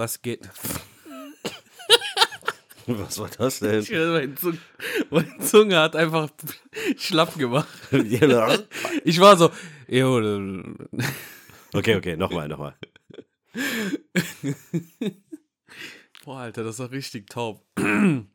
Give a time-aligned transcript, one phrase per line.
[0.00, 0.48] was geht?
[2.86, 3.84] Was war das denn?
[3.88, 4.58] Meine Zunge,
[5.10, 6.30] meine Zunge hat einfach
[6.96, 7.68] schlapp gemacht.
[9.04, 9.50] Ich war so,
[9.86, 10.16] jo,
[11.72, 12.74] okay, okay, nochmal, nochmal.
[16.24, 17.64] Boah, Alter, das ist doch richtig taub.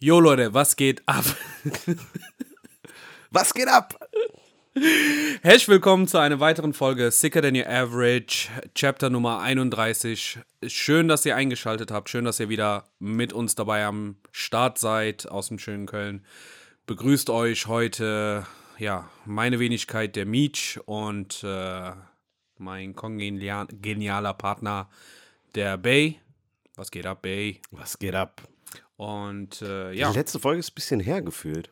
[0.00, 1.24] Jo, Leute, was geht ab?
[3.30, 4.07] Was geht ab?
[5.42, 10.38] Herzlich willkommen zu einer weiteren Folge Sicker Than Your Average, Chapter Nummer 31.
[10.66, 12.08] Schön, dass ihr eingeschaltet habt.
[12.08, 16.24] Schön, dass ihr wieder mit uns dabei am Start seid aus dem schönen Köln.
[16.86, 18.46] Begrüßt euch heute,
[18.78, 21.92] ja, meine Wenigkeit, der Meech und äh,
[22.58, 24.88] mein kongenialer Partner,
[25.54, 26.20] der Bay.
[26.76, 27.60] Was geht ab, Bay?
[27.70, 28.42] Was geht ab?
[28.96, 30.10] Und äh, ja.
[30.10, 31.70] Die letzte Folge ist ein bisschen hergefühlt.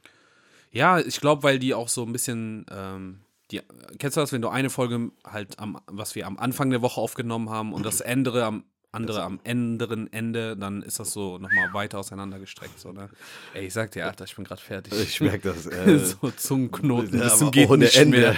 [0.76, 3.62] Ja, ich glaube, weil die auch so ein bisschen, ähm, die,
[3.98, 7.00] kennst du das, wenn du eine Folge halt am, was wir am Anfang der Woche
[7.00, 11.72] aufgenommen haben und das andere am andere am anderen Ende, dann ist das so nochmal
[11.74, 12.78] weiter auseinandergestreckt.
[12.78, 13.10] So, ne?
[13.52, 14.92] Ey, ich sag dir, Alter, ich bin gerade fertig.
[14.94, 15.66] Ich merke das.
[15.76, 18.34] Äh, so Zungenknoten, ja, das geht ohne Ende.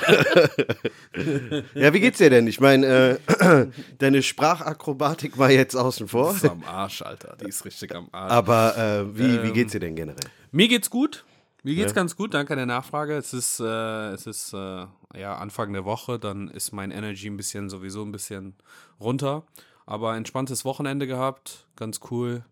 [1.75, 2.49] ja, wie geht's dir denn?
[2.49, 3.67] Ich meine, äh,
[3.99, 6.31] deine Sprachakrobatik war jetzt außen vor.
[6.31, 7.37] Die ist am Arsch, Alter.
[7.41, 8.33] Die ist richtig am Arsch.
[8.33, 10.19] Aber äh, wie, wie geht's dir denn generell?
[10.51, 11.25] Mir geht's gut.
[11.69, 11.97] Mir geht's Ja.
[11.97, 13.15] ganz gut, danke der Nachfrage.
[13.15, 17.37] Es ist, äh, es ist äh, ja Anfang der Woche, dann ist mein Energy ein
[17.37, 18.55] bisschen sowieso ein bisschen
[18.99, 19.45] runter.
[19.85, 22.43] Aber entspanntes Wochenende gehabt, ganz cool.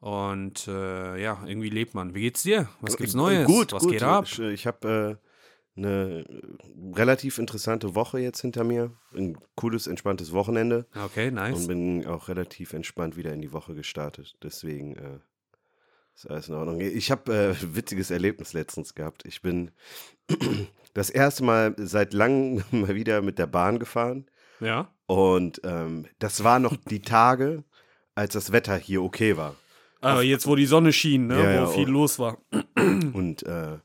[0.00, 2.14] Und äh, ja, irgendwie lebt man.
[2.14, 2.68] Wie geht's dir?
[2.82, 3.44] Was gibt's Neues?
[3.48, 3.92] Äh, Gut, Was gut.
[3.92, 4.24] geht ab?
[4.26, 5.18] Ich, ich habe
[5.74, 6.26] äh, eine
[6.94, 8.92] relativ interessante Woche jetzt hinter mir.
[9.14, 10.84] Ein cooles, entspanntes Wochenende.
[10.94, 11.60] Okay, nice.
[11.60, 14.36] Und bin auch relativ entspannt wieder in die Woche gestartet.
[14.42, 15.20] Deswegen äh,
[16.16, 16.80] ist alles in Ordnung.
[16.80, 19.24] Ich habe äh, ein witziges Erlebnis letztens gehabt.
[19.26, 19.70] Ich bin
[20.94, 24.26] das erste Mal seit langem mal wieder mit der Bahn gefahren.
[24.60, 24.92] Ja?
[25.06, 27.64] Und ähm, das war noch die Tage,
[28.14, 29.54] als das Wetter hier okay war.
[30.00, 31.36] Aber jetzt, wo die Sonne schien, ne?
[31.36, 31.92] Ja, wo ja, viel oh.
[31.92, 32.38] los war.
[32.76, 33.78] Und äh,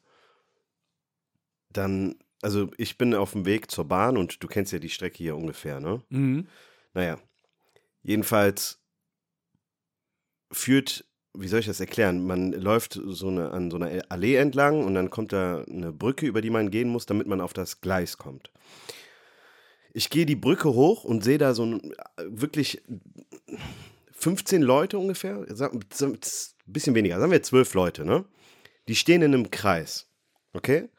[1.70, 5.18] dann, also ich bin auf dem Weg zur Bahn und du kennst ja die Strecke
[5.18, 6.02] hier ungefähr, ne?
[6.10, 6.48] Mhm.
[6.94, 7.18] Naja,
[8.04, 8.82] jedenfalls
[10.52, 12.26] führt, wie soll ich das erklären?
[12.26, 16.26] Man läuft so eine, an so einer Allee entlang und dann kommt da eine Brücke,
[16.26, 18.52] über die man gehen muss, damit man auf das Gleis kommt.
[19.94, 22.82] Ich gehe die Brücke hoch und sehe da so ein, wirklich
[24.14, 26.20] 15 Leute ungefähr, ein
[26.66, 28.26] bisschen weniger, sagen wir 12 Leute, ne?
[28.88, 30.08] Die stehen in einem Kreis,
[30.54, 30.90] okay?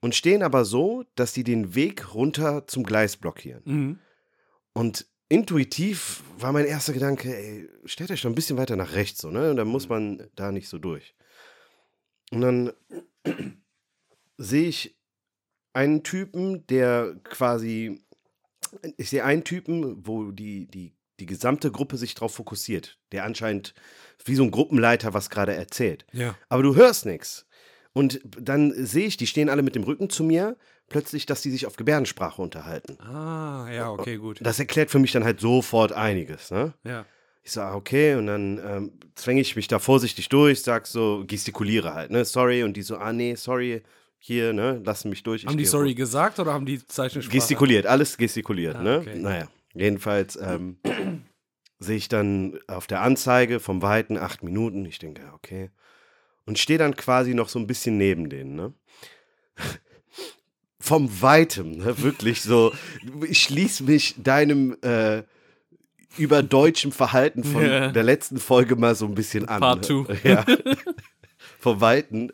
[0.00, 3.62] Und stehen aber so, dass die den Weg runter zum Gleis blockieren.
[3.64, 3.98] Mhm.
[4.72, 9.22] Und intuitiv war mein erster Gedanke, ey, stellt euch doch ein bisschen weiter nach rechts,
[9.22, 9.50] so, ne?
[9.50, 11.14] Und dann muss man da nicht so durch.
[12.32, 12.72] Und dann
[14.36, 14.98] sehe ich
[15.72, 18.02] einen Typen, der quasi,
[18.96, 23.74] ich sehe einen Typen, wo die, die, die gesamte Gruppe sich drauf fokussiert, der anscheinend
[24.24, 26.06] wie so ein Gruppenleiter was gerade erzählt.
[26.12, 26.36] Ja.
[26.48, 27.46] Aber du hörst nichts.
[27.92, 30.56] Und dann sehe ich, die stehen alle mit dem Rücken zu mir,
[30.90, 33.00] plötzlich, dass die sich auf Gebärdensprache unterhalten.
[33.00, 34.40] Ah, ja, okay, gut.
[34.42, 36.74] Das erklärt für mich dann halt sofort einiges, ne?
[36.84, 37.06] Ja.
[37.42, 41.24] Ich so, ah, okay, und dann ähm, zwänge ich mich da vorsichtig durch, sag so,
[41.26, 42.26] gestikuliere halt, ne?
[42.26, 43.82] Sorry, und die so, ah, nee, sorry,
[44.18, 44.82] hier, ne?
[44.84, 45.46] Lassen mich durch.
[45.46, 45.96] Haben die sorry hoch.
[45.96, 47.34] gesagt oder haben die Zeichensprache?
[47.34, 48.98] Gestikuliert, alles gestikuliert, Ah, ne?
[48.98, 49.18] okay.
[49.18, 50.76] Naja, jedenfalls ähm,
[51.78, 54.84] sehe ich dann auf der Anzeige vom Weiten acht Minuten.
[54.84, 55.70] Ich denke, okay.
[56.44, 58.74] Und stehe dann quasi noch so ein bisschen neben denen, ne?
[60.80, 62.02] Vom Weitem, ne?
[62.02, 62.72] Wirklich so.
[63.28, 65.22] Ich schließe mich deinem äh,
[66.16, 67.88] überdeutschen Verhalten von Ja.
[67.92, 69.60] der letzten Folge mal so ein bisschen an.
[69.60, 69.86] Part ne?
[69.86, 70.06] two.
[70.24, 70.44] Ja.
[71.58, 72.32] Vom Weiten.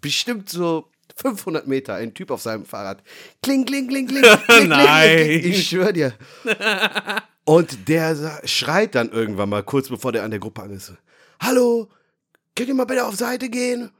[0.00, 3.02] Bestimmt so 500 Meter, ein Typ auf seinem Fahrrad.
[3.42, 4.22] Kling, kling, kling, kling.
[4.22, 5.16] kling, kling, Nein.
[5.16, 5.44] kling.
[5.52, 6.12] Ich schwöre dir.
[7.44, 10.92] Und der schreit dann irgendwann mal, kurz bevor der an der Gruppe an ist.
[11.40, 11.88] Hallo,
[12.56, 13.90] könnt ihr mal bitte auf Seite gehen?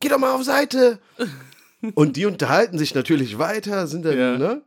[0.00, 0.98] Geh doch mal auf Seite.
[1.94, 4.38] Und die unterhalten sich natürlich weiter, sind dann, Ja.
[4.38, 4.62] ne?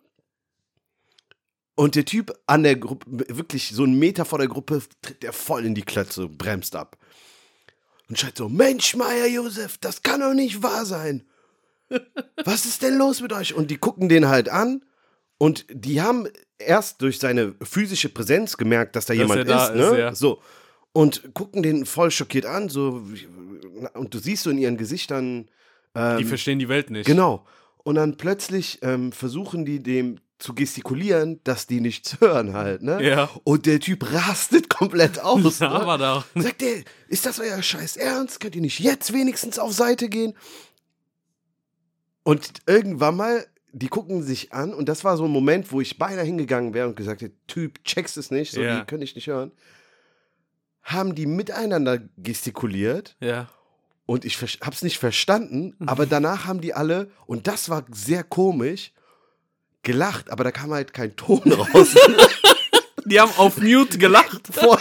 [1.75, 5.31] Und der Typ an der Gruppe, wirklich so einen Meter vor der Gruppe, tritt der
[5.31, 6.97] voll in die Klötze, bremst ab.
[8.09, 11.23] Und schreit so: Mensch, Meier Josef, das kann doch nicht wahr sein.
[12.45, 13.53] Was ist denn los mit euch?
[13.53, 14.83] Und die gucken den halt an
[15.37, 16.27] und die haben
[16.57, 19.83] erst durch seine physische Präsenz gemerkt, dass da Dass jemand da ist, ne?
[19.83, 20.15] ist, ja.
[20.15, 20.41] So.
[20.91, 23.03] Und gucken den voll schockiert an, so.
[23.93, 25.49] Und du siehst so in ihren Gesichtern.
[26.17, 27.05] Die Ähm, verstehen die Welt nicht.
[27.05, 27.45] Genau.
[27.83, 33.03] Und dann plötzlich ähm, versuchen die dem zu gestikulieren, dass die nichts hören halt, ne?
[33.03, 33.29] Ja.
[33.43, 35.59] Und der Typ rastet komplett aus.
[35.59, 35.75] Ja, ne?
[35.81, 36.23] aber da.
[36.35, 38.39] Sagt der, ist das euer Scheiß Ernst?
[38.39, 40.33] Könnt ihr nicht jetzt wenigstens auf Seite gehen?
[42.23, 45.97] Und irgendwann mal die gucken sich an und das war so ein Moment, wo ich
[45.99, 48.79] beinahe hingegangen wäre und gesagt hätte, Typ, checkst es nicht, so, Ja.
[48.79, 49.51] die können ich nicht hören.
[50.81, 53.47] Haben die miteinander gestikuliert Ja.
[54.09, 58.23] Und ich ver- hab's nicht verstanden, aber danach haben die alle, und das war sehr
[58.23, 58.91] komisch,
[59.83, 61.95] gelacht, aber da kam halt kein Ton raus.
[63.05, 64.41] Die haben auf Mute gelacht.
[64.51, 64.79] Vor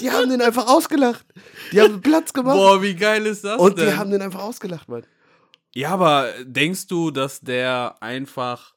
[0.00, 1.24] die haben den einfach ausgelacht.
[1.72, 2.56] Die haben Platz gemacht.
[2.56, 3.86] Boah, wie geil ist das und denn?
[3.86, 5.06] die haben den einfach ausgelacht, Mann.
[5.74, 8.74] Ja, aber denkst du, dass der einfach.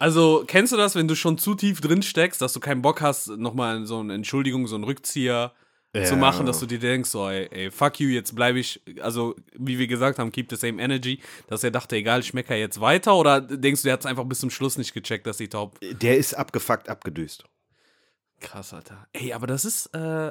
[0.00, 3.00] Also, kennst du das, wenn du schon zu tief drin steckst, dass du keinen Bock
[3.00, 5.52] hast, nochmal so eine Entschuldigung, so einen Rückzieher
[5.92, 6.16] zu Ja.
[6.16, 9.78] machen, dass du dir denkst, so, ey, ey fuck you, jetzt bleibe ich, also, wie
[9.78, 13.16] wir gesagt haben, keep the same energy, dass er dachte, egal, ich mecker jetzt weiter,
[13.16, 15.78] oder denkst du, der hat es einfach bis zum Schluss nicht gecheckt, dass die taub.
[15.80, 17.44] Der ist abgefuckt, abgedüst.
[18.40, 19.06] Krass, Alter.
[19.12, 20.28] Ey, aber das ist, äh,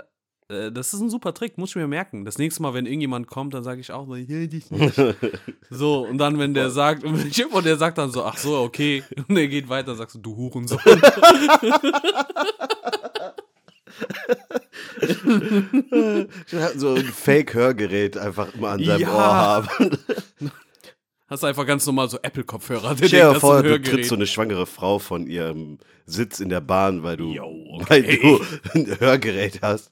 [0.47, 2.23] äh, das ist ein super Trick, muss ich mir merken.
[2.25, 4.95] Das nächste Mal, wenn irgendjemand kommt, dann sage ich auch so, "Ja, dich nicht."
[5.69, 7.35] so, und dann, wenn der sagt, und
[7.65, 10.79] der sagt dann so, ach so, okay, und der geht weiter, sagst du, du Hurensohn.
[16.75, 19.13] so ein Fake-Hörgerät einfach immer an seinem Ja.
[19.13, 19.97] Ohr haben.
[21.27, 22.95] Hast einfach ganz normal so Apple-Kopfhörer.
[22.97, 27.03] Stell dir vor, du trittst so eine schwangere Frau von ihrem Sitz in der Bahn,
[27.03, 28.19] weil du, Yo, weil okay.
[28.21, 28.39] du
[28.80, 29.92] ein Hörgerät hast.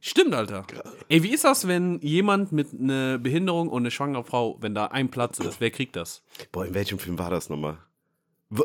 [0.00, 0.64] Stimmt, Alter.
[1.08, 4.86] Ey, wie ist das, wenn jemand mit einer Behinderung und eine schwangere Frau, wenn da
[4.86, 6.22] ein Platz ist, wer kriegt das?
[6.52, 7.78] Boah, in welchem Film war das nochmal?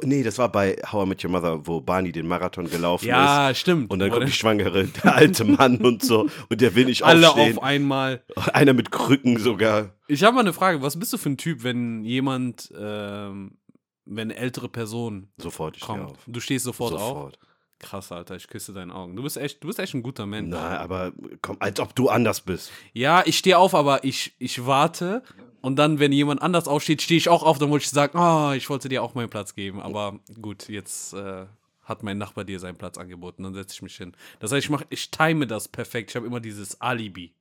[0.03, 3.09] Nee, das war bei How I Met Your Mother, wo Barney den Marathon gelaufen ist.
[3.09, 3.89] Ja, stimmt.
[3.89, 6.29] Und dann kommt die Schwangere, der alte Mann und so.
[6.49, 7.57] Und der will nicht alle aufstehen.
[7.57, 8.23] auf einmal.
[8.53, 9.95] Einer mit Krücken sogar.
[10.07, 10.83] Ich habe mal eine Frage.
[10.83, 13.57] Was bist du für ein Typ, wenn jemand, ähm,
[14.05, 16.11] wenn eine ältere Person Sofort, ich kommt?
[16.11, 16.17] auf.
[16.27, 16.99] Du stehst sofort, auf?
[16.99, 17.39] Sofort.
[17.79, 19.15] Krass, Alter, ich küsse deine Augen.
[19.15, 20.49] Du bist echt, du bist echt ein guter Mensch.
[20.51, 21.11] Na, aber
[21.41, 22.71] komm, als ob du anders bist.
[22.93, 25.23] Ja, ich stehe auf, aber ich, ich warte.
[25.61, 27.59] Und dann, wenn jemand anders aufsteht, stehe ich auch auf.
[27.59, 29.79] Dann wollte ich sagen, ah, ich wollte dir auch meinen Platz geben.
[29.79, 31.45] Aber gut, jetzt äh,
[31.83, 33.43] hat mein Nachbar dir seinen Platz angeboten.
[33.43, 34.13] Dann setze ich mich hin.
[34.39, 36.09] Das heißt, ich mach, ich time das perfekt.
[36.09, 37.33] Ich habe immer dieses Alibi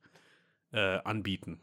[0.71, 1.59] äh, anbieten.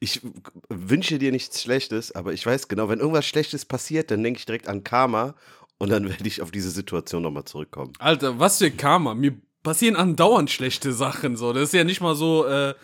[0.00, 0.20] Ich
[0.68, 4.46] wünsche dir nichts Schlechtes, aber ich weiß genau, wenn irgendwas Schlechtes passiert, dann denke ich
[4.46, 5.34] direkt an Karma
[5.78, 7.94] und dann werde ich auf diese Situation nochmal zurückkommen.
[7.98, 9.14] Alter, was für Karma.
[9.14, 11.36] Mir passieren andauernd schlechte Sachen.
[11.36, 12.46] So, das ist ja nicht mal so.
[12.46, 12.74] Äh,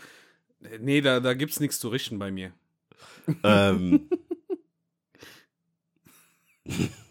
[0.80, 2.52] nee, da, da gibt's nichts zu richten bei mir.
[3.42, 4.08] ähm,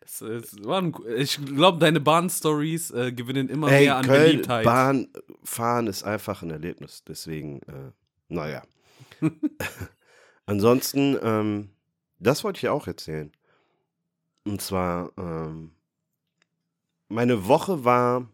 [0.00, 4.24] Das, das war ein, ich glaube, deine Bahn-Stories äh, gewinnen immer ey, mehr an Köln,
[4.24, 4.64] Beliebtheit.
[4.64, 5.08] Bahn
[5.42, 7.02] fahren ist einfach ein Erlebnis.
[7.04, 7.92] Deswegen, äh,
[8.28, 8.62] naja.
[10.46, 11.70] Ansonsten, ähm,
[12.18, 13.32] das wollte ich auch erzählen.
[14.44, 15.72] Und zwar, ähm,
[17.08, 18.28] meine Woche war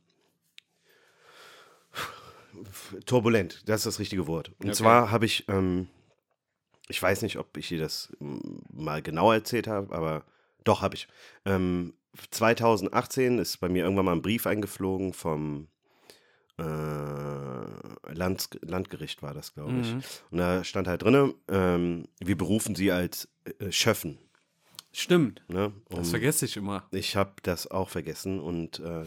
[3.07, 4.49] turbulent, das ist das richtige Wort.
[4.59, 4.73] Und Okay.
[4.75, 5.89] zwar habe ich, ähm,
[6.89, 8.13] ich weiß nicht, ob ich dir das
[8.73, 10.25] mal genau erzählt habe, aber
[10.65, 11.09] doch habe ich.
[11.45, 11.95] Ähm,
[12.31, 15.69] 2018 ist bei mir irgendwann mal ein Brief eingeflogen vom
[16.59, 19.93] äh, Lands Landgericht, war das, glaube ich.
[19.95, 20.03] Mhm.
[20.31, 23.29] Und da stand halt drin, ähm, wir berufen sie als
[23.61, 24.19] äh, Schöffen.
[24.93, 25.43] Stimmt.
[25.49, 25.73] Ne?
[25.91, 26.85] Das Um- vergesse ich immer.
[26.91, 29.05] ich habe das auch vergessen und äh,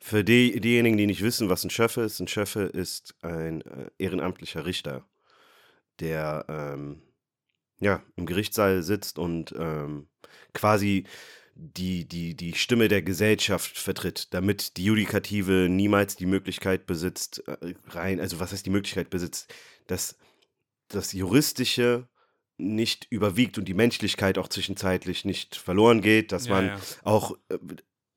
[0.00, 3.90] für die, diejenigen, die nicht wissen, was ein Schöffe ist, ein Schöffe ist ein äh,
[3.98, 5.04] ehrenamtlicher Richter,
[6.00, 7.02] der ähm,
[7.80, 10.08] ja, im Gerichtssaal sitzt und ähm,
[10.54, 11.04] quasi
[11.54, 17.74] die, die, die Stimme der Gesellschaft vertritt, damit die Judikative niemals die Möglichkeit besitzt, äh,
[17.88, 19.52] rein, also was heißt die Möglichkeit besitzt,
[19.88, 20.16] dass
[20.88, 22.08] das Juristische
[22.56, 26.80] nicht überwiegt und die Menschlichkeit auch zwischenzeitlich nicht verloren geht, dass Ja, man ja.
[27.02, 27.58] auch äh,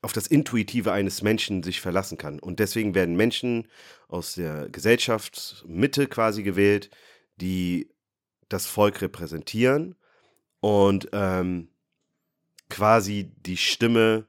[0.01, 2.39] auf das Intuitive eines Menschen sich verlassen kann.
[2.39, 3.67] Und deswegen werden Menschen
[4.07, 6.89] aus der Gesellschaftsmitte quasi gewählt,
[7.37, 7.89] die
[8.49, 9.95] das Volk repräsentieren
[10.59, 11.69] und ähm,
[12.69, 14.25] quasi die Stimme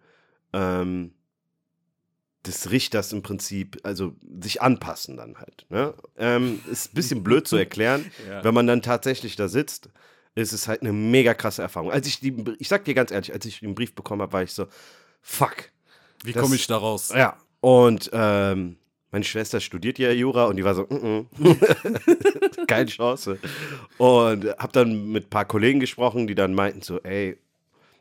[0.53, 1.15] ähm,
[2.47, 5.65] des Richters im Prinzip, also sich anpassen dann halt.
[5.71, 5.95] Ne?
[6.17, 8.11] Ähm, ist ein bisschen blöd zu erklären.
[8.29, 8.45] Ja.
[8.45, 9.89] Wenn man dann tatsächlich da sitzt,
[10.35, 11.91] ist es halt eine mega krasse Erfahrung.
[11.91, 14.43] Als ich die, ich sag dir ganz ehrlich, als ich den Brief bekommen habe, war
[14.43, 14.67] ich so,
[15.23, 15.71] fuck.
[16.25, 17.13] Wie komme ich da raus?
[17.15, 17.37] Ja.
[17.61, 18.77] Und ähm,
[19.11, 22.67] meine Schwester studiert ja Jura und die war so, mm -mm.
[22.67, 23.39] keine Chance.
[23.99, 27.37] Und habe dann mit ein paar Kollegen gesprochen, die dann meinten so, ey,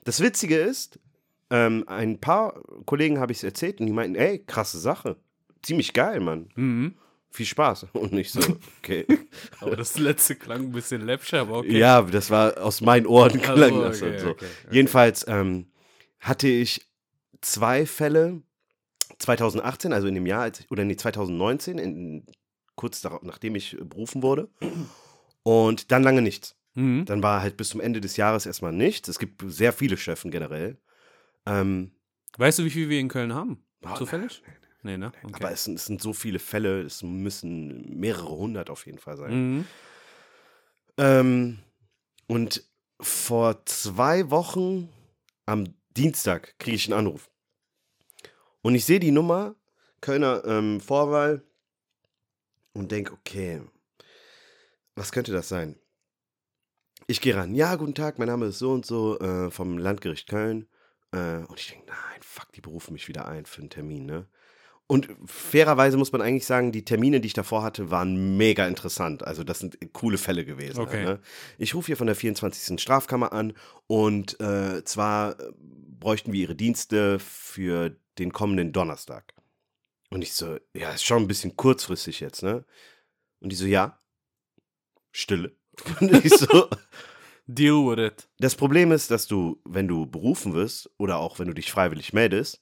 [0.03, 0.99] das Witzige ist,
[1.51, 5.17] ähm, ein paar Kollegen habe ich es erzählt und die meinten, ey, krasse Sache.
[5.61, 6.49] Ziemlich geil, Mann.
[6.55, 6.95] Mhm.
[7.29, 7.87] Viel Spaß.
[7.93, 8.41] Und ich so,
[8.79, 9.05] okay.
[9.59, 11.77] Aber das letzte klang ein bisschen läppscher, aber okay.
[11.77, 14.29] Ja, das war aus meinen Ohren Ach so, klang das okay, und so.
[14.31, 14.71] okay, okay.
[14.71, 15.67] Jedenfalls ähm,
[16.19, 16.90] hatte ich
[17.41, 18.41] zwei Fälle
[19.19, 22.25] 2018, also in dem Jahr, als oder nee, 2019, in,
[22.75, 24.49] kurz darauf, nachdem ich berufen wurde.
[25.43, 26.55] Und dann lange nichts.
[26.73, 27.05] Mhm.
[27.05, 29.09] Dann war halt bis zum Ende des Jahres erstmal nichts.
[29.09, 30.77] Es gibt sehr viele Chefen generell.
[31.45, 31.91] Ähm,
[32.37, 33.63] Weißt du, wie viel wir in Köln haben?
[33.83, 34.41] Oh, Zufällig?
[34.83, 35.11] Nee, ne?
[35.23, 35.33] Okay.
[35.33, 39.17] Aber es sind, es sind so viele Fälle, es müssen mehrere hundert auf jeden Fall
[39.17, 39.57] sein.
[39.57, 39.65] mhm.
[40.97, 41.59] Ähm,
[42.27, 42.63] und
[42.99, 44.89] vor zwei Wochen
[45.45, 47.30] am Dienstag kriege ich einen Anruf.
[48.61, 49.55] Und ich sehe die Nummer,
[50.01, 51.43] Kölner ähm, Vorwahl,
[52.73, 53.61] und denke, okay,
[54.95, 55.77] was könnte das sein?
[57.07, 57.55] Ich gehe ran.
[57.55, 60.67] Ja, guten Tag, mein Name ist so und so äh, vom Landgericht Köln.
[61.11, 64.27] Äh, und ich denke, nein, fuck, die berufen mich wieder ein für einen Termin, ne?
[64.91, 69.25] Und fairerweise muss man eigentlich sagen, die Termine, die ich davor hatte, waren mega interessant.
[69.25, 70.81] Also das sind coole Fälle gewesen.
[70.81, 71.05] Okay.
[71.05, 71.19] Ne?
[71.57, 72.77] Ich rufe hier von der 24.
[72.77, 73.53] Strafkammer an
[73.87, 79.33] und äh, zwar äh, bräuchten wir ihre Dienste für den kommenden Donnerstag.
[80.09, 82.65] Und ich so, ja, ist schon ein bisschen kurzfristig jetzt, ne?
[83.39, 83.99] Und die so, ja.
[85.11, 85.55] Stille.
[85.99, 86.69] Und ich so,
[87.47, 88.29] Deal with it.
[88.39, 92.13] das Problem ist, dass du, wenn du berufen wirst oder auch wenn du dich freiwillig
[92.13, 92.61] meldest,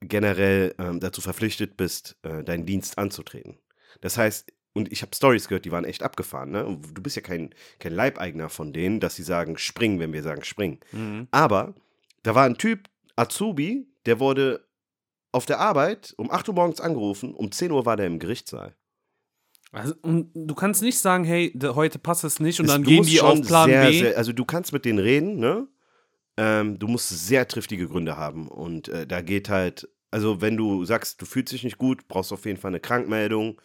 [0.00, 3.58] generell ähm, dazu verpflichtet bist, äh, deinen Dienst anzutreten.
[4.00, 6.64] Das heißt, und ich habe Stories gehört, die waren echt abgefahren, ne?
[6.64, 10.22] Und du bist ja kein, kein Leibeigner von denen, dass sie sagen, springen, wenn wir
[10.22, 10.78] sagen, springen.
[10.92, 11.26] Mhm.
[11.30, 11.74] Aber
[12.22, 14.67] da war ein Typ, Azubi, der wurde
[15.32, 18.74] auf der Arbeit um 8 Uhr morgens angerufen, um 10 Uhr war der im Gerichtssaal.
[19.70, 23.04] Also, und du kannst nicht sagen, hey, heute passt es nicht und Es- dann gehen
[23.04, 23.98] die auf Plan sehr, B.
[23.98, 25.68] Sehr, also du kannst mit denen reden, ne?
[26.38, 28.48] Ähm, du musst sehr triftige Gründe haben.
[28.48, 32.30] Und äh, da geht halt, also wenn du sagst, du fühlst dich nicht gut, brauchst
[32.30, 33.60] du auf jeden Fall eine Krankmeldung.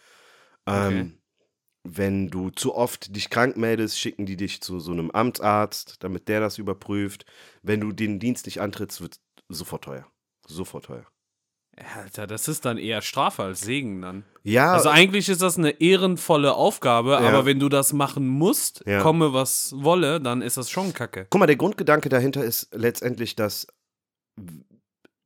[0.66, 1.10] Ähm, Okay.
[1.86, 6.28] Wenn du zu oft dich krank meldest, schicken die dich zu so einem Amtsarzt, damit
[6.28, 7.26] der das überprüft.
[7.62, 10.06] Wenn du den Dienst nicht antrittst, wird sofort teuer.
[10.46, 11.06] Sofort teuer.
[11.96, 14.24] Alter, das ist dann eher Strafe als Segen dann.
[14.44, 17.18] Ja, Also eigentlich ist das eine ehrenvolle Aufgabe, Ja.
[17.18, 19.00] aber wenn du das machen musst, Ja.
[19.02, 21.26] komme was wolle, dann ist das schon kacke.
[21.30, 23.66] Guck mal, der Grundgedanke dahinter ist letztendlich, dass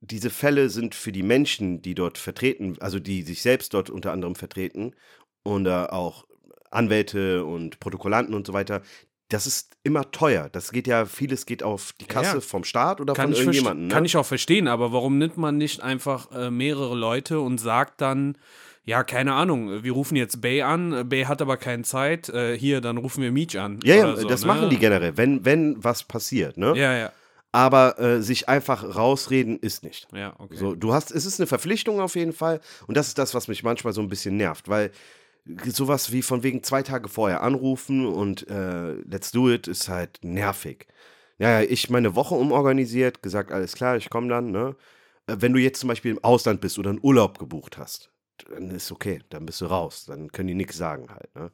[0.01, 4.11] diese Fälle sind für die Menschen, die dort vertreten, also die sich selbst dort unter
[4.11, 4.95] anderem vertreten
[5.43, 6.25] und äh, auch
[6.71, 8.81] Anwälte und Protokollanten und so weiter.
[9.29, 10.49] Das ist immer teuer.
[10.51, 12.41] Das geht ja, vieles geht auf die Kasse Ja.
[12.41, 13.87] vom Staat oder Kann von irgendjemandem.
[13.87, 13.93] Ne?
[13.93, 18.01] kann ich auch verstehen, aber warum nimmt man nicht einfach äh, mehrere Leute und sagt
[18.01, 18.37] dann,
[18.85, 22.81] ja, keine Ahnung, wir rufen jetzt Bay an, Bay hat aber keine Zeit, äh, hier,
[22.81, 23.79] dann rufen wir Meech an.
[23.83, 24.47] ja, ja, so, das ne?
[24.47, 26.57] machen die generell, wenn, wenn was passiert.
[26.57, 26.73] Ne?
[26.75, 27.11] Ja, ja,
[27.51, 30.07] Aber äh, sich einfach rausreden ist nicht.
[30.11, 30.55] ja, okay.
[30.55, 32.61] So, du hast, es ist eine Verpflichtung auf jeden Fall.
[32.87, 34.89] Und das ist das, was mich manchmal so ein bisschen nervt, weil
[35.65, 40.19] sowas wie von wegen zwei Tage vorher anrufen und äh, let's do it ist halt
[40.23, 40.87] nervig.
[41.39, 44.75] Ja, ja, ich meine Woche umorganisiert, gesagt, alles klar, ich komme dann, ne?
[45.27, 48.11] Äh, Wenn du jetzt zum Beispiel im Ausland bist oder einen Urlaub gebucht hast,
[48.49, 51.51] dann ist okay, dann bist du raus, dann können die nichts sagen halt, ne?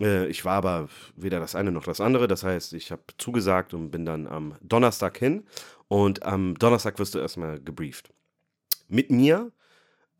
[0.00, 2.28] Äh, Ich war aber weder das eine noch das andere.
[2.28, 5.46] Das heißt, ich habe zugesagt und bin dann am Donnerstag hin.
[5.88, 8.12] Und am Donnerstag wirst du erstmal gebrieft.
[8.88, 9.52] Mit mir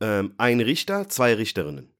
[0.00, 1.92] ähm, ein Richter, zwei Richterinnen.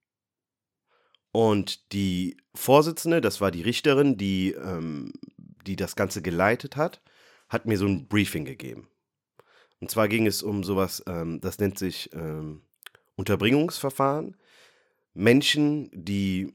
[1.32, 5.12] Und die Vorsitzende, das war die Richterin, die, ähm,
[5.66, 7.00] die das Ganze geleitet hat,
[7.48, 8.88] hat mir so ein Briefing gegeben.
[9.80, 12.62] Und zwar ging es um sowas, ähm, das nennt sich ähm,
[13.16, 14.36] Unterbringungsverfahren.
[15.14, 16.52] Menschen, die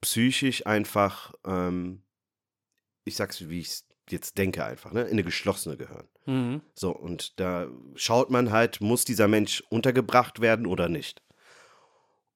[0.00, 2.02] psychisch einfach, ähm,
[3.04, 6.08] ich sag's, wie ich es jetzt denke, einfach, ne, in eine geschlossene gehören.
[6.26, 6.62] Mhm.
[6.74, 11.22] So, und da schaut man halt, muss dieser Mensch untergebracht werden oder nicht.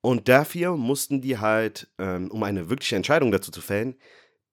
[0.03, 3.97] Und dafür mussten die halt, ähm, um eine wirkliche Entscheidung dazu zu fällen,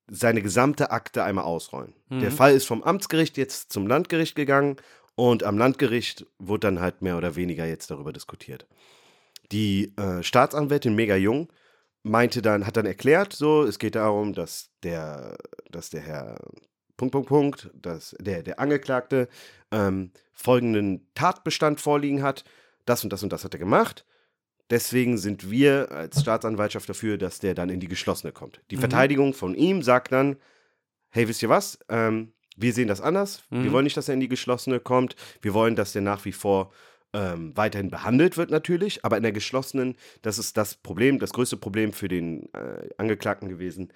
[0.08, 1.94] seine gesamte Akte einmal ausrollen.
[2.08, 2.22] Mhm.
[2.22, 4.78] Der Fall ist vom Amtsgericht jetzt zum Landgericht gegangen
[5.16, 8.68] und am Landgericht wurde dann halt mehr oder weniger jetzt darüber diskutiert.
[9.52, 11.52] Die äh, Staatsanwältin, mega jung,
[12.04, 15.36] meinte dann, hat dann erklärt, so, es geht darum, dass der,
[15.70, 16.40] dass der Herr
[16.96, 19.28] Punkt, Punkt, Punkt, dass der, der Angeklagte
[19.72, 22.44] ähm, folgenden Tatbestand vorliegen hat,
[22.86, 24.06] das und das und das hat er gemacht.
[24.70, 28.62] Deswegen sind wir als Staatsanwaltschaft dafür, dass der dann in die geschlossene kommt.
[28.72, 28.82] Die Mhm.
[28.82, 30.36] Verteidigung von ihm sagt dann,
[31.10, 31.80] hey, wisst ihr was?
[31.90, 33.44] Ähm, wir sehen das anders.
[33.50, 33.72] Wir Mhm.
[33.72, 35.16] wollen nicht, dass er in die geschlossene kommt.
[35.42, 36.72] Wir wollen, dass der nach wie vor
[37.14, 41.58] ähm, weiterhin behandelt wird natürlich, aber in der geschlossenen, das ist das Problem, das größte
[41.58, 43.92] Problem für den äh, Angeklagten gewesen,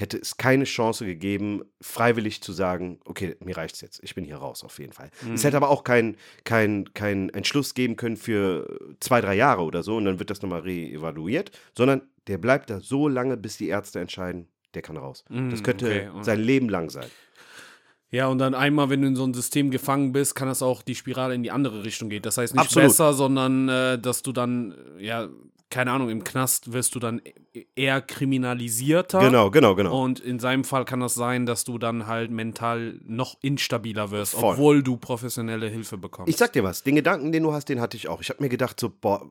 [0.00, 4.36] hätte es keine Chance gegeben, freiwillig zu sagen, okay, mir reicht's jetzt, ich bin hier
[4.36, 5.10] raus, auf jeden Fall.
[5.34, 9.82] Es hätte aber auch keinen kein, kein Entschluss geben können für zwei, drei Jahre oder
[9.82, 13.68] so und dann wird das nochmal reevaluiert, sondern der bleibt da so lange, bis die
[13.68, 15.24] Ärzte entscheiden, der kann raus.
[15.28, 17.06] das Mm, könnte okay, und- sein Leben lang sein.
[18.10, 20.82] Ja, und dann einmal, wenn du in so ein System gefangen bist, kann das auch
[20.82, 22.22] die Spirale in die andere Richtung gehen.
[22.22, 22.88] Das heißt nicht Absolut.
[22.88, 25.28] besser, sondern äh, dass du dann, äh, ja,
[25.70, 27.20] keine Ahnung, im Knast wirst du dann
[27.52, 29.18] e- eher kriminalisierter.
[29.20, 30.02] Genau, genau, genau.
[30.02, 34.32] Und in seinem Fall kann das sein, dass du dann halt mental noch instabiler wirst,
[34.34, 34.54] Voll.
[34.54, 36.30] obwohl du professionelle Hilfe bekommst.
[36.30, 38.22] Ich sag dir was, den Gedanken, den du hast, den hatte ich auch.
[38.22, 39.30] Ich habe mir gedacht, so, boah,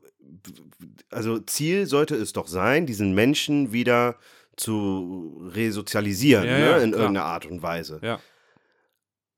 [1.10, 4.14] also Ziel sollte es doch sein, diesen Menschen wieder
[4.56, 7.02] zu resozialisieren, Ja, ne, ja, in klar.
[7.02, 7.98] irgendeiner Art und Weise.
[8.02, 8.20] ja.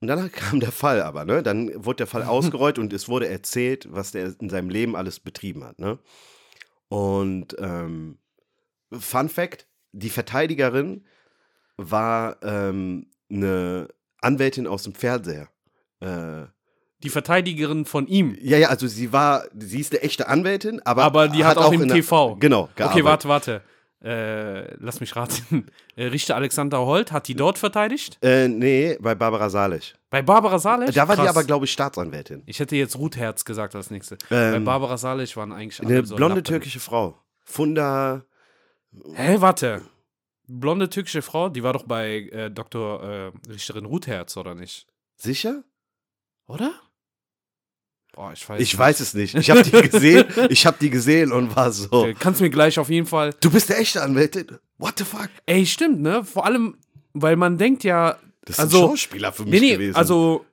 [0.01, 1.43] Und dann kam der Fall aber, ne?
[1.43, 5.21] Dann wurde der Fall ausgerollt und es wurde erzählt, was der in seinem Leben alles
[5.21, 5.99] betrieben hat, ne?
[6.89, 8.19] Und ähm,
[8.93, 11.05] Fun Fact: Die Verteidigerin
[11.77, 13.89] war ähm, eine
[14.21, 15.49] Anwältin aus dem Fernseher.
[16.01, 16.47] Äh,
[17.03, 18.37] Die Verteidigerin von ihm.
[18.41, 21.73] ja, ja, also sie war, sie ist eine echte Anwältin, aber, Aber die hat, auch,
[21.73, 22.37] im in der- TV.
[22.37, 23.05] Genau, Okay, gearbeitet.
[23.05, 23.63] warte, warte.
[24.03, 25.67] Äh, lass mich raten.
[25.97, 28.17] Äh, Richter Alexander Holt hat die dort verteidigt?
[28.23, 29.95] Äh, nee, bei Barbara Salisch.
[30.09, 30.95] Bei Barbara Salisch?
[30.95, 31.37] Da war die Krass.
[31.37, 32.43] aber, glaube ich, Staatsanwältin.
[32.47, 34.17] Ich hätte jetzt Ruth Herz gesagt als nächste.
[34.31, 36.45] Bei Ähm, Barbara Salisch waren eigentlich alle Eine so blonde Lappen.
[36.45, 37.19] türkische Frau.
[37.45, 38.25] Funda.
[39.15, 39.83] Hä, warte.
[40.47, 43.03] Blonde türkische Frau, die war doch bei äh, Dr.
[43.03, 44.87] Äh, Richterin Ruth Herz, oder nicht?
[45.17, 45.63] Sicher?
[46.47, 46.73] Oder?
[48.21, 49.35] Boah, ich weiß Ich weiß es nicht.
[49.35, 50.27] Ich habe die gesehen.
[50.51, 52.05] Ich habe die gesehen und war so.
[52.07, 53.33] Äh, Kannst mir gleich auf jeden Fall.
[53.41, 54.59] Du bist der echte Anwältin?
[54.77, 55.31] What the fuck?
[55.47, 56.23] Ey, stimmt, ne?
[56.23, 56.77] Vor allem,
[57.15, 58.19] weil man denkt ja.
[58.45, 59.97] Das ist Also- ein Schauspieler für mich Nee, nee, gewesen.
[59.97, 60.45] also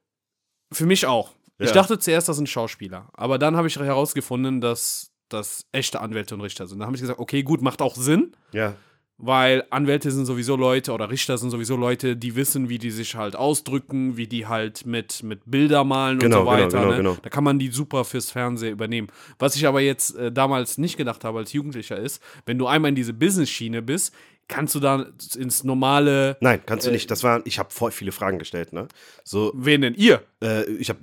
[0.71, 1.33] für mich auch.
[1.59, 1.74] Ich Ja.
[1.74, 3.09] dachte zuerst, das sind Schauspieler.
[3.13, 6.79] Aber dann habe ich herausgefunden, dass das echte Anwälte und Richter sind.
[6.79, 8.31] Da habe ich gesagt, okay, gut, macht auch Sinn.
[8.53, 8.75] ja.
[9.19, 13.15] Weil Anwälte sind sowieso Leute oder Richter sind sowieso Leute, die wissen, wie die sich
[13.15, 16.77] halt ausdrücken, wie die halt mit, mit Bilder malen Genau, und so genau, weiter.
[16.77, 16.97] genau, ne?
[16.97, 17.17] genau.
[17.24, 19.07] Da kann man die super fürs Fernsehen übernehmen.
[19.39, 22.89] Was ich aber jetzt äh, damals nicht gedacht habe als Jugendlicher ist, wenn du einmal
[22.89, 24.13] in diese Business-Schiene bist,
[24.47, 26.38] kannst du dann ins normale.
[26.39, 27.09] Nein, kannst Äh, du nicht.
[27.09, 28.88] Das war, ich habe voll viele Fragen gestellt, ne?
[29.24, 30.21] So, Wen denn ihr?
[30.43, 31.00] äh, ich habe,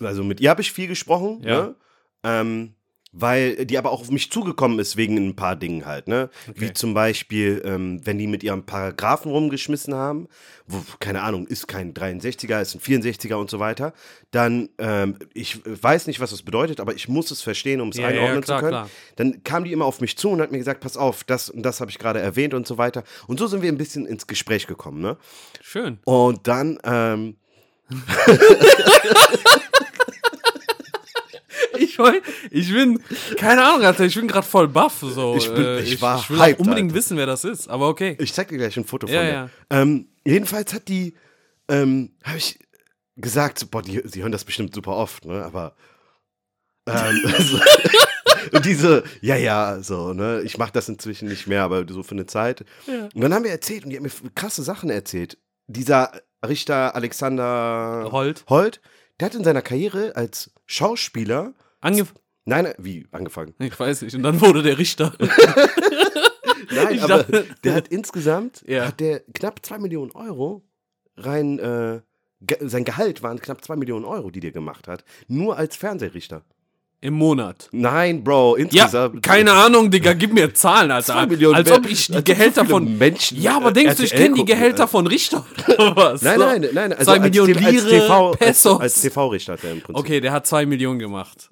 [0.00, 1.66] also mit ihr habe ich viel gesprochen, Ja.
[1.66, 1.74] ne?
[2.24, 2.72] Ähm,
[3.12, 6.28] weil die aber auch auf mich zugekommen ist wegen ein paar Dingen halt, ne?
[6.54, 6.72] Wie Okay.
[6.74, 10.28] zum Beispiel, ähm, wenn die mit ihrem Paragraphen rumgeschmissen haben,
[10.66, 13.94] wo, keine Ahnung, ist kein 63er, ist ein 64er und so weiter,
[14.32, 17.96] dann, ähm, ich weiß nicht, was das bedeutet, aber ich muss es verstehen, um es
[17.96, 18.72] Ja, ja, einordnen klar, zu können.
[18.72, 18.90] klar.
[19.16, 21.62] Dann kam die immer auf mich zu und hat mir gesagt, pass auf, das und
[21.62, 23.02] das habe ich gerade erwähnt und so weiter.
[23.28, 25.16] Und so sind wir ein bisschen ins Gespräch gekommen, ne?
[25.62, 26.00] Schön.
[26.04, 27.36] Und dann, ähm,
[31.80, 31.98] Ich,
[32.50, 33.02] ich bin,
[33.36, 34.98] keine Ahnung, Alter, ich bin gerade voll baff.
[35.00, 35.36] So.
[35.36, 36.98] Ich bin- Äh, ich ich, war ich will hyped, unbedingt Alter.
[36.98, 38.16] wissen, wer das ist, aber okay.
[38.20, 39.32] Ich zeig dir gleich ein Foto von Ja, der.
[39.32, 39.50] ja.
[39.70, 41.14] Ähm, jedenfalls hat die,
[41.68, 42.58] ähm, habe ich
[43.16, 45.42] gesagt, boah, die, sie hören das bestimmt super oft, ne?
[45.44, 45.74] Aber
[46.86, 47.58] ähm, so,
[48.52, 50.42] und diese, ja, ja, so, ne?
[50.44, 52.64] Ich mache das inzwischen nicht mehr, aber so für eine Zeit.
[52.86, 53.08] Ja.
[53.14, 55.38] Und dann haben wir erzählt und die haben mir krasse Sachen erzählt.
[55.66, 56.12] Dieser
[56.46, 58.44] Richter Alexander Holt.
[58.48, 58.80] Holt,
[59.18, 63.54] der hat in seiner Karriere als Schauspieler, Angef nein, nein, wie angefangen?
[63.58, 64.14] ich weiß nicht.
[64.14, 65.12] Und dann wurde der Richter.
[66.74, 68.86] Nein, Ich aber dachte- der hat insgesamt Ja.
[68.86, 70.62] hat der knapp 2 Millionen Euro
[71.16, 72.00] rein, äh,
[72.40, 75.04] ge sein Gehalt waren knapp 2 Millionen Euro, die der gemacht hat.
[75.28, 76.42] Nur als Fernsehrichter.
[77.02, 77.68] Im Monat.
[77.72, 79.22] Nein, Bro, Ja, insgesamt.
[79.22, 81.12] keine Ahnung, Digga, gib mir Zahlen, Alter.
[81.12, 82.98] Zwei Millionen als ob ich die als Gehälter so von.
[82.98, 84.88] Menschen, ja, aber äh, denkst du, ich kenne die Gehälter äh.
[84.88, 85.46] von Richter?
[85.68, 86.22] oder was?
[86.22, 86.92] Nein, nein, nein.
[86.94, 88.80] Also Zwei als Millionen als TV, als, Pesos.
[88.80, 89.96] als TV-Richter hat er im Prinzip.
[89.96, 91.50] Okay, der hat zwei Millionen gemacht.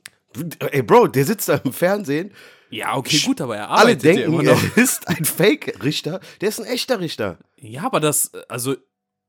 [0.71, 2.33] Ey, Bro, der sitzt da im Fernsehen.
[2.71, 4.63] Ja, okay, gut, aber er Alle arbeitet ja denken, immer noch.
[4.77, 6.21] er ist ein Fake-Richter.
[6.41, 7.39] Der ist ein echter Richter.
[7.61, 8.75] Ja, aber das, also,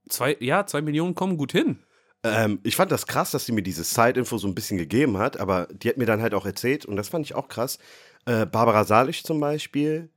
[0.09, 1.79] zwei, ja, zwei Millionen kommen gut hin.
[2.23, 5.37] Ähm, ich fand das krass, dass sie mir diese Side-Info so ein bisschen gegeben hat,
[5.37, 7.77] aber die hat mir dann halt auch erzählt und das fand ich auch krass.
[8.25, 10.09] Äh, Barbara Salisch zum Beispiel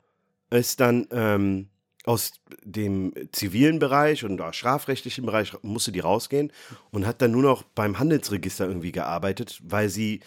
[0.51, 1.69] ist dann ähm,
[2.05, 6.51] aus dem zivilen Bereich und auch strafrechtlichen Bereich musste die rausgehen
[6.91, 10.21] und hat dann nur noch beim Handelsregister irgendwie gearbeitet, weil sie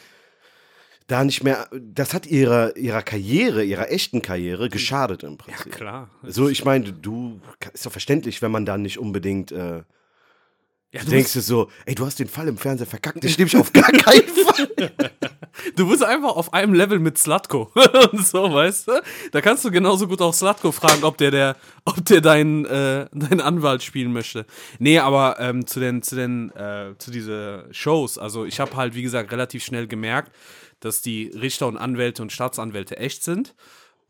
[1.07, 5.73] da nicht mehr, das hat ihrer, ihrer Karriere, ihrer echten Karriere geschadet im Prinzip.
[5.73, 6.09] Klar.
[6.23, 7.39] So, ich meine, du,
[7.73, 9.83] ist doch verständlich, wenn man dann nicht unbedingt äh,
[10.93, 13.49] Ja, Du denkst dir so, ey, du hast den Fall im Fernseher verkackt, ich nehme
[13.49, 14.51] dich auf gar keinen Fall.
[15.75, 17.71] du bist einfach auf einem Level mit Slutko.
[18.11, 19.01] Und so, weißt du?
[19.31, 23.07] Da kannst du genauso gut auch Slutko fragen, ob der, der, ob der deinen, äh,
[23.11, 24.45] deinen Anwalt spielen möchte.
[24.79, 28.95] Nee, aber ähm, zu den, zu den, äh, zu diese Shows, also ich habe halt,
[28.95, 30.31] wie gesagt, relativ schnell gemerkt,
[30.81, 33.55] dass die Richter und Anwälte und Staatsanwälte echt sind.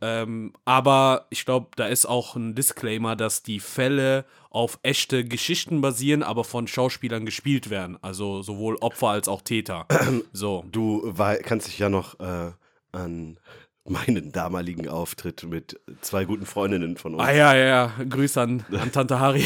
[0.03, 5.79] Ähm, aber ich glaube, da ist auch ein Disclaimer, dass die Fälle auf echte Geschichten
[5.79, 7.99] basieren, aber von Schauspielern gespielt werden.
[8.01, 9.85] Also sowohl Opfer als auch Täter.
[10.33, 10.63] So.
[10.71, 12.51] Du war, kannst dich ja noch äh,
[12.91, 13.37] an
[13.85, 17.23] meinen damaligen Auftritt mit zwei guten Freundinnen von uns.
[17.23, 18.03] Ah ja, ja, ja.
[18.09, 19.45] Grüße an, an Tante Harry.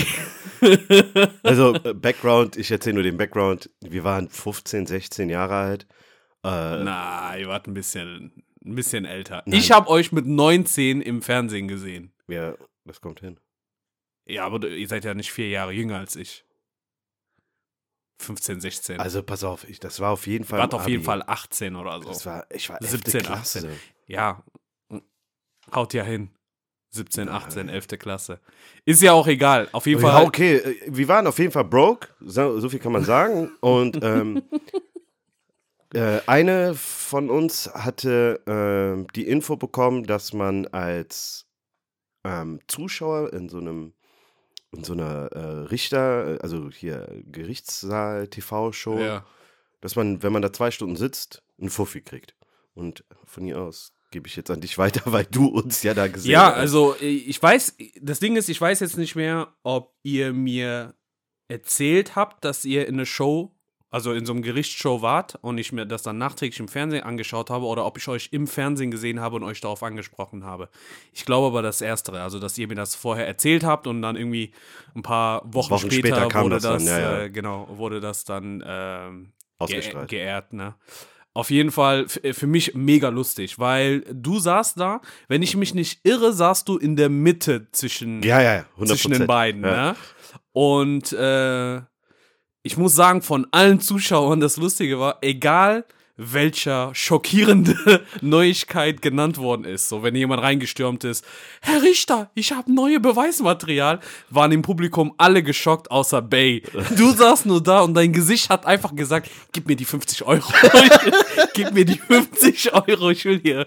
[1.44, 3.70] Also, äh, Background, ich erzähle nur den Background.
[3.82, 5.88] Wir waren 15, 16 Jahre alt.
[6.46, 8.32] Äh, Na, ihr wart ein bisschen.
[8.64, 9.44] ein bisschen älter.
[9.46, 9.60] Nein.
[9.60, 12.12] Ich habe euch mit 19 im Fernsehen gesehen.
[12.28, 12.56] Ja,
[12.86, 13.40] das kommt hin.
[14.28, 16.44] Ja, aber ihr seid ja nicht vier Jahre jünger als ich.
[18.22, 19.00] 15, 16.
[19.00, 20.60] Also pass auf, ich, das war auf jeden Fall.
[20.60, 21.06] Wart auf jeden Abi.
[21.06, 22.08] Fall 18 oder so.
[22.08, 23.60] Das war, ich war 17, 17, Klasse.
[23.60, 23.80] 18.
[24.08, 24.44] Ja,
[25.74, 26.30] haut ja hin.
[26.92, 27.88] 17, 18, 11.
[28.00, 28.40] Klasse.
[28.86, 29.68] Ist ja auch egal.
[29.74, 30.26] Auf jeden Ja, Fall.
[30.26, 33.52] okay, äh, wir waren auf jeden Fall broke, so, so viel kann man sagen.
[33.60, 34.42] Und ähm,
[35.96, 41.48] äh, eine von uns hatte ähm, die Info bekommen, dass man als
[42.24, 43.94] ähm, Zuschauer in so einem
[44.72, 49.26] in so einer äh, Richter, äh, also hier Gerichtssaal-TV-Show, Ja.
[49.82, 52.36] dass man, wenn man da zwei Stunden sitzt, einen Fuffi kriegt.
[52.74, 56.08] Und von hier aus gebe ich jetzt an dich weiter, weil du uns ja da
[56.08, 56.56] gesehen Ja, hast.
[56.58, 60.94] also ich weiß, das Ding ist, ich weiß jetzt nicht mehr, ob ihr mir
[61.48, 63.55] erzählt habt, dass ihr in eine Show,
[63.96, 67.50] also in so einem Gerichtsshow wart und ich mir das dann nachträglich im Fernsehen angeschaut
[67.50, 70.68] habe oder ob ich euch im Fernsehen gesehen habe und euch darauf angesprochen habe.
[71.14, 74.18] Ich glaube aber das Erstere, also dass ihr mir das vorher erzählt habt und dann
[74.18, 74.52] irgendwie
[74.96, 77.24] ein paar Wochen, Wochen später, später kam wurde das das, dann, ja, ja.
[77.24, 79.32] Äh, genau, wurde das dann ähm.
[79.66, 80.76] Ge geehrt, ne?
[81.34, 85.74] Auf jeden Fall äh, für mich mega lustig, weil du saßt da, wenn ich mich
[85.74, 88.88] nicht irre, saßt du in der Mitte zwischen, Ja, ja, ja, 100%.
[88.88, 89.96] zwischen den beiden, ne?
[90.52, 91.82] Und äh,
[92.66, 95.86] ich muss sagen, von allen Zuschauern, das Lustige war, egal
[96.18, 99.88] welcher schockierende Neuigkeit genannt worden ist.
[99.88, 101.24] So, wenn jemand reingestürmt ist,
[101.62, 104.00] Herr Richter, ich habe neue Beweismaterial,
[104.32, 106.64] waren im Publikum alle geschockt, außer Bay.
[106.98, 110.52] Du saßt nur da und dein Gesicht hat einfach gesagt, gib mir die 50 Euro.
[111.54, 113.66] gib mir die 50 Euro, ich will hier.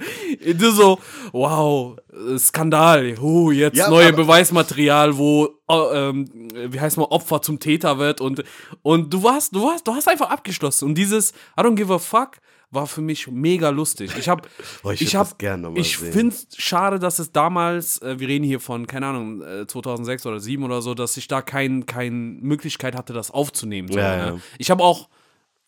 [0.55, 0.99] Du so,
[1.31, 1.97] wow,
[2.37, 8.21] Skandal, huh, jetzt Ja, neue Beweismaterial, wo, ähm, wie heißt man, Opfer zum Täter wird
[8.21, 8.43] und,
[8.83, 11.99] und du warst, du warst, du hast einfach abgeschlossen und dieses I don't give a
[11.99, 12.39] fuck
[12.71, 14.13] war für mich mega lustig.
[14.19, 14.43] Ich habe,
[14.83, 15.31] Boah, ich ich habe,
[15.77, 19.67] ich finde es schade, dass es damals, äh, wir reden hier von, keine Ahnung, äh,
[19.67, 23.91] 2006 oder 2007 oder so, dass ich da kein, keine Möglichkeit hatte, das aufzunehmen.
[23.91, 24.27] So, Ja, ne?
[24.35, 24.39] ja.
[24.59, 25.09] Ich habe auch,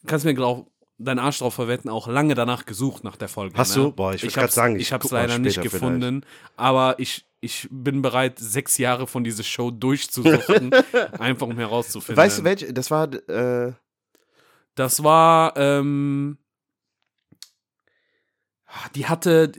[0.06, 0.66] kannst mir glaub,
[0.98, 3.56] deinen Arsch drauf verwetten, auch lange danach gesucht nach der Folge.
[3.56, 3.84] Hast ne?
[3.84, 3.92] du?
[3.92, 5.82] Boah, ich grad hab's- sagen, ich ich habe es leider nicht später vielleicht.
[5.82, 6.26] gefunden,
[6.58, 10.70] aber ich, ich bin bereit, sechs Jahre von dieser Show durchzusuchen,
[11.18, 12.16] einfach um herauszufinden.
[12.16, 12.72] Weißt du, welche?
[12.72, 13.72] Das war, äh,
[14.74, 16.38] Das war, ähm,
[18.94, 19.52] die hatte,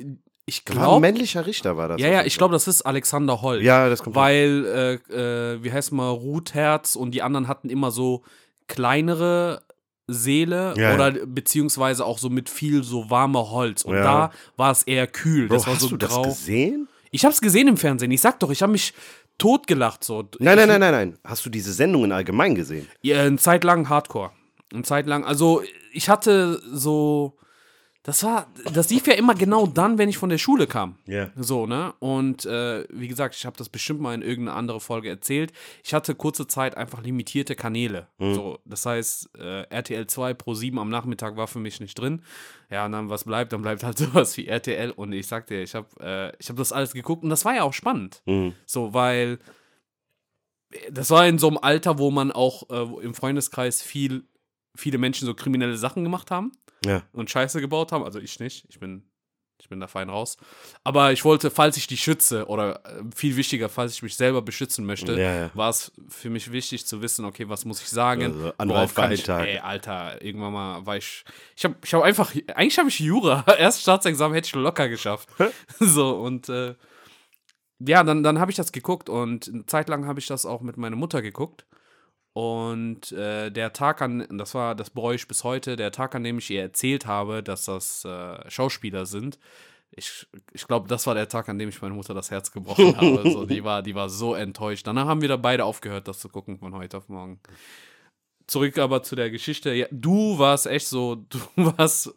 [0.46, 2.02] ich glaube, männlicher Richter, war das.
[2.02, 3.62] ja, ja, ich glaube, das ist Alexander Holt.
[3.62, 4.16] Ja, das kommt.
[4.16, 8.24] Weil, äh, äh, wie heißt mal, Rutherz und die anderen hatten immer so
[8.68, 9.64] kleinere
[10.08, 13.84] Seele Ja, oder beziehungsweise auch so mit viel so warmer Holz.
[13.84, 14.04] Und Ja.
[14.04, 15.48] da war es eher kühl.
[15.48, 16.24] Bro, das war hast so du grau.
[16.24, 16.88] das gesehen?
[17.12, 18.10] Ich hab's gesehen im Fernsehen.
[18.12, 18.94] Ich sag doch, ich habe mich
[19.38, 20.30] totgelacht so.
[20.40, 21.18] Nein, nein, nein, nein, nein.
[21.24, 22.88] Hast du diese Sendungen allgemein gesehen?
[23.02, 24.32] Ja, eine Zeit lang Hardcore.
[24.74, 25.26] Eine Zeit lang.
[25.26, 27.38] Also, ich hatte so.
[28.04, 28.48] Das war.
[28.74, 30.98] Das lief ja immer genau dann, wenn ich von der Schule kam.
[31.06, 31.30] Ja.
[31.36, 31.94] So, ne?
[32.00, 35.54] Und äh, wie gesagt, ich habe das bestimmt mal in irgendeiner andere Folge erzählt.
[35.84, 38.08] Ich hatte kurze Zeit einfach limitierte Kanäle.
[38.18, 42.24] So, das heißt, äh, RTL 2 Pro 7 am Nachmittag war für mich nicht drin.
[42.72, 44.92] Ja, und dann was bleibt, dann bleibt halt sowas wie RTL.
[44.92, 47.54] Und ich sag dir, ich habe äh, ich hab das alles geguckt und das war
[47.54, 48.24] ja auch spannend.
[48.26, 48.54] Mhm.
[48.66, 49.38] So, weil
[50.90, 54.24] das war in so einem Alter, wo man auch äh, im Freundeskreis viel,
[54.76, 56.52] viele Menschen so kriminelle Sachen gemacht haben
[56.86, 57.04] Ja.
[57.14, 58.04] und Scheiße gebaut haben.
[58.04, 58.66] Also ich nicht.
[58.70, 59.04] Ich bin,
[59.60, 60.38] ich bin da fein raus.
[60.84, 64.42] Aber ich wollte, falls ich die schütze, oder äh, viel wichtiger, falls ich mich selber
[64.42, 65.52] beschützen möchte, Ja, ja.
[65.54, 68.52] war es für mich wichtig zu wissen, okay, was muss ich sagen?
[68.58, 71.24] Also, Worauf kann ich, ey, Alter, irgendwann mal war ich,
[71.56, 75.30] ich habe ich hab einfach, eigentlich habe ich Jura, erst Staatsexamen hätte ich locker geschafft.
[75.80, 76.74] so, und äh,
[77.80, 80.62] ja, dann, dann habe ich das geguckt und eine Zeit lang habe ich das auch
[80.62, 81.66] mit meiner Mutter geguckt.
[82.34, 86.24] Und äh, der Tag an, das war, das bereue ich bis heute, der Tag, an
[86.24, 89.38] dem ich ihr erzählt habe, dass das äh, Schauspieler sind,
[89.94, 92.96] ich, ich glaube, das war der Tag, an dem ich meiner Mutter das Herz gebrochen
[92.98, 93.22] habe.
[93.24, 94.88] Also, die, war, die war so enttäuscht.
[94.88, 97.40] Danach haben wir da beide aufgehört, das zu gucken von heute auf morgen.
[98.48, 99.74] Zurück aber zu der Geschichte.
[99.74, 102.08] Ja, du warst echt so, du warst,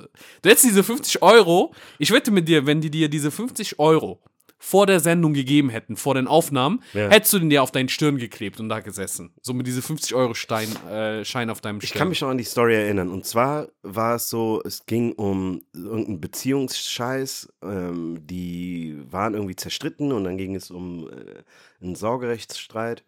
[0.42, 4.20] du hättest diese 50 Euro, ich wette mit dir, wenn die dir diese 50 Euro
[4.64, 7.08] vor der Sendung gegeben hätten, vor den Aufnahmen, Ja.
[7.10, 9.34] hättest du den dir auf deinen Stirn geklebt und da gesessen.
[9.42, 11.92] So mit diese 50 Euro Stein, äh, Schein auf deinem Stirn.
[11.92, 13.10] Ich kann mich noch an die Story erinnern.
[13.10, 17.52] Und zwar war es so, es ging um irgendeinen Beziehungsscheiß.
[17.62, 21.42] Ähm, die waren irgendwie zerstritten und dann ging es um äh,
[21.84, 23.04] einen Sorgerechtsstreit.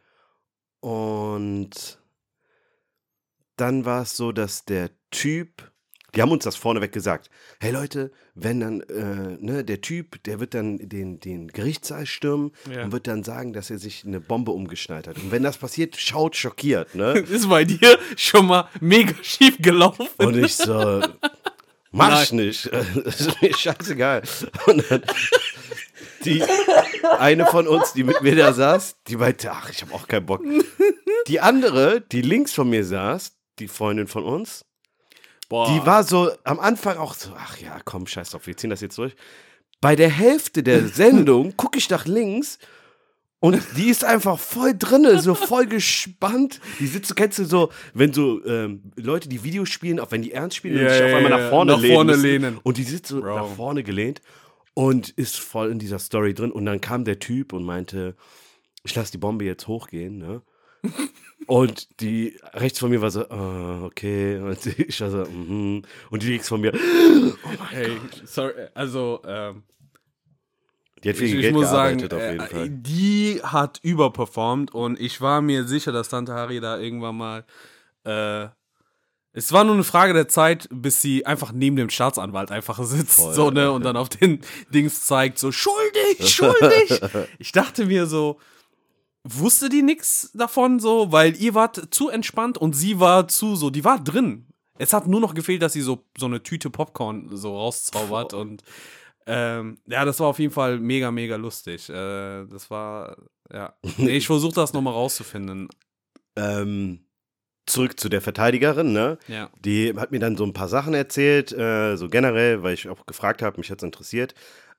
[0.81, 1.99] Und
[3.57, 5.73] dann war es so, dass der Typ,
[6.17, 7.31] die haben uns das vorneweg gesagt.
[7.61, 12.53] Hey Leute, wenn dann, äh, ne, der Typ, der wird dann den, den Gerichtssaal stürmen
[12.73, 12.85] Ja.
[12.85, 15.17] und wird dann sagen, dass er sich eine Bombe umgeschnallt hat.
[15.17, 17.13] Und wenn das passiert, schaut schockiert, ne?
[17.31, 20.09] ist bei dir schon mal mega schief gelaufen.
[20.19, 21.03] Und ich so,
[21.93, 22.71] Mach ich nicht.
[22.73, 24.23] Das ist mir scheißegal.
[24.67, 25.03] Und dann
[26.25, 26.43] die
[27.19, 30.27] eine von uns, die mit mir da saß, die meinte, ach, ich habe auch keinen
[30.27, 30.43] Bock.
[31.29, 34.66] Die andere, die links von mir saß, die Freundin von uns,
[35.49, 35.69] Boah.
[35.73, 38.81] die war so am Anfang auch so, ach ja, komm, scheiß drauf, wir ziehen das
[38.81, 39.15] jetzt durch.
[39.81, 42.59] Bei der Hälfte der Sendung gucke ich nach links
[43.39, 46.61] und die ist einfach voll drinne, so voll gespannt.
[46.81, 50.33] Die sitzt, kennst du so, wenn so ähm, Leute, die Videos spielen, auch wenn die
[50.33, 51.95] ernst spielen, Ja, und sich auf ja, einmal nach vorne nach lehnen.
[51.95, 52.59] vorne lehnen.
[52.63, 53.37] Und die sitzt so Bro.
[53.37, 54.23] nach vorne gelehnt
[54.75, 56.51] und ist voll in dieser Story drin.
[56.51, 58.17] Und dann kam der Typ und meinte,
[58.83, 60.43] ich lasse die Bombe jetzt hochgehen, ne?
[61.47, 64.39] Und die rechts von mir war so, ah, okay.
[64.39, 65.83] Und ich war so, mhm.
[66.11, 66.73] Und die links von mir,
[67.71, 69.63] Hey, sorry, also, ähm,
[71.05, 72.71] die hat viel ich, ich Geld muss sagen, gearbeitet auf jeden äh, Fall.
[72.71, 77.45] die hat überperformt und ich war mir sicher, dass Tante Harry da irgendwann mal.
[78.05, 78.49] Äh,
[79.33, 83.21] es war nur eine Frage der Zeit, bis sie einfach neben dem Staatsanwalt einfach sitzt,
[83.21, 84.41] Voll, so, ne, und dann auf den
[84.73, 87.01] Dings zeigt, so, schuldig, schuldig.
[87.39, 88.41] ich dachte mir so,
[89.27, 93.71] wusste die nix davon, so, weil ihr wart zu entspannt und sie war zu so,
[93.71, 94.47] die war drin.
[94.79, 98.63] Es hat nur noch gefehlt, dass sie so, so eine Tüte Popcorn so rauszaubert und
[99.27, 101.89] ähm, ja, das war auf jeden Fall mega, mega lustig.
[101.89, 103.17] Äh, das war,
[103.53, 103.75] ja.
[103.97, 105.69] Nee, ich versuche das nochmal rauszufinden.
[106.37, 107.01] Ähm,
[107.67, 109.19] zurück zu der Verteidigerin, ne?
[109.27, 109.51] Ja.
[109.65, 113.05] Die hat mir dann so ein paar Sachen erzählt, äh, so generell, weil ich auch
[113.07, 114.35] gefragt habe, mich hat es interessiert.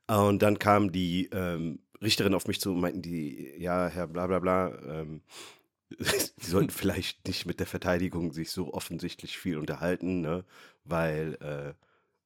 [0.08, 4.28] Und dann kam die ähm, Richterin auf mich zu und meinten die, ja, Herr bla
[4.28, 5.22] bla bla, ähm,
[6.00, 10.44] Sie sollten vielleicht nicht mit der Verteidigung sich so offensichtlich viel unterhalten, ne?
[10.84, 11.74] Weil äh,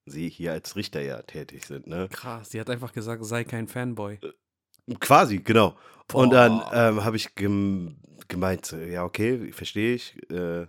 [0.05, 2.09] Sie hier als Richter ja tätig sind, ne?
[2.11, 4.19] Krass, die hat einfach gesagt, sei kein Fanboy.
[4.99, 5.77] Quasi, genau.
[6.11, 6.73] Und dann Boah.
[6.73, 10.17] ähm, habe ich gem gemeint, so, ja, okay, verstehe ich.
[10.31, 10.65] Äh,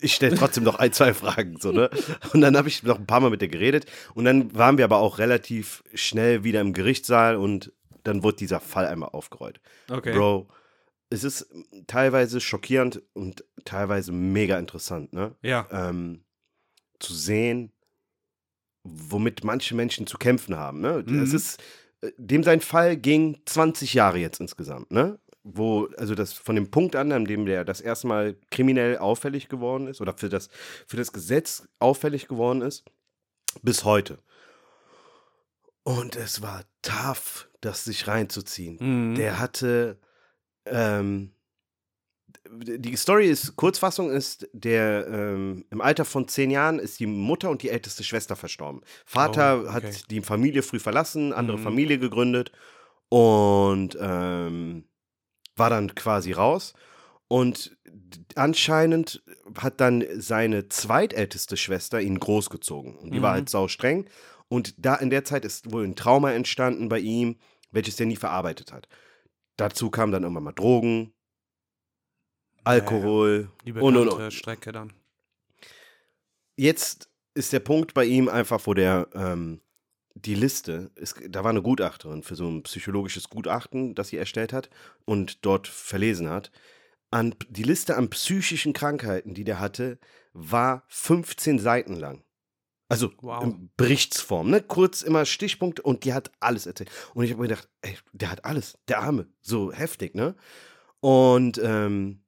[0.00, 1.90] ich stelle trotzdem noch ein, zwei Fragen, so, ne?
[2.32, 3.86] Und dann habe ich noch ein paar Mal mit der geredet.
[4.14, 8.60] Und dann waren wir aber auch relativ schnell wieder im Gerichtssaal und dann wurde dieser
[8.60, 9.60] Fall einmal aufgerollt.
[9.88, 10.12] Okay.
[10.12, 10.48] Bro,
[11.10, 11.46] es ist
[11.86, 15.34] teilweise schockierend und teilweise mega interessant, ne?
[15.42, 15.68] Ja.
[15.70, 16.24] ähm,
[16.98, 17.72] zu sehen,
[18.84, 20.80] womit manche Menschen zu kämpfen haben.
[20.80, 21.04] Ne?
[21.06, 21.22] Mhm.
[21.22, 21.62] Es ist,
[22.00, 25.18] äh, dem sein Fall ging 20 Jahre jetzt insgesamt, ne?
[25.44, 29.48] Wo, also das von dem Punkt an, an dem der das erste Mal kriminell auffällig
[29.48, 30.48] geworden ist oder für das,
[30.86, 32.84] für das Gesetz auffällig geworden ist,
[33.62, 34.18] bis heute.
[35.82, 38.78] Und es war tough, das sich reinzuziehen.
[38.80, 39.14] Mhm.
[39.16, 39.98] Der hatte,
[40.64, 41.32] ähm,
[42.48, 47.50] die Story ist, Kurzfassung ist, der ähm, im Alter von zehn Jahren ist die Mutter
[47.50, 48.82] und die älteste Schwester verstorben.
[49.04, 49.72] Vater Oh, okay.
[49.72, 51.62] hat die Familie früh verlassen, andere Mhm.
[51.62, 52.52] Familie gegründet
[53.08, 54.84] und ähm,
[55.56, 56.74] war dann quasi raus.
[57.28, 57.76] Und
[58.34, 59.22] anscheinend
[59.56, 62.96] hat dann seine zweitälteste Schwester ihn großgezogen.
[62.96, 63.34] Und die war Mhm.
[63.36, 64.06] halt sau streng.
[64.48, 67.38] Und da in der Zeit ist wohl ein Trauma entstanden bei ihm,
[67.70, 68.86] welches er nie verarbeitet hat.
[69.56, 71.14] Dazu kamen dann irgendwann mal Drogen,
[72.64, 74.32] Alkohol Die und, bekannte und, und.
[74.32, 74.92] Strecke dann.
[76.56, 79.60] Jetzt ist der Punkt bei ihm einfach, wo der ähm,
[80.24, 84.52] die Liste, ist, da war eine Gutachterin für so ein psychologisches Gutachten, das sie erstellt
[84.52, 84.70] hat
[85.04, 86.50] und dort verlesen hat.
[87.10, 89.98] An, die Liste an psychischen Krankheiten, die der hatte,
[90.32, 92.24] war 15 Seiten lang.
[92.88, 93.42] Also Wow.
[93.42, 94.60] in Berichtsform, ne?
[94.62, 96.90] Kurz immer Stichpunkte und die hat alles erzählt.
[97.14, 100.34] Und ich habe mir gedacht, ey, der hat alles, der Arme, so heftig, ne?
[101.00, 102.22] Und ähm,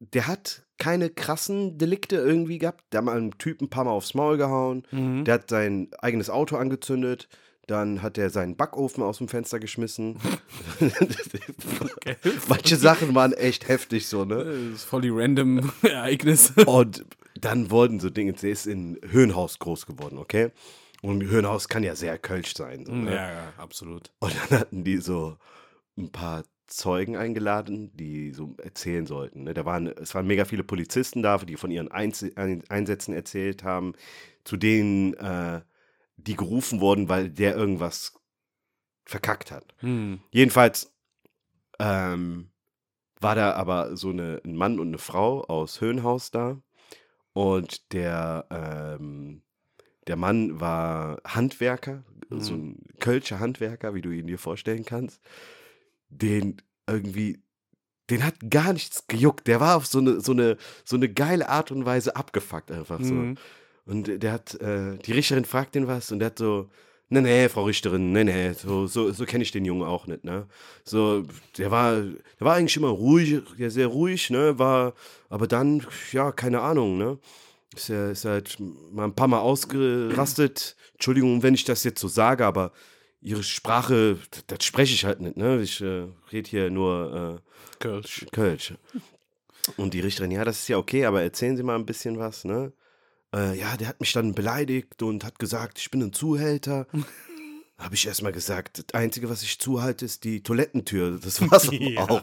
[0.00, 2.84] der hat keine krassen Delikte irgendwie gehabt.
[2.92, 4.82] Der hat mal einen Typen ein paar Mal aufs Maul gehauen.
[4.90, 5.24] Mhm.
[5.24, 7.28] Der hat sein eigenes Auto angezündet.
[7.66, 10.18] Dann hat er seinen Backofen aus dem Fenster geschmissen.
[12.48, 14.44] Manche Sachen waren echt heftig so, ne?
[14.44, 16.52] Das ist voll die random Ereignis.
[16.64, 20.52] Und dann wurden so Dinge, der ist in Höhenhaus groß geworden, okay?
[21.02, 22.86] Und Höhenhaus kann ja sehr kölsch sein.
[22.86, 23.14] So, ne?
[23.14, 24.12] ja, ja, absolut.
[24.20, 25.36] Und dann hatten die so
[25.98, 29.44] ein paar Zeugen eingeladen, die so erzählen sollten.
[29.44, 29.54] Ne?
[29.54, 33.62] Da waren, es waren mega viele Polizisten da, die von ihren Einz Ein- Einsätzen erzählt
[33.62, 33.94] haben,
[34.44, 35.62] zu denen äh,
[36.16, 38.18] die gerufen wurden, weil der irgendwas
[39.04, 39.74] verkackt hat.
[39.78, 40.20] Hm.
[40.30, 40.92] Jedenfalls
[41.78, 42.50] ähm,
[43.20, 46.60] war da aber so eine, ein Mann und eine Frau aus Höhenhaus da.
[47.32, 49.42] Und der, ähm,
[50.06, 55.22] der Mann war Handwerker, so ein Kölscher Handwerker, wie du ihn dir vorstellen kannst.
[56.08, 57.42] Den irgendwie,
[58.10, 59.46] den hat gar nichts gejuckt.
[59.46, 63.00] Der war auf so eine, so eine, so eine geile Art und Weise abgefuckt einfach
[63.02, 63.14] so.
[63.14, 63.36] Mhm.
[63.84, 66.68] Und der hat, äh, die Richterin fragt den was und der hat so,
[67.08, 70.24] nee, nee, Frau Richterin, nee, nee, so, so, so kenne ich den Jungen auch nicht,
[70.24, 70.48] ne?
[70.82, 71.24] So,
[71.56, 74.58] der war, der war eigentlich immer ruhig, ja, sehr ruhig, ne?
[74.58, 74.94] War,
[75.28, 77.18] aber dann, ja, keine Ahnung, ne?
[77.76, 78.56] ist er ist halt
[78.92, 80.76] mal ein paar Mal ausgerastet.
[80.94, 82.72] Entschuldigung, wenn ich das jetzt so sage, aber
[83.26, 85.60] ihre Sprache, das, spreche ich halt nicht, ne?
[85.60, 88.24] Ich äh, rede hier nur äh, Kölsch.
[88.32, 88.74] Kölsch.
[89.76, 92.44] Und die Richterin, ja, das ist ja okay, aber erzählen Sie mal ein bisschen was,
[92.44, 92.72] ne?
[93.34, 96.86] Äh, ja, der hat mich dann beleidigt und hat gesagt, ich bin ein Zuhälter.
[97.78, 101.18] Habe ich erstmal gesagt, das Einzige, was ich zuhalte, ist die Toilettentür.
[101.22, 102.22] Das war's auch.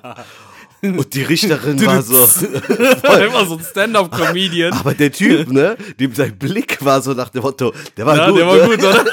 [0.81, 2.15] Und die Richterin war so.
[3.03, 4.73] War immer so ein Stand-up-Comedian.
[4.73, 8.29] Aber der Typ, ne, dem sein Blick war so nach dem Motto, der war Ja,
[8.29, 8.39] gut.
[8.39, 8.65] der war ne?
[8.65, 9.05] gut, oder?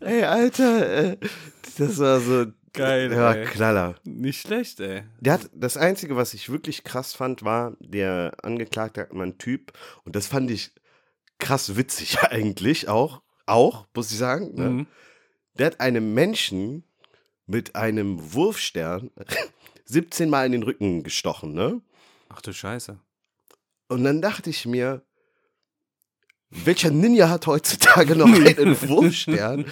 [0.00, 1.16] Ey, Alter, äh,
[1.78, 2.46] das war so.
[2.72, 3.46] Geil, war ey.
[3.46, 3.96] Knaller.
[4.04, 5.02] Nicht schlecht, ey.
[5.18, 9.38] Der hat, das Einzige, was ich wirklich krass fand, war, der Angeklagte hat mal einen
[9.38, 9.72] Typ,
[10.04, 10.72] und das fand ich
[11.38, 14.54] krass witzig eigentlich auch, auch, muss ich sagen.
[14.54, 14.70] Ne?
[14.70, 14.86] Mhm.
[15.58, 16.84] Der hat einem Menschen
[17.46, 19.10] mit einem Wurfstern
[19.86, 21.80] 17 Mal in den Rücken gestochen, ne?
[22.28, 23.00] Ach du Scheiße.
[23.88, 25.02] Und dann dachte ich mir,
[26.50, 29.64] welcher Ninja hat heutzutage noch einen Wurfstern,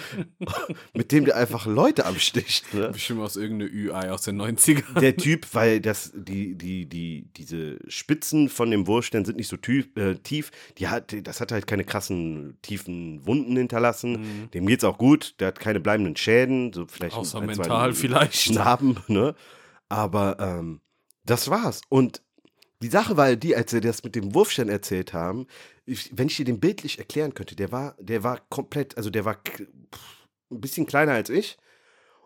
[0.93, 2.89] mit dem der einfach Leute absticht, ne?
[2.89, 4.99] Bestimmt aus irgendeiner Ü-Ei aus den 90ern.
[4.99, 9.57] Der Typ, weil das, die, die, die, diese Spitzen von dem Wurfstern sind nicht so
[9.57, 10.51] tief, äh, tief.
[10.77, 14.49] Die hat, das hat halt keine krassen, tiefen Wunden hinterlassen.
[14.53, 15.35] Dem geht's auch gut.
[15.39, 16.71] Der hat keine bleibenden Schäden.
[16.71, 17.21] So vielleicht Mhm.
[17.21, 18.51] Außer ein, zwei mental vielleicht.
[18.53, 19.35] Narben, ne?
[19.89, 20.81] Aber ähm,
[21.25, 21.81] das war's.
[21.89, 22.21] Und
[22.81, 25.47] die Sache war die, als sie das mit dem Wurfstern erzählt haben,
[25.85, 29.25] ich, wenn ich dir den bildlich erklären könnte, der war, der war komplett, also der
[29.25, 29.67] war pff,
[30.51, 31.57] ein bisschen kleiner als ich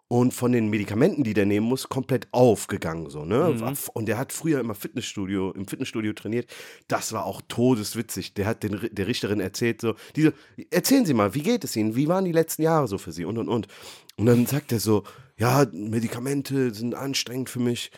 [0.08, 3.56] und von den Medikamenten, die der nehmen muss, komplett aufgegangen so, ne?
[3.58, 3.76] Mhm.
[3.94, 6.54] Und der hat früher immer Fitnessstudio, im Fitnessstudio trainiert.
[6.88, 8.36] Das war auch todeswitzig.
[8.36, 10.34] Der hat den, der Richterin erzählt so, diese,
[10.70, 11.96] erzählen Sie mal, wie geht es Ihnen?
[11.96, 13.26] Wie waren die letzten Jahre so für Sie?
[13.26, 13.68] Und und und.
[14.18, 15.04] Und dann sagt er so,
[15.38, 17.90] ja, Medikamente sind anstrengend für mich.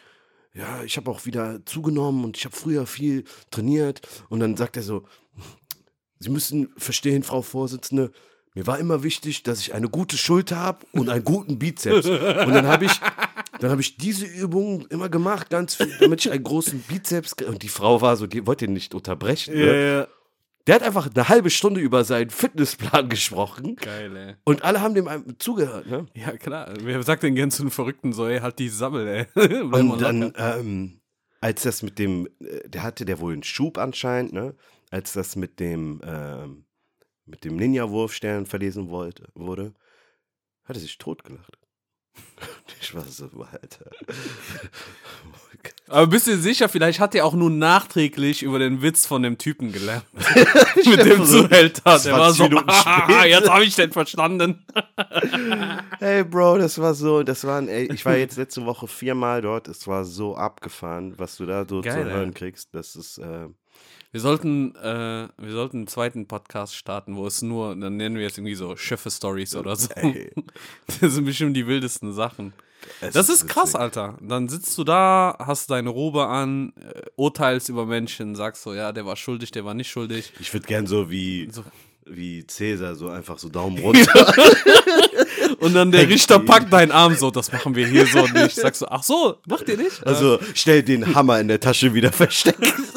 [0.55, 4.01] Ja, ich habe auch wieder zugenommen und ich habe früher viel trainiert.
[4.29, 5.03] Und dann sagt er so,
[6.19, 8.11] Sie müssen verstehen, Frau Vorsitzende,
[8.53, 12.07] mir war immer wichtig, dass ich eine gute Schulter habe und einen guten Bizeps.
[12.07, 13.01] Und dann habe ich,
[13.59, 17.33] dann ich diese Übungen immer gemacht, ganz viel, damit ich einen großen Bizeps.
[17.33, 19.55] Und die Frau war so, die wollte ihn nicht unterbrechen.
[19.55, 19.97] Ne?
[19.97, 20.07] ja.
[20.67, 24.36] Der hat einfach eine halbe Stunde über seinen Fitnessplan gesprochen Geil, ey.
[24.45, 25.86] und alle haben dem zugehört.
[25.88, 26.08] Ne?
[26.15, 26.73] Ja, klar.
[26.80, 29.62] Wer sagt zu einem Verrückten so, ey, halt die Sammel, ey.
[29.62, 31.01] Und dann, ähm,
[31.39, 34.56] als das mit dem, äh, der hatte der wohl einen Schub anscheinend, ne?
[34.89, 36.65] Als das mit dem, ähm,
[37.25, 39.73] mit dem Ninja-Wurfstern verlesen wollte, wurde,
[40.63, 41.60] hat er sich totgelacht.
[42.82, 43.89] Ich war so, Alter.
[45.88, 49.38] Aber bist du sicher, vielleicht hat er auch nur nachträglich über den Witz von dem
[49.38, 50.06] Typen gelernt.
[50.86, 51.82] Mit dem so Zuhälter.
[51.84, 54.65] Der 20 war so, ah, jetzt habe ich den verstanden.
[55.99, 59.67] Hey Bro, das war so, das waren, ey, ich war jetzt letzte Woche viermal dort,
[59.67, 62.13] es war so abgefahren, was du da so Geil, zu ey.
[62.13, 63.47] hören kriegst, das ist, äh,
[64.15, 68.28] Wir sollten, äh, wir sollten einen zweiten Podcast starten, wo es nur, dann nennen wir
[68.28, 69.89] es irgendwie so Schiffe-Stories oder so.
[69.93, 70.32] Ey.
[71.01, 72.54] Das sind bestimmt die wildesten Sachen.
[73.01, 73.82] es Das ist krass, witzig.
[73.82, 74.17] Alter.
[74.21, 78.93] Dann sitzt du da, hast deine Robe an, äh, urteilst über Menschen, sagst so, ja,
[78.93, 80.32] der war schuldig, der war nicht schuldig.
[80.39, 81.65] Ich würde gern so wie, So.
[82.06, 84.34] wie Cäsar, so einfach so Daumen runter.
[85.60, 88.56] Und dann der Richter packt deinen Arm so, das machen wir hier so nicht.
[88.56, 90.08] Sagst du, ach so, macht ihr nicht?
[90.08, 92.63] Also schnell den Hammer in der Tasche wieder verstecken.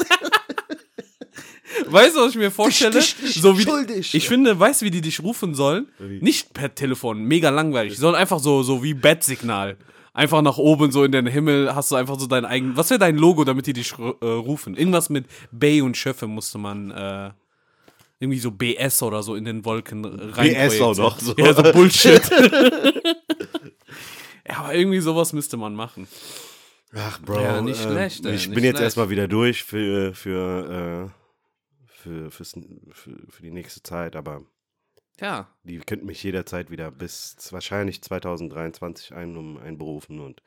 [1.91, 2.91] Weißt du, was ich mir vorstelle?
[2.99, 4.13] Dich- dich- dich so wie schuldig.
[4.13, 5.87] ich finde, weißt du, wie die dich rufen sollen?
[5.99, 6.19] Wie?
[6.21, 9.77] Nicht per Telefon, mega langweilig, sondern einfach so, so wie Bat-Signal.
[10.13, 12.75] Einfach nach oben, so in den Himmel, hast du einfach so dein eigen.
[12.75, 14.75] Was wäre dein Logo, damit die dich äh, rufen?
[14.75, 17.29] Irgendwas mit Bay und Schöffe musste man äh,
[18.19, 20.49] irgendwie so BS oder so in den Wolken rein.
[20.53, 21.33] BS auch noch, so.
[21.37, 22.21] Ja, so Bullshit.
[24.47, 26.07] ja, aber irgendwie sowas müsste man machen.
[26.95, 27.39] Ach, Bro.
[27.41, 28.83] Ja, nicht äh, schlecht, ey, Ich nicht bin jetzt schlecht.
[28.85, 31.18] erstmal wieder durch für, für, äh,
[31.99, 32.55] für, fürs,
[32.91, 34.43] für, für die nächste Zeit, aber
[35.19, 40.41] Ja, die könnten mich jederzeit wieder bis wahrscheinlich 2023 ein, um einberufen und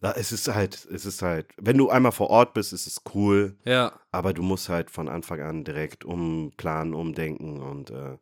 [0.00, 3.02] da, es ist halt, es ist halt, wenn du einmal vor Ort bist, ist es
[3.14, 3.92] cool, ja.
[4.12, 8.16] aber du musst halt von Anfang an direkt umplanen, umdenken und äh,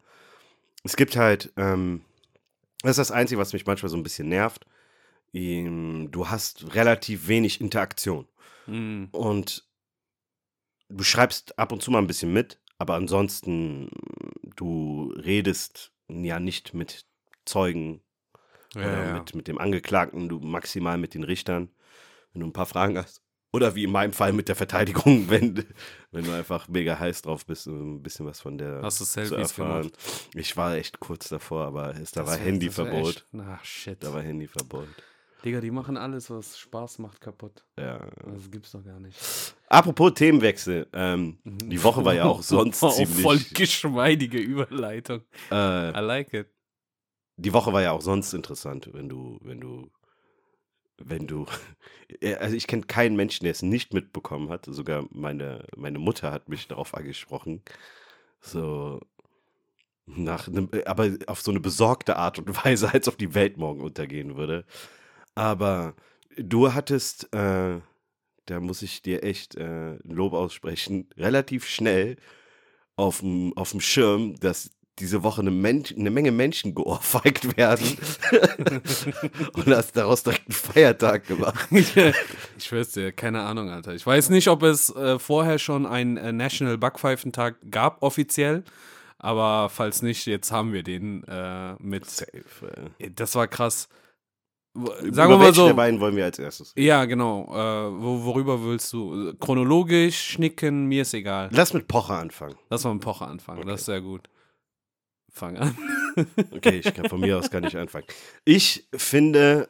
[0.85, 2.03] es gibt halt, ähm,
[2.83, 4.67] das ist das Einzige, was mich manchmal so ein bisschen nervt.
[5.35, 8.27] Ähm, du hast relativ wenig Interaktion
[8.67, 9.09] Hm.
[9.13, 9.65] und
[10.89, 13.91] du schreibst ab und zu mal ein bisschen mit, aber ansonsten
[14.57, 17.07] du redest ja nicht mit
[17.45, 18.01] Zeugen
[18.75, 19.15] Ja, oder ja.
[19.15, 21.71] Mit, mit dem Angeklagten, du maximal mit den Richtern,
[22.33, 23.23] wenn du ein paar Fragen hast.
[23.53, 25.65] Oder wie in meinem Fall mit der Verteidigung, wenn,
[26.11, 29.11] wenn du einfach mega heiß drauf bist, ein bisschen was von der Hast du zu
[29.13, 29.83] Selfies erfahren.
[29.83, 29.99] gemacht?
[30.35, 33.27] Ich war echt kurz davor, aber es, da Das war Handyverbot.
[33.39, 34.03] Ach, shit.
[34.03, 34.89] Da war Handyverbot.
[35.45, 37.65] Digga, die machen alles, was Spaß macht, kaputt.
[37.79, 38.07] Ja.
[38.27, 39.17] Das gibt's doch gar nicht.
[39.69, 40.87] Apropos Themenwechsel.
[40.93, 43.23] Ähm, die Woche war ja auch sonst oh, ziemlich.
[43.23, 45.23] voll geschmeidige Überleitung.
[45.51, 46.49] Äh, I like it.
[47.37, 49.91] die Woche war ja auch sonst interessant, wenn du, wenn du,
[50.99, 51.47] wenn du.
[52.39, 54.67] Also ich kenne keinen Menschen, der es nicht mitbekommen hat.
[54.67, 57.63] Sogar meine, meine Mutter hat mich darauf angesprochen.
[58.41, 59.01] So
[60.07, 63.81] nach einem, aber auf so eine besorgte Art und Weise, als ob die Welt morgen
[63.81, 64.65] untergehen würde.
[65.35, 65.95] Aber
[66.39, 67.81] du hattest, äh,
[68.47, 72.17] da muss ich dir echt äh, ein Lob aussprechen, relativ schnell
[72.97, 77.99] auf dem Schirm, dass diese Woche eine, Mensch, eine Menge Menschen geohrfeigt werden.
[79.55, 81.69] und hast daraus direkt einen Feiertag gemacht.
[81.71, 83.95] ich schwör's dir, keine Ahnung, Alter.
[83.95, 88.65] Ich weiß nicht, ob es äh, vorher schon einen äh, National Backpfeifentag gab, offiziell.
[89.19, 92.09] Aber falls nicht, jetzt haben wir den äh, mit.
[92.09, 92.91] Safe.
[93.15, 93.89] Das war krass.
[94.77, 95.13] Äh.
[95.13, 95.67] Sagen Über wir mal so.
[95.67, 96.73] der beiden wollen wir als erstes?
[96.77, 97.45] Ja, genau.
[97.51, 99.35] Äh, wo, worüber willst du?
[99.41, 101.49] Chronologisch, schnicken, mir ist egal.
[101.53, 102.57] Lass mit Pocher anfangen.
[102.71, 103.67] Lass mal mit Pocher anfangen.
[103.67, 104.29] Das ist sehr gut.
[105.31, 105.77] Fang an.
[106.51, 108.07] Okay, ich kann von mir aus gar nicht anfangen.
[108.47, 109.69] Ich finde,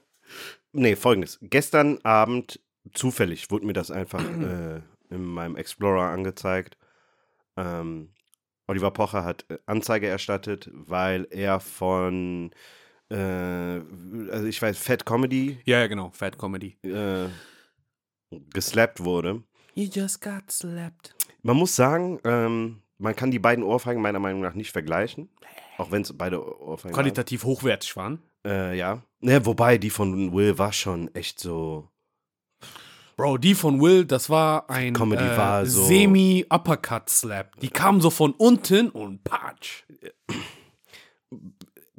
[0.70, 1.40] nee, folgendes.
[1.42, 2.60] Gestern Abend,
[2.94, 4.80] zufällig, wurde mir das einfach äh,
[5.10, 6.76] in meinem Explorer angezeigt.
[7.56, 8.10] Ähm,
[8.68, 12.52] Oliver Pocher hat äh, Anzeige erstattet, weil er von,
[13.10, 13.16] äh,
[14.30, 16.10] also ich weiß, Fat Comedy Ja, ja, genau.
[16.10, 16.76] Fat Comedy.
[16.82, 17.28] äh,
[18.52, 19.42] geslappt wurde.
[19.74, 21.14] You just got slapped.
[21.42, 25.28] Man muss sagen, ähm, man kann die beiden Ohrfeigen meiner Meinung nach nicht vergleichen.
[25.78, 27.02] Auch wenn es beide Ohrfeigen waren.
[27.02, 28.22] Qualitativ hochwertig waren.
[28.46, 29.02] Äh, ja.
[29.20, 29.46] ja.
[29.46, 31.88] Wobei, die von Will war schon echt so.
[33.16, 37.60] Bro, die von Will, das war ein Comedy äh, war so- Semi-Uppercut-Slap.
[37.60, 39.84] Die kam so von unten und patsch.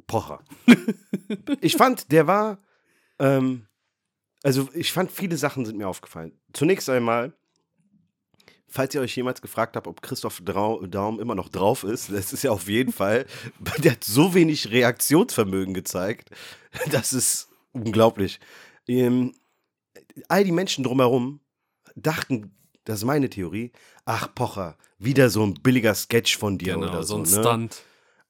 [0.08, 0.40] Pocher.
[1.60, 2.58] ich fand, der war.
[3.20, 3.68] Ähm,
[4.42, 6.32] also, ich fand, viele Sachen sind mir aufgefallen.
[6.52, 7.32] Zunächst einmal,
[8.66, 12.42] falls ihr euch jemals gefragt habt, ob Christoph Daum immer noch drauf ist, das ist
[12.42, 13.26] ja auf jeden Fall.
[13.78, 16.30] Der hat so wenig Reaktionsvermögen gezeigt.
[16.90, 18.40] Das ist unglaublich.
[18.88, 19.34] Ähm,
[20.28, 21.40] all die Menschen drumherum
[21.94, 22.54] dachten,
[22.84, 23.72] das ist meine Theorie,
[24.04, 27.36] ach Pocher, wieder so ein billiger Sketch von dir Genau, oder so so.
[27.36, 27.48] ein ne?
[27.48, 27.82] Stunt.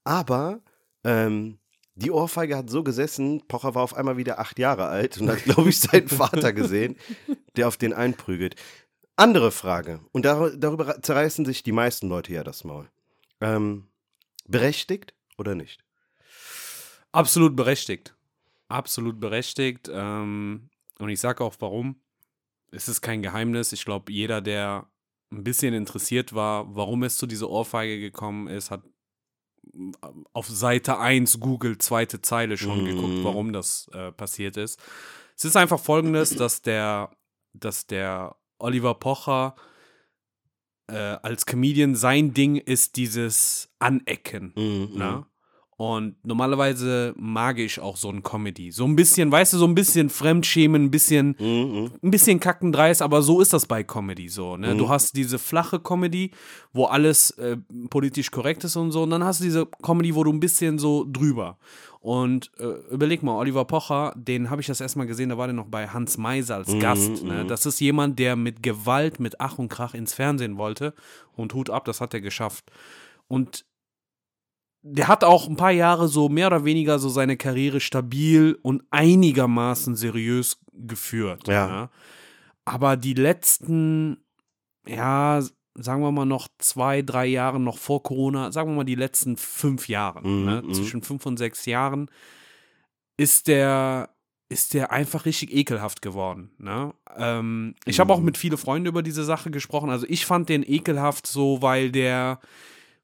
[0.05, 0.61] Aber
[1.05, 1.59] ähm,
[1.99, 5.43] die Ohrfeige hat so gesessen, Pocher war auf einmal wieder acht Jahre alt und hat,
[5.45, 6.97] glaube ich, seinen Vater gesehen,
[7.57, 8.55] der auf den einprügelt.
[9.17, 12.89] Andere Frage, und dar darüber zerreißen sich die meisten Leute ja das Maul.
[13.41, 13.89] Ähm,
[14.47, 15.85] berechtigt oder nicht?
[17.11, 18.15] Absolut berechtigt.
[18.69, 19.91] Absolut berechtigt.
[19.93, 20.71] Ähm,
[21.01, 21.97] und ich sage auch warum.
[22.71, 23.73] Es ist kein Geheimnis.
[23.73, 24.87] Ich glaube, jeder, der
[25.33, 28.83] ein bisschen interessiert war, warum es zu dieser Ohrfeige gekommen ist, hat
[30.33, 32.87] auf Seite 1 Google, zweite Zeile schon Mhm.
[32.87, 34.81] geguckt, warum das äh, passiert ist.
[35.37, 37.11] Es ist einfach folgendes, dass der,
[37.53, 39.55] dass der Oliver Pocher
[40.89, 44.53] äh, als Comedian sein Ding ist dieses Anecken.
[44.57, 45.27] Mhm, Ne?
[45.81, 48.73] Und normalerweise mag ich auch so ein Comedy.
[48.73, 53.01] So ein bisschen, weißt du, so ein bisschen Fremdschämen, ein bisschen, Mhm, ein bisschen kackendreist,
[53.01, 54.57] aber so ist das bei Comedy so.
[54.57, 54.75] Ne?
[54.77, 56.33] Du hast diese flache Comedy,
[56.73, 57.59] wo alles äh,
[57.91, 59.05] politisch korrekt ist und so.
[59.05, 61.59] Und dann hast du diese Comedy, wo du ein bisschen so drüber.
[62.01, 65.55] Und äh, überleg mal, Oliver Pocher, den habe ich das erstmal gesehen, da war der
[65.55, 67.23] noch bei Hans Meiser als Gast.
[67.23, 67.45] Ne?
[67.47, 70.93] Das ist jemand, der mit Gewalt, mit Ach und Krach ins Fernsehen wollte.
[71.37, 72.65] Und Hut ab, das hat er geschafft.
[73.29, 73.65] Und
[74.83, 78.83] der hat auch ein paar Jahre so mehr oder weniger so seine Karriere stabil und
[78.91, 81.49] einigermaßen seriös geführt.
[81.49, 81.67] Ja.
[81.69, 81.91] ne?
[82.65, 84.19] Aber die letzten,
[84.87, 85.43] ja,
[85.75, 89.37] sagen wir mal noch zwei, drei Jahre noch vor Corona, sagen wir mal die letzten
[89.37, 90.63] fünf Jahre, Mhm, ne?
[90.65, 90.75] mhm.
[90.75, 92.11] zwischen fünf und sechs Jahren,
[93.17, 94.11] ist der,
[94.49, 96.51] ist der einfach richtig ekelhaft geworden.
[96.59, 96.95] Ne?
[97.17, 98.25] Ähm, ich habe auch Mhm.
[98.27, 99.91] mit vielen Freunden über diese Sache gesprochen.
[99.91, 102.41] Also ich fand den ekelhaft so, weil der,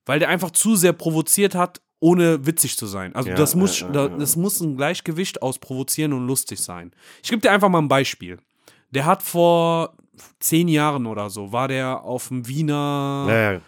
[0.06, 3.14] weil der einfach zu sehr provoziert hat, ohne witzig zu sein.
[3.14, 4.16] Also Ja, das muss, ja, ja, da- ja.
[4.18, 6.90] das muss ein Gleichgewicht aus provozieren und lustig sein.
[7.22, 8.38] Ich gebe dir einfach mal ein Beispiel.
[8.90, 9.94] Der hat vor
[10.38, 13.60] zehn Jahren oder so, war der auf dem Wiener,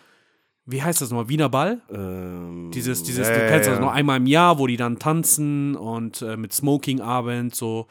[0.66, 1.80] wie heißt das nochmal, Wiener Ball?
[1.90, 4.98] Ähm, Dieses, dieses, ja, du kennst ja, das noch einmal im Jahr, wo die dann
[4.98, 7.86] tanzen und äh, mit Smoking-Abend, so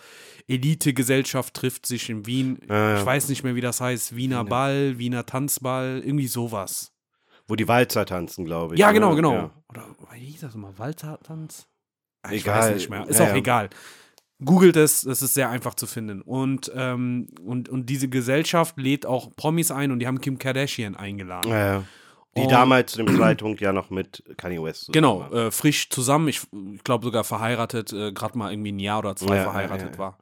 [0.47, 2.59] Elite-Gesellschaft trifft sich in Wien.
[2.69, 2.99] Ja.
[2.99, 4.15] Ich weiß nicht mehr, wie das heißt.
[4.15, 6.91] Wiener Ball, Wiener Tanzball, irgendwie sowas.
[7.47, 8.79] Wo die Walzer tanzen, glaube ich.
[8.79, 9.33] Ja, genau, genau.
[9.33, 9.51] Ja.
[9.69, 9.83] Oder
[10.13, 10.73] wie hieß das nochmal?
[10.77, 11.67] Walter-Tanz?
[12.23, 12.59] Ah, Ich Egal.
[12.61, 13.07] weiß nicht mehr.
[13.07, 13.35] Ist Ja, auch ja.
[13.35, 13.69] egal.
[14.43, 16.21] Googelt es, das ist sehr einfach zu finden.
[16.21, 20.95] Und, ähm, und, und diese Gesellschaft lädt auch Promis ein und die haben Kim Kardashian
[20.95, 21.51] eingeladen.
[21.51, 21.83] Ja.
[22.35, 24.85] Die Und- damals zu dem Zeitpunkt ja noch mit Kanye West.
[24.87, 26.27] zusammen Genau, äh, frisch zusammen.
[26.27, 26.41] Ich,
[26.73, 30.17] ich glaube sogar verheiratet, äh, gerade mal irgendwie ein Jahr oder zwei verheiratet war.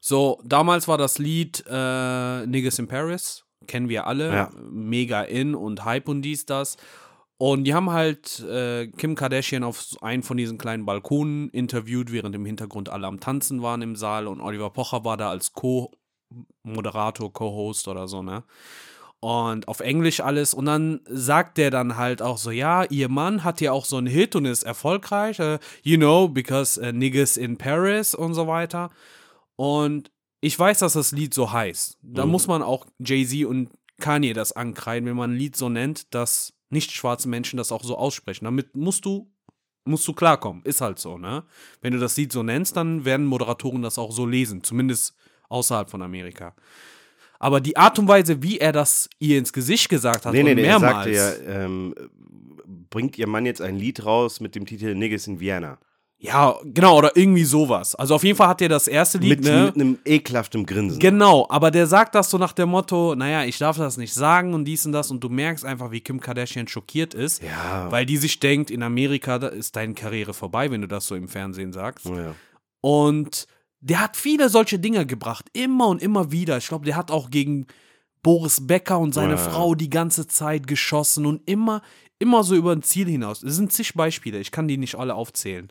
[0.00, 4.50] So, damals war das Lied äh, Niggas in Paris kennen wir alle, Ja.
[4.70, 6.76] mega in und Hype und dies, das.
[7.40, 12.34] Und die haben halt äh, Kim Kardashian auf einen von diesen kleinen Balkonen interviewt, während
[12.34, 17.32] im Hintergrund alle am Tanzen waren im Saal und Oliver Pocher war da als Co-Moderator,
[17.32, 18.42] Co-Host oder so, ne?
[19.20, 20.54] Und auf Englisch alles.
[20.54, 23.96] Und dann sagt der dann halt auch so: Ja, ihr Mann hat ja auch so
[23.96, 25.40] einen Hit und ist erfolgreich.
[25.40, 28.90] äh, you know, because uh, niggas in Paris und so weiter.
[29.56, 31.98] Und ich weiß, dass das Lied so heißt.
[32.02, 32.32] Da Mhm.
[32.32, 33.70] muss man auch Jay-Z und
[34.00, 37.82] Kanye das ankreiden, wenn man ein Lied so nennt, dass nicht schwarze Menschen das auch
[37.82, 38.44] so aussprechen.
[38.44, 39.30] Damit musst du,
[39.84, 40.62] musst du klarkommen.
[40.64, 41.44] Ist halt so, ne?
[41.80, 44.62] Wenn du das Lied so nennst, dann werden Moderatoren das auch so lesen.
[44.62, 45.14] Zumindest
[45.48, 46.54] außerhalb von Amerika.
[47.40, 50.54] Aber die Art und Weise, wie er das ihr ins Gesicht gesagt hat, Nee, nee,
[50.54, 51.16] nee, er mehrmals.
[51.16, 51.94] sagte ja, ähm,
[52.90, 55.78] bringt ihr Mann jetzt ein Lied raus mit dem Titel Niggas in Vienna.
[56.20, 57.94] Ja, genau, oder irgendwie sowas.
[57.94, 59.66] Also auf jeden Fall hat er das erste Lied, Mit, ne?
[59.66, 60.98] mit einem ekelhaftem Grinsen.
[60.98, 64.52] Genau, aber der sagt das so nach dem Motto, naja, ich darf das nicht sagen
[64.52, 67.86] und dies und das und du merkst einfach, wie Kim Kardashian schockiert ist, ja.
[67.90, 71.28] weil die sich denkt, in Amerika ist deine Karriere vorbei, wenn du das so im
[71.28, 72.06] Fernsehen sagst.
[72.06, 72.34] ja.
[72.80, 73.46] Und
[73.80, 76.58] der hat viele solche Dinge gebracht, immer und immer wieder.
[76.58, 77.66] Ich glaube, der hat auch gegen
[78.22, 79.36] Boris Becker und seine Ja.
[79.36, 81.82] Frau die ganze Zeit geschossen und immer,
[82.18, 83.42] immer so über ein Ziel hinaus.
[83.42, 85.68] Es sind zig Beispiele, ich kann die nicht alle aufzählen.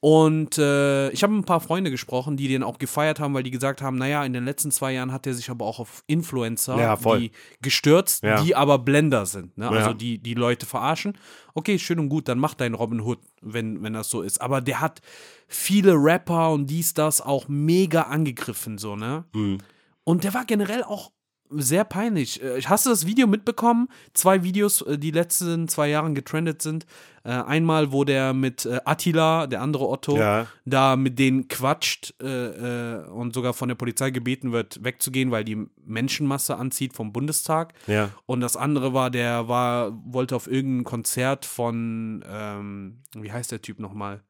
[0.00, 3.42] Und äh, ich habe mit ein paar Freunde gesprochen, die den auch gefeiert haben, weil
[3.42, 6.04] die gesagt haben, naja, in den letzten zwei Jahren hat er sich aber auch auf
[6.06, 7.32] Influencer Ja, die
[7.62, 8.40] gestürzt, Ja.
[8.40, 9.58] die aber Blender sind.
[9.58, 9.68] Ne?
[9.68, 9.94] Also Ja.
[9.94, 11.18] die, die Leute verarschen.
[11.54, 14.40] Okay, schön und gut, dann mach deinen Robin Hood, wenn, wenn das so ist.
[14.40, 15.00] Aber der hat
[15.48, 19.24] viele Rapper und dies, das auch mega angegriffen, so, ne?
[19.34, 19.58] Mhm.
[20.04, 21.10] Und der war generell auch
[21.50, 22.42] sehr peinlich.
[22.42, 23.88] Äh, Hast du das Video mitbekommen?
[24.14, 26.86] Zwei Videos, äh, die letzten zwei Jahren getrendet sind.
[27.24, 30.46] Äh, Einmal, wo der mit Attila, der andere Otto, Ja.
[30.64, 36.56] da mit denen quatscht und sogar von der Polizei gebeten wird, wegzugehen, weil die Menschenmasse
[36.56, 37.74] anzieht vom Bundestag.
[37.86, 38.10] Ja.
[38.26, 43.60] Und das andere war, der war, wollte auf irgendein Konzert von, ähm, wie heißt der
[43.62, 44.22] Typ nochmal?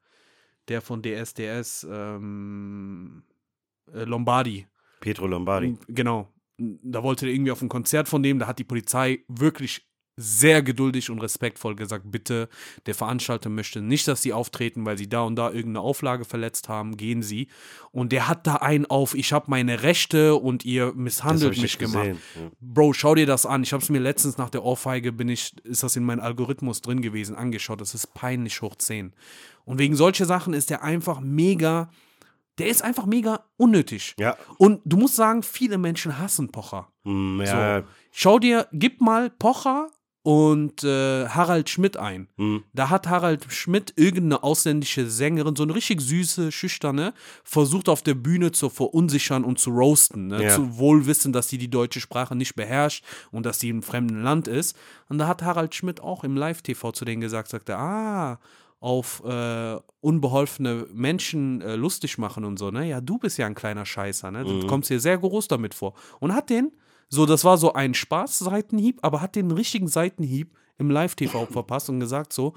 [0.67, 3.23] Der von DSDS, ähm,
[3.93, 4.67] äh, Lombardi.
[4.99, 5.77] Pietro Lombardi.
[5.87, 6.27] Genau.
[6.59, 9.89] Da wollte er irgendwie auf ein Konzert von dem, da hat die Polizei wirklich
[10.19, 12.49] sehr geduldig und respektvoll gesagt, bitte,
[12.85, 16.67] der Veranstalter möchte nicht, dass sie auftreten, weil sie da und da irgendeine Auflage verletzt
[16.67, 17.47] haben, gehen sie.
[17.91, 21.77] Und der hat da einen auf, ich habe meine Rechte und ihr misshandelt ich mich
[21.77, 22.03] gemacht.
[22.03, 22.21] gesehen.
[22.35, 22.51] Ja.
[22.59, 23.63] Bro, schau dir das an.
[23.63, 26.81] Ich habe es mir letztens nach der Ohrfeige, bin ich, ist das in meinem Algorithmus
[26.81, 27.79] drin gewesen, angeschaut.
[27.79, 29.13] Das ist peinlich hoch 10.
[29.63, 31.89] Und wegen solcher Sachen ist der einfach mega,
[32.59, 34.15] der ist einfach mega unnötig.
[34.19, 34.37] Ja.
[34.57, 36.89] Und du musst sagen, viele Menschen hassen Pocher.
[37.03, 37.79] Mm, ja.
[37.79, 37.87] So.
[38.11, 39.89] Schau dir, gib mal Pocher
[40.23, 42.27] und äh, Harald Schmidt ein.
[42.35, 42.57] Mm.
[42.73, 48.15] Da hat Harald Schmidt irgendeine ausländische Sängerin, so eine richtig süße, schüchterne, versucht auf der
[48.15, 50.27] Bühne zu verunsichern und zu roasten.
[50.27, 50.43] Ne?
[50.43, 50.55] Ja.
[50.55, 54.21] Zu wohl wissen, dass sie die deutsche Sprache nicht beherrscht und dass sie im fremden
[54.21, 54.77] Land ist.
[55.07, 58.39] Und da hat Harald Schmidt auch im Live-TV zu denen gesagt, sagte, ah,
[58.79, 62.87] auf äh, unbeholfene Menschen äh, lustig machen und so, ne?
[62.87, 64.43] Ja, du bist ja ein kleiner Scheißer, ne?
[64.45, 65.93] Du kommst dir sehr groß damit vor.
[66.19, 66.71] Und hat den,
[67.09, 71.99] so, das war so ein Spaß-Seitenhieb, aber hat den richtigen Seitenhieb im Live-TV verpasst und
[71.99, 72.53] gesagt so,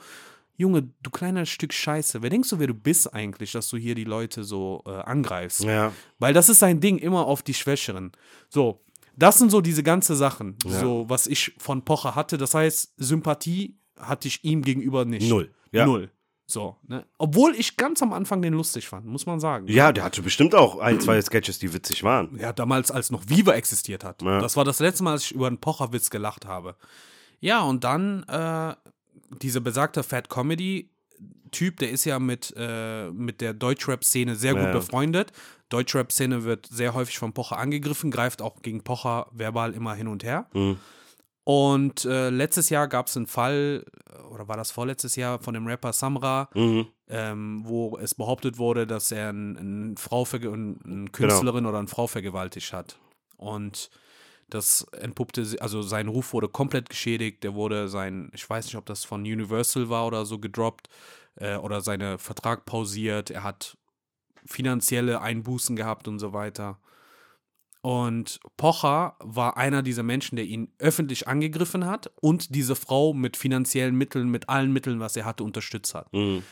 [0.57, 3.97] Junge, du kleiner Stück Scheiße, wer denkst du, wer du bist eigentlich, dass du hier
[3.97, 5.65] die Leute so äh, angreifst?
[5.65, 5.93] Ja.
[6.21, 8.13] Weil das ist sein Ding, immer auf die Schwächeren.
[8.49, 8.81] So,
[9.17, 12.39] das sind so diese ganze Sachen, so was ich von Pocher hatte.
[12.39, 15.29] Das heißt, Sympathie hatte ich ihm gegenüber nicht.
[15.29, 15.51] Null.
[15.73, 15.87] Ja.
[15.87, 16.11] Null.
[16.47, 17.07] So, ne?
[17.19, 19.67] Obwohl ich ganz am Anfang den lustig fand, muss man sagen.
[19.69, 22.37] ja, der hatte bestimmt auch ein, zwei Sketches, die witzig waren.
[22.39, 24.21] Ja, damals, als noch Viva existiert hat.
[24.23, 24.41] Ja.
[24.41, 26.77] Das war das letzte Mal, als ich über einen Pocherwitz gelacht habe.
[27.41, 28.75] Ja, und dann äh,
[29.41, 34.73] dieser besagte Fat Comedy-Typ, der ist ja mit, äh, mit der Deutschrap-Szene sehr gut Ja.
[34.73, 35.33] befreundet.
[35.71, 40.23] Deutschrap-Szene wird sehr häufig von Pocher angegriffen, greift auch gegen Pocher verbal immer hin und
[40.23, 40.47] her.
[40.53, 40.77] Mhm.
[41.45, 43.85] Und äh, letztes Jahr gab es einen Fall,
[44.31, 46.87] oder war das vorletztes Jahr, von dem Rapper Samra, Mhm.
[47.09, 50.95] ähm, wo es behauptet wurde, dass er eine ein Frau verge ein, Genau.
[50.95, 52.99] eine Künstlerin oder eine Frau vergewaltigt hat.
[53.37, 53.91] Und
[54.51, 57.43] das entpuppte sich, also sein Ruf wurde komplett geschädigt.
[57.43, 60.89] Der wurde sein, ich weiß nicht, ob das von Universal war oder so gedroppt
[61.37, 63.31] äh, oder seine Vertrag pausiert.
[63.31, 63.77] Er hat
[64.47, 66.79] finanzielle Einbußen gehabt und so weiter.
[67.83, 73.37] Und Pocher war einer dieser Menschen, der ihn öffentlich angegriffen hat und diese Frau mit
[73.37, 76.13] finanziellen Mitteln, mit allen Mitteln, was er hatte, unterstützt hat.
[76.13, 76.45] Mhm.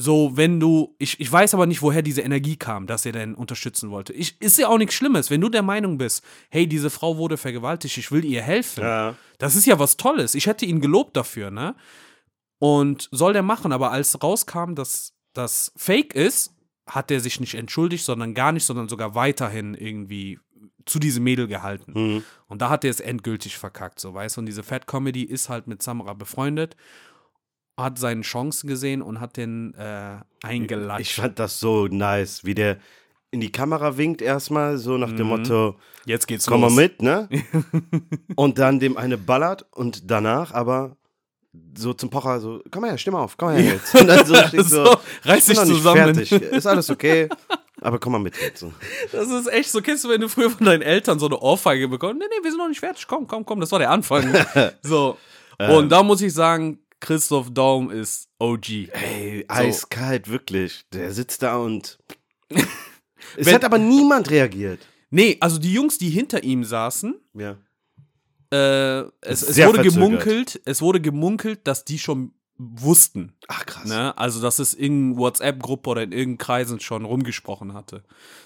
[0.00, 3.34] So, wenn du, ich, ich weiß aber nicht, woher diese Energie kam, dass er denn
[3.34, 4.12] unterstützen wollte.
[4.12, 7.36] Ich, ist ja auch nichts Schlimmes, wenn du der Meinung bist, hey, diese Frau wurde
[7.36, 8.84] vergewaltigt, ich will ihr helfen.
[8.84, 9.16] Ja.
[9.38, 10.34] Das ist ja was Tolles.
[10.36, 11.74] Ich hätte ihn gelobt dafür, ne?
[12.60, 16.54] Und soll der machen, aber als rauskam, dass das Fake ist,
[16.88, 20.38] hat er sich nicht entschuldigt, sondern gar nicht, sondern sogar weiterhin irgendwie
[20.86, 21.92] zu diesem Mädel gehalten.
[21.94, 22.24] Mhm.
[22.46, 24.40] Und da hat er es endgültig verkackt, so weißt du.
[24.40, 26.76] Und diese Fat Comedy ist halt mit Samra befreundet,
[27.76, 31.00] hat seine Chancen gesehen und hat den äh, eingelatscht.
[31.02, 32.78] Ich fand das so nice, wie der
[33.30, 35.36] in die Kamera winkt erstmal, so nach dem Mhm.
[35.42, 35.76] Motto,
[36.06, 36.76] Jetzt geht's komm mal los.
[36.76, 37.28] mit, ne?
[38.36, 40.96] und dann dem eine ballert und danach aber
[41.76, 43.94] so zum Pocher so, komm her, stimm auf, komm her jetzt.
[43.94, 46.14] Und dann so, so, So, reiß dich zusammen.
[46.14, 47.28] fertig, ist alles okay,
[47.80, 48.60] aber komm mal mit jetzt.
[48.60, 48.72] So.
[49.12, 51.88] Das ist echt so, kennst du, wenn du früher von deinen Eltern so eine Ohrfeige
[51.88, 52.18] bekommst?
[52.18, 53.06] Nee, nee, wir sind noch nicht fertig.
[53.06, 54.32] Komm, komm, komm, das war der Anfang.
[54.82, 55.16] so.
[55.58, 58.68] Und da muss ich sagen, Christoph Daum ist OG.
[58.92, 59.54] Ey, So.
[59.54, 60.82] eiskalt, wirklich.
[60.92, 61.98] Der sitzt da und
[63.36, 64.80] es Wenn- hat aber niemand reagiert.
[65.10, 67.56] Nee, also die Jungs, die hinter ihm saßen, Ja.
[68.50, 69.94] Äh, es, es wurde verzögert.
[69.94, 73.34] gemunkelt, es wurde gemunkelt, dass die schon wussten.
[73.46, 73.88] Ach krass.
[73.88, 74.16] Ne?
[74.18, 78.02] Also, dass es in WhatsApp-Gruppe oder in irgendeinen Kreisen schon rumgesprochen hatte.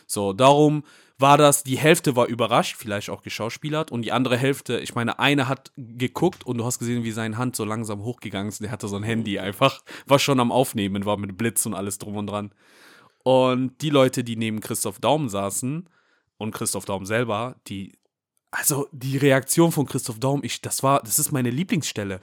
[0.06, 0.84] So, darum
[1.18, 5.18] war das, die Hälfte war überrascht, vielleicht auch geschauspielert, und die andere Hälfte, ich meine,
[5.18, 8.60] eine hat geguckt und du hast gesehen, wie seine Hand so langsam hochgegangen ist.
[8.60, 11.98] Der hatte so ein Handy einfach, war schon am Aufnehmen, war mit Blitz und alles
[11.98, 12.52] drum und dran.
[13.22, 15.88] Und die Leute, die neben Christoph Daum saßen
[16.38, 17.96] und Christoph Daum selber, die,
[18.52, 22.20] also die Reaktion von Christoph Daum, ich, das war, das ist meine Lieblingsstelle.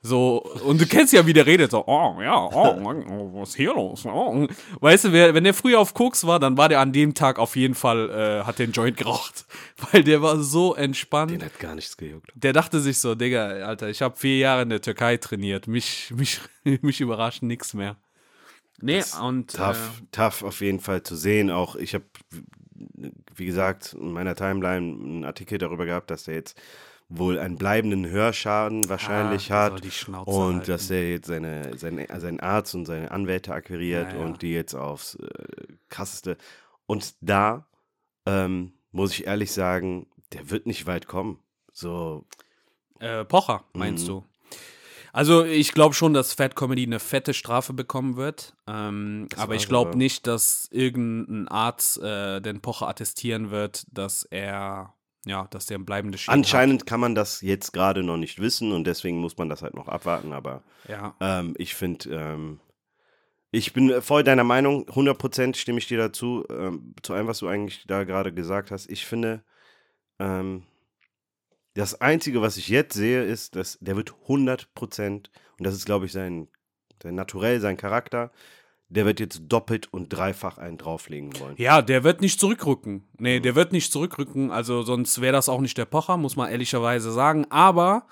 [0.00, 2.50] So, und du kennst ja, wie der redet, so, oh, ja, oh,
[3.10, 4.06] oh, was ist hier los?
[4.06, 4.46] Oh.
[4.80, 7.38] Weißt du, wer, wenn der früher auf Koks war, dann war der an dem Tag
[7.38, 9.46] auf jeden Fall, äh, hat den Joint geraucht.
[9.92, 11.32] Weil der war so entspannt.
[11.32, 12.30] Den hat gar nichts gejuckt.
[12.34, 15.66] Der dachte sich so, Digga, Alter, ich habe vier Jahre in der Türkei trainiert.
[15.66, 17.96] Mich, mich, mich überrascht nichts mehr.
[18.80, 19.56] Nee, und.
[19.56, 21.50] Tough, tough auf jeden Fall zu sehen.
[21.50, 22.04] Auch ich habe,
[23.34, 26.60] wie gesagt, in meiner Timeline einen Artikel darüber gehabt, dass er jetzt
[27.10, 29.82] wohl einen bleibenden Hörschaden wahrscheinlich Ah, hat.
[30.26, 30.66] und halten.
[30.66, 34.24] dass er jetzt seine, seine, seinen Arzt und seine Anwälte akquiriert Ja, ja.
[34.26, 35.28] und die jetzt aufs äh,
[35.88, 36.36] krasseste.
[36.86, 37.66] Und da
[38.26, 41.38] ähm, muss ich ehrlich sagen, der wird nicht weit kommen.
[41.72, 42.26] So,
[43.00, 44.08] Äh, Pocher, meinst Mhm.
[44.08, 44.24] du?
[45.12, 48.54] Also ich glaube schon, dass Fat Comedy eine fette Strafe bekommen wird.
[48.66, 54.94] Ähm, aber ich glaube nicht, dass irgendein Arzt äh, den Pocher attestieren wird, dass er,
[55.26, 58.72] ja, dass der ein bleibendes Schäden anscheinend kann man das jetzt gerade noch nicht wissen
[58.72, 60.62] und deswegen muss man das halt noch abwarten, aber hat.
[60.88, 61.14] Ja.
[61.20, 62.60] Ähm, ich finde, ähm,
[63.50, 67.48] ich bin voll deiner Meinung, 100% stimme ich dir dazu, ähm, zu allem, was du
[67.48, 68.90] eigentlich da gerade gesagt hast.
[68.90, 69.42] Ich finde,
[70.18, 70.64] ähm,
[71.78, 74.66] das Einzige, was ich jetzt sehe, ist, dass der wird 100%,
[75.06, 76.48] und das ist, glaube ich, sein,
[77.00, 78.32] sein Naturell, sein Charakter,
[78.88, 81.54] der wird jetzt doppelt und dreifach einen drauflegen wollen.
[81.56, 82.94] Ja, der wird nicht zurückrücken.
[82.94, 83.02] Mhm.
[83.18, 84.50] Nee, der wird nicht zurückrücken.
[84.50, 87.46] Also sonst wäre das auch nicht der Pocher, muss man ehrlicherweise sagen.
[87.50, 88.06] Aber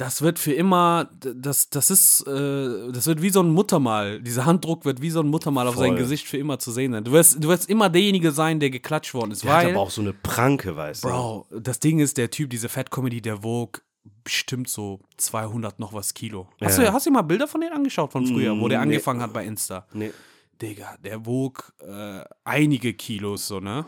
[0.00, 4.20] das wird für immer, das, das ist, äh, das wird wie so ein Muttermal.
[4.22, 5.94] Dieser Handdruck wird wie so ein Muttermal auf sein.
[5.94, 7.04] Gesicht für immer zu sehen sein.
[7.04, 9.44] Du wirst, du wirst immer derjenige sein, der geklatscht worden ist.
[9.44, 11.08] Der hat weil, aber auch so eine Pranke, weißt du.
[11.08, 13.82] Bro, das Ding ist, der Typ, diese Fat Comedy, der wog
[14.24, 16.48] bestimmt so 200 noch was Kilo.
[16.62, 16.84] Hast, Ja.
[16.84, 18.94] du, hast du dir mal Bilder von denen angeschaut von früher, wo der Mm, nee.
[18.94, 19.86] angefangen hat bei Insta?
[19.92, 20.12] Nee.
[20.62, 23.84] Digga, der wog äh, einige Kilos, so, ne?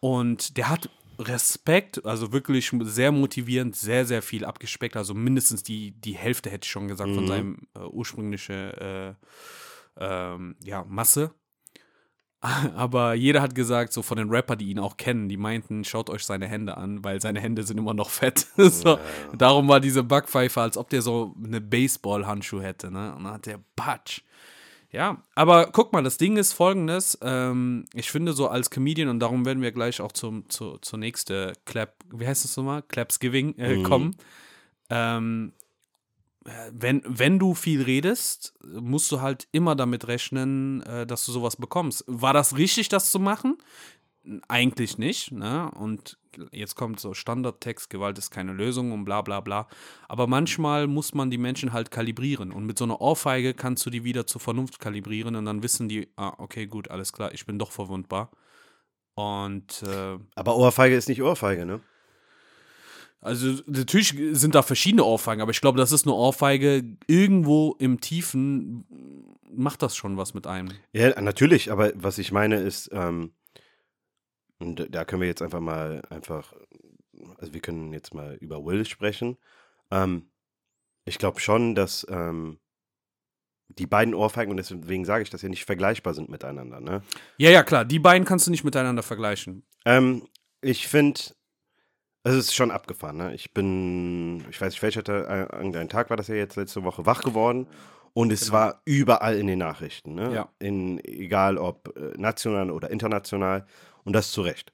[0.00, 4.96] Und der hat Respekt, also wirklich sehr motivierend, sehr, sehr viel abgespeckt.
[4.96, 7.28] Also mindestens die, die Hälfte, hätte ich schon gesagt, von Mhm.
[7.28, 9.16] seinem äh, ursprüngliche
[9.98, 11.32] äh, ähm, ja, Masse.
[12.76, 16.10] Aber jeder hat gesagt, so von den Rapper, die ihn auch kennen, die meinten, schaut
[16.10, 18.46] euch seine Hände an, weil seine Hände sind immer noch fett.
[18.56, 18.98] so.
[19.36, 23.14] Darum war diese Backpfeife, als ob der so eine Baseball-Handschuh hätte, ne?
[23.14, 24.20] Und dann hat der Patsch.
[24.94, 27.18] Ja, aber guck mal, das Ding ist folgendes.
[27.20, 31.00] Ähm, ich finde so als Comedian, und darum werden wir gleich auch zum, zu, zur
[31.00, 32.82] nächsten Clap, wie heißt das nochmal?
[32.82, 34.14] Clapsgiving äh, kommen.
[34.90, 35.52] Ähm,
[36.44, 41.32] äh, wenn, wenn du viel redest, musst du halt immer damit rechnen, äh, dass du
[41.32, 42.04] sowas bekommst.
[42.06, 43.58] War das richtig, das zu machen?
[44.48, 45.70] Eigentlich nicht, ne?
[45.72, 46.18] Und
[46.50, 49.68] jetzt kommt so Standardtext, Gewalt ist keine Lösung und bla bla bla.
[50.08, 52.52] Aber manchmal muss man die Menschen halt kalibrieren.
[52.52, 55.88] Und mit so einer Ohrfeige kannst du die wieder zur Vernunft kalibrieren und dann wissen
[55.88, 58.30] die, ah, okay, gut, alles klar, ich bin doch verwundbar.
[59.14, 61.80] Und äh, Aber Ohrfeige ist nicht Ohrfeige, ne?
[63.24, 68.00] also natürlich sind da verschiedene Ohrfeigen, aber ich glaube, das ist eine Ohrfeige irgendwo im
[68.00, 68.84] Tiefen
[69.56, 70.72] macht das schon was mit einem.
[70.92, 73.32] Ja, natürlich, aber was ich meine ist, ähm,
[74.64, 76.54] und da können wir jetzt einfach mal einfach,
[77.38, 79.36] also wir können jetzt mal über Will sprechen.
[79.90, 80.30] Ähm,
[81.04, 82.58] ich glaube schon, dass ähm,
[83.68, 86.80] die beiden Ohrfeigen, und deswegen sage ich, dass sie nicht vergleichbar sind miteinander.
[86.80, 87.02] Ne?
[87.38, 89.64] Ja, ja, klar, die beiden kannst du nicht miteinander vergleichen.
[89.84, 90.26] Ähm,
[90.60, 91.20] ich finde,
[92.22, 93.16] es ist schon abgefahren.
[93.18, 93.34] Ne?
[93.34, 96.84] Ich bin, ich weiß nicht, welcher Ta- äh, irgendein Tag war das ja jetzt letzte
[96.84, 97.66] Woche wach geworden.
[98.14, 98.52] Und es Genau.
[98.54, 100.14] war überall in den Nachrichten.
[100.14, 100.32] Ne?
[100.32, 100.48] Ja.
[100.60, 103.66] In, egal ob äh, national oder international.
[104.04, 104.72] Und das zu Recht.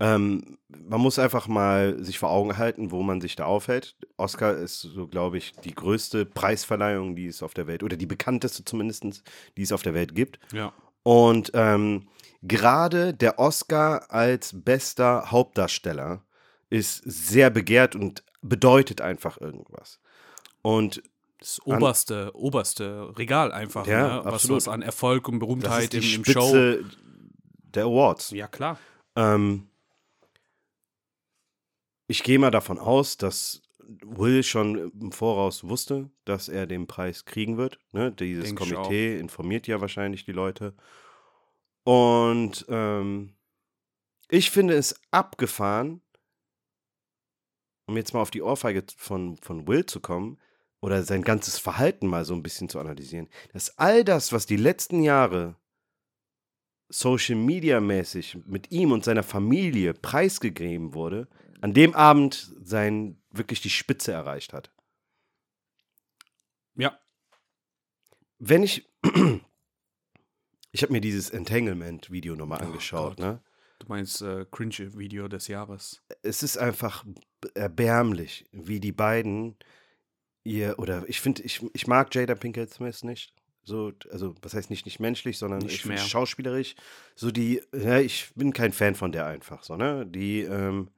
[0.00, 3.94] Ähm, man muss einfach mal sich vor Augen halten, wo man sich da aufhält.
[4.16, 8.06] Oscar ist so, glaube ich, die größte Preisverleihung, die es auf der Welt, oder die
[8.06, 9.22] bekannteste zumindest,
[9.56, 10.40] die es auf der Welt gibt.
[10.52, 10.72] Ja.
[11.04, 12.08] Und ähm,
[12.42, 16.24] gerade der Oscar als bester Hauptdarsteller
[16.70, 20.00] ist sehr begehrt und bedeutet einfach irgendwas.
[20.62, 21.02] Und
[21.38, 24.24] Das oberste, oberste Regal einfach, Ja, ne?
[24.24, 24.56] was, absolut.
[24.56, 26.52] was an Erfolg und das Berühmtheit ist die im, im Show.
[27.74, 28.30] Der Awards.
[28.30, 28.78] Ja, klar.
[29.16, 29.68] Ähm,
[32.06, 33.62] ich gehe mal davon aus, dass
[34.04, 37.78] Will schon im Voraus wusste, dass er den Preis kriegen wird.
[37.92, 38.12] Ne?
[38.12, 40.74] Dieses Denk Komitee informiert ja wahrscheinlich die Leute.
[41.84, 43.34] Und ähm,
[44.28, 46.00] ich finde es abgefahren,
[47.86, 50.38] um jetzt mal auf die Ohrfeige von, von Will zu kommen
[50.80, 54.56] oder sein ganzes Verhalten mal so ein bisschen zu analysieren, dass all das, was die
[54.56, 55.56] letzten Jahre
[56.92, 61.28] Social Media mäßig mit ihm und seiner Familie preisgegeben wurde,
[61.60, 64.70] an dem Abend sein wirklich die Spitze erreicht hat.
[66.74, 66.98] Ja.
[68.38, 68.88] Wenn ich
[70.72, 73.24] ich habe mir dieses Entanglement Video nochmal Oh angeschaut, Gott.
[73.24, 73.42] ne?
[73.78, 76.02] Du meinst äh, Cringe-Video des Jahres.
[76.22, 77.04] Es ist einfach
[77.54, 79.56] erbärmlich, wie die beiden
[80.44, 83.34] ihr oder ich finde ich, ich mag Jada Pinkett Smith nicht.
[83.64, 85.98] So, also, was heißt nicht nicht menschlich, sondern Nicht ich mehr.
[85.98, 86.74] schauspielerisch.
[87.14, 90.04] So die, ja, ich bin kein Fan von der einfach, so, ne?
[90.06, 90.88] Die, ähm,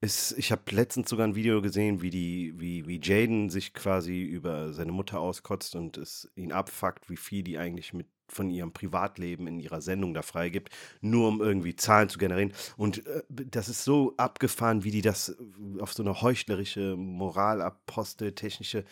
[0.00, 4.22] ist, ich habe letztens sogar ein Video gesehen, wie die, wie, wie Jaden sich quasi
[4.22, 8.72] über seine Mutter auskotzt und es ihn abfuckt, wie viel die eigentlich mit von ihrem
[8.72, 10.68] Privatleben in ihrer Sendung da freigibt,
[11.00, 12.52] nur um irgendwie Zahlen zu generieren.
[12.76, 15.34] Und äh, das ist so abgefahren, wie die das
[15.80, 18.84] auf so eine heuchlerische, Moralapostel, technische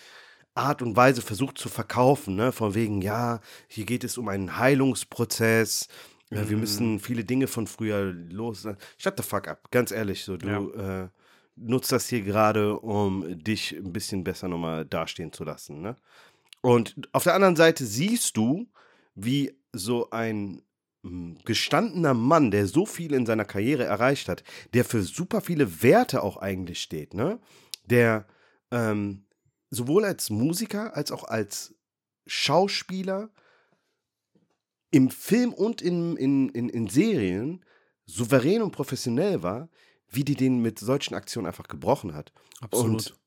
[0.56, 2.52] Art und Weise versucht zu verkaufen, ne?
[2.52, 5.88] Von wegen, ja, hier geht es um einen Heilungsprozess.
[6.30, 8.66] Ja, wir müssen viele Dinge von früher los.
[8.98, 10.24] Shut the fuck up, ganz ehrlich.
[10.24, 11.08] So, du äh,
[11.54, 15.80] nutzt das hier gerade, um dich ein bisschen besser nochmal dastehen zu lassen.
[15.80, 15.96] Ne?
[16.62, 18.66] Und auf der anderen Seite siehst du,
[19.14, 20.62] wie so ein
[21.02, 24.42] mm, gestandener Mann, der so viel in seiner Karriere erreicht hat,
[24.74, 27.38] der für super viele Werte auch eigentlich steht, ne?
[27.84, 28.26] Der
[28.72, 29.25] ähm,
[29.70, 31.74] sowohl als Musiker als auch als
[32.26, 33.30] Schauspieler
[34.90, 37.64] im Film und in, in, in, in Serien
[38.06, 39.68] souverän und professionell war,
[40.08, 42.32] wie die den mit solchen Aktionen einfach gebrochen hat.
[42.60, 42.90] Absolut.
[42.90, 43.18] Und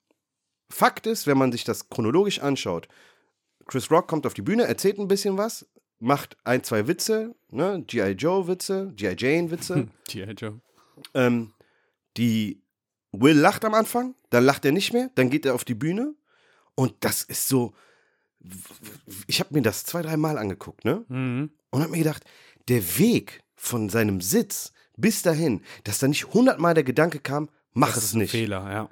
[0.72, 2.88] Fakt ist, wenn man sich das chronologisch anschaut,
[3.66, 5.68] Chris Rock kommt auf die Bühne, erzählt ein bisschen was,
[6.00, 8.12] macht ein, zwei Witze, ne, G.I.
[8.12, 9.16] Joe-Witze, G.I.
[9.18, 9.90] Jane-Witze.
[10.08, 10.32] G.I.
[10.32, 10.62] Joe.
[11.14, 11.54] ähm,
[12.18, 12.62] die
[13.12, 16.16] Will lacht am Anfang, dann lacht er nicht mehr, dann geht er auf die Bühne
[16.80, 17.74] und das ist so.
[19.28, 21.04] Ich habe mir das zwei, drei Mal angeguckt, ne?
[21.10, 21.52] Mhm.
[21.72, 22.24] Und habe mir gedacht,
[22.70, 27.90] der Weg von seinem Sitz bis dahin, dass da nicht hundertmal der Gedanke kam, mach
[27.90, 28.32] Das es ist ein nicht.
[28.32, 28.90] Fehler, ja.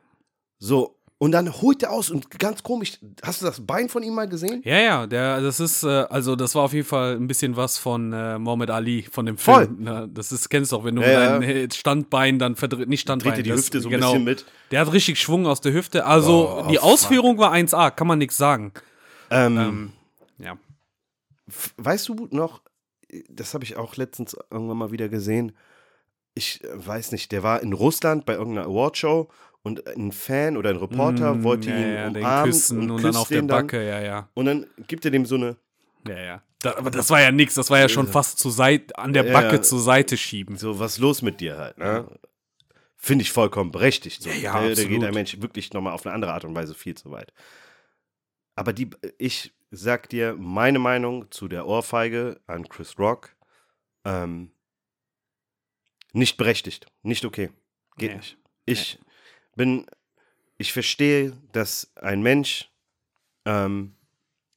[0.60, 4.14] So, und dann holt er aus und ganz komisch, hast du das Bein von ihm
[4.14, 4.62] mal gesehen?
[4.64, 7.78] Ja, ja, der, das ist, äh, also das war auf jeden Fall ein bisschen was
[7.80, 9.66] von äh, Mohammed Ali, von dem Voll.
[9.66, 9.84] Film.
[9.84, 10.08] Ne?
[10.14, 13.34] Das ist, kennst du auch, wenn du Ja, dein äh, Standbein dann verdreht, nicht Standbein.
[13.34, 14.12] Dreht die das- Hüfte so ein genau.
[14.12, 14.46] bisschen mit.
[14.72, 16.06] Der hat richtig Schwung aus der Hüfte.
[16.06, 16.84] Also Oh, die fuck.
[16.84, 18.72] Ausführung war 1A, kann man nichts sagen.
[19.32, 19.92] Ähm, Ähm,
[20.38, 20.58] ja.
[21.78, 22.62] weißt du noch,
[23.30, 25.54] das habe ich auch letztens irgendwann mal wieder gesehen.
[26.36, 29.30] Ich äh, weiß nicht, der war in Russland bei irgendeiner Awardshow
[29.68, 33.04] und ein Fan oder ein Reporter Mm, wollte ja, ihn ja, umarmen küssen und, und,
[33.04, 34.30] dann auf der den dann, Backe, ja, ja.
[34.34, 35.58] Und dann gibt er dem so eine,
[36.08, 36.44] Ja, ja.
[36.60, 39.26] Da, aber das war ja nichts, das war ja schon fast zur Seite, an der
[39.26, 40.58] Ja, Backe zur Seite schieben.
[40.58, 42.08] so, was los mit dir halt, ne?
[42.96, 44.24] Finde ich vollkommen berechtigt.
[44.24, 44.30] So.
[44.30, 46.74] Ja, ja, da, da geht der Mensch wirklich nochmal auf eine andere Art und Weise
[46.74, 47.32] viel zu weit.
[48.56, 48.90] Aber die,
[49.20, 53.36] ich sag dir meine Meinung zu der Ohrfeige an Chris Rock.
[54.04, 54.52] Ähm,
[56.14, 56.88] nicht berechtigt.
[57.04, 57.52] Nicht okay.
[57.98, 58.18] Geht Nee.
[58.18, 58.38] nicht.
[58.66, 59.00] Ich
[59.58, 59.86] bin,
[60.58, 62.72] ich verstehe, dass ein Mensch
[63.46, 63.96] ähm,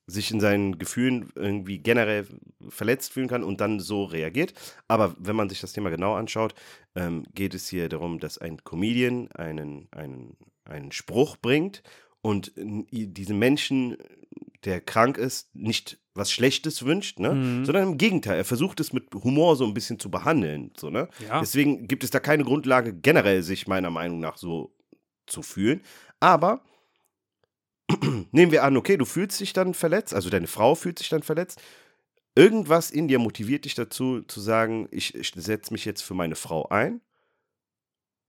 [0.07, 2.27] sich in seinen Gefühlen irgendwie generell
[2.69, 4.55] verletzt fühlen kann und dann so reagiert.
[4.89, 6.55] Aber wenn man sich das Thema genau anschaut,
[6.95, 11.83] ähm, geht es hier darum, dass ein Comedian einen, einen, einen Spruch bringt
[12.23, 13.97] und diesem Menschen,
[14.65, 17.33] der krank ist, nicht was Schlechtes wünscht, ne?
[17.33, 17.65] Mhm.
[17.65, 20.73] sondern im Gegenteil, er versucht es mit Humor so ein bisschen zu behandeln.
[20.77, 21.09] So, ne?
[21.27, 21.41] Ja.
[21.41, 24.75] Deswegen gibt es da keine Grundlage, generell sich meiner Meinung nach so
[25.31, 25.83] zu fühlen.
[26.21, 26.63] Aber
[28.33, 31.23] nehmen wir an, okay, du fühlst dich dann verletzt, also deine Frau fühlt sich dann
[31.23, 31.61] verletzt.
[32.37, 36.37] Irgendwas in dir motiviert dich dazu, zu sagen, ich, ich setze mich jetzt für meine
[36.37, 37.01] Frau ein.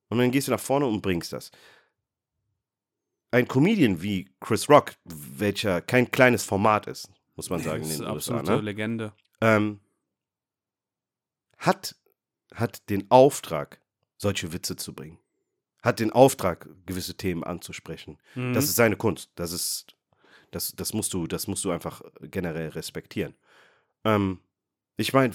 [0.09, 1.51] Und dann gehst du nach vorne und bringst das.
[3.29, 7.91] Ein Comedian wie Chris Rock, welcher kein kleines Format ist, muss man sagen, das in
[7.91, 8.65] ist den eine USA, absolute ne?
[8.65, 9.13] Legende.
[9.39, 9.79] ähm,
[11.57, 11.95] hat
[12.55, 13.81] hat den Auftrag,
[14.17, 15.17] solche Witze zu bringen.
[15.81, 18.17] Hat den Auftrag, gewisse Themen anzusprechen.
[18.35, 18.53] Mhm.
[18.53, 19.31] Das ist seine Kunst.
[19.35, 19.95] Das ist,
[20.51, 23.33] das, das musst du, das musst du einfach generell respektieren.
[24.03, 24.39] Ähm,
[24.97, 25.33] ich meine,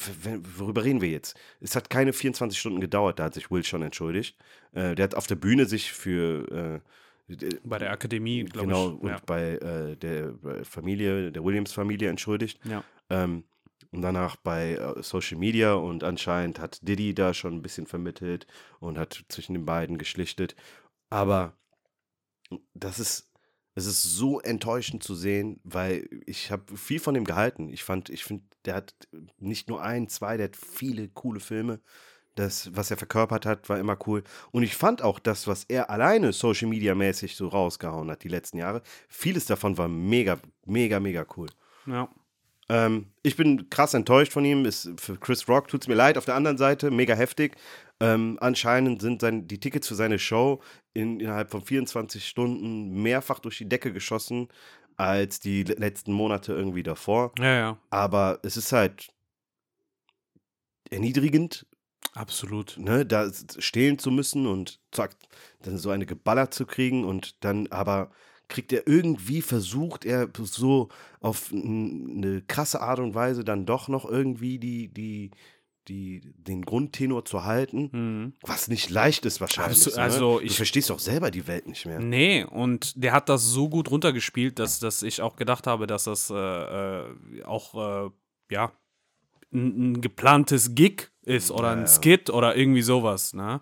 [0.59, 1.37] worüber reden wir jetzt?
[1.61, 4.37] Es hat keine 24 Stunden gedauert, da hat sich Will schon entschuldigt.
[4.73, 6.81] Äh, der hat auf der Bühne sich für
[7.29, 9.01] äh, bei der Akademie, glaube genau, ich.
[9.01, 9.21] und ja.
[9.27, 12.61] bei äh, der Familie, der Williams-Familie entschuldigt.
[12.65, 12.85] Ja.
[13.11, 13.45] Ähm,
[13.93, 18.47] und danach bei äh, Social Media und anscheinend hat Diddy da schon ein bisschen vermittelt
[18.81, 20.57] und hat zwischen den beiden geschlichtet.
[21.11, 21.57] Aber
[22.75, 23.33] das ist,
[23.75, 27.69] es ist so enttäuschend zu sehen, weil ich habe viel von ihm gehalten.
[27.71, 28.95] Ich fand, ich finde, der hat
[29.39, 31.81] nicht nur ein, zwei, der hat viele coole Filme.
[32.35, 34.23] Das, was er verkörpert hat, war immer cool.
[34.51, 38.29] Und ich fand auch das, was er alleine Social Media mäßig so rausgehauen hat die
[38.29, 41.49] letzten Jahre, vieles davon war mega, mega, mega cool.
[41.87, 42.09] ja.
[42.69, 44.65] Ähm, ich bin krass enttäuscht von ihm.
[44.65, 46.19] Ist, für Chris Rock tut es mir leid.
[46.19, 47.57] Auf der anderen Seite, mega heftig.
[48.01, 50.61] Ähm, anscheinend sind sein, die Tickets für seine Show
[50.93, 54.49] in, innerhalb von 24 Stunden mehrfach durch die Decke geschossen
[54.97, 57.33] als die letzten Monate irgendwie davor.
[57.39, 57.79] Ja, ja.
[57.91, 59.09] Aber es ist halt
[60.91, 61.67] erniedrigend,
[62.15, 62.77] Absolut.
[62.79, 65.17] ne, da stehlen zu müssen und zack,
[65.63, 68.11] dann so eine geballert zu kriegen und dann aber
[68.49, 70.89] kriegt er irgendwie versucht, er so
[71.21, 75.31] auf eine krasse Art und Weise dann doch noch irgendwie die, die,
[75.89, 78.33] die, den Grundtenor zu halten, Mhm.
[78.43, 79.79] was nicht leicht ist wahrscheinlich.
[79.79, 80.03] Absolut, ne?
[80.03, 82.01] also du ich- verstehst doch selber die Welt nicht mehr.
[82.01, 86.05] Nee, und der hat das so gut runtergespielt, dass, dass ich auch gedacht habe, dass
[86.05, 88.11] das äh, äh, auch, äh,
[88.51, 88.73] ja,
[89.53, 91.87] ein, ein geplantes Gig ist oder Ja, ein ja.
[91.87, 93.61] Skit oder irgendwie sowas, ne?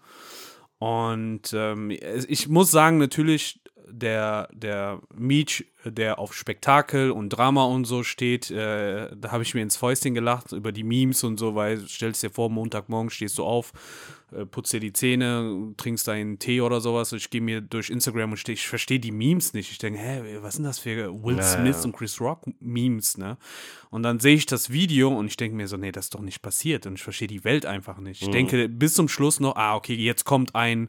[0.78, 7.84] Und ähm, ich muss sagen, natürlich, der, der Meech, der auf Spektakel und Drama und
[7.84, 11.54] so steht, äh, da habe ich mir ins Fäustchen gelacht über die Memes und so,
[11.54, 13.72] weil stellst dir vor, Montagmorgen stehst du auf,
[14.32, 17.12] äh, putzt dir die Zähne, trinkst deinen Tee oder sowas.
[17.12, 19.70] Ich gehe mir durch Instagram und ich verstehe die Memes nicht.
[19.70, 23.36] Ich denke, hä, was sind das für Will Smith und Chris Rock Memes, ne?
[23.90, 26.20] Und dann sehe ich das Video und ich denke mir so, nee, das ist doch
[26.20, 26.86] nicht passiert.
[26.86, 28.22] Und ich verstehe die Welt einfach nicht.
[28.22, 28.28] Mhm.
[28.28, 30.88] Ich denke bis zum Schluss noch, ah, okay, jetzt kommt ein,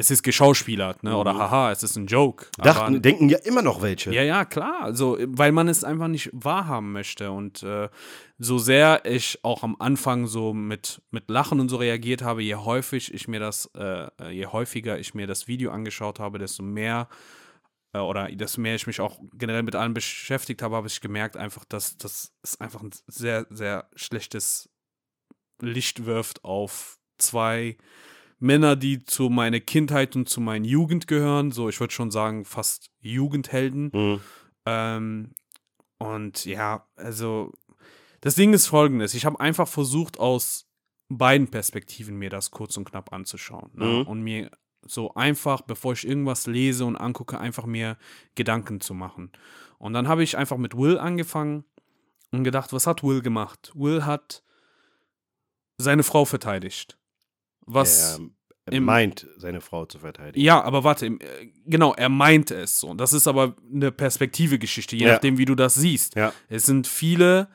[0.00, 1.14] es ist geschauspielert, ne?
[1.14, 2.46] Oder haha, es ist ein Joke.
[2.58, 2.62] Mhm.
[2.62, 4.12] Dachten, Aber- denken ja immer noch welche.
[4.12, 4.82] ja, ja, klar.
[4.82, 7.30] Also, weil man es einfach nicht wahrhaben möchte.
[7.30, 7.88] Und äh,
[8.38, 12.54] so sehr ich auch am Anfang so mit, mit Lachen und so reagiert habe, je
[12.54, 17.06] häufig ich mir das, äh, je häufiger ich mir das Video angeschaut habe, desto mehr
[17.92, 21.36] äh, oder desto mehr ich mich auch generell mit allem beschäftigt habe, habe ich gemerkt
[21.36, 24.70] einfach, dass das ist einfach ein sehr, sehr schlechtes
[25.60, 27.76] Licht wirft auf zwei
[28.40, 31.52] Männer, die zu meiner Kindheit und zu meiner Jugend gehören.
[31.52, 33.90] So, ich würde schon sagen, fast Jugendhelden.
[33.92, 34.20] Mhm.
[34.66, 35.30] Ähm,
[35.98, 37.52] und ja, also
[38.20, 39.14] das Ding ist folgendes.
[39.14, 40.66] Ich habe einfach versucht, aus
[41.08, 43.70] beiden Perspektiven mir das kurz und knapp anzuschauen.
[43.74, 43.86] Ne?
[43.86, 44.02] Mhm.
[44.06, 44.50] Und mir
[44.82, 47.98] so einfach, bevor ich irgendwas lese und angucke, einfach mir
[48.34, 49.30] Gedanken zu machen.
[49.78, 51.64] Und dann habe ich einfach mit Will angefangen
[52.30, 53.72] und gedacht, was hat Will gemacht?
[53.74, 54.42] Will hat
[55.76, 56.99] seine Frau verteidigt.
[57.72, 58.18] Was.
[58.18, 58.26] Er,
[58.66, 60.44] er im- meint, seine Frau zu verteidigen.
[60.44, 61.26] Ja, aber warte, im- äh,
[61.66, 62.92] genau, er meint es so.
[62.94, 65.12] Das ist aber eine Perspektive-Geschichte, je Ja.
[65.14, 66.14] nachdem, wie du das siehst.
[66.16, 66.32] Ja.
[66.48, 67.48] Es sind viele,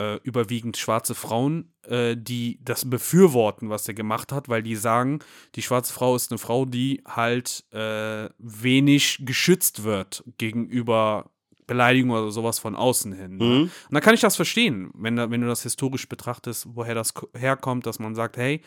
[0.00, 5.18] äh, überwiegend schwarze Frauen, äh, die das befürworten, was er gemacht hat, weil die sagen,
[5.56, 11.30] die schwarze Frau ist eine Frau, die halt äh, wenig geschützt wird gegenüber
[11.66, 13.36] Beleidigung oder sowas von außen hin.
[13.36, 13.44] Ne?
[13.44, 13.60] Mhm.
[13.62, 17.28] Und da kann ich das verstehen, wenn, wenn du das historisch betrachtest, woher das ko-
[17.36, 18.62] herkommt, dass man sagt, hey,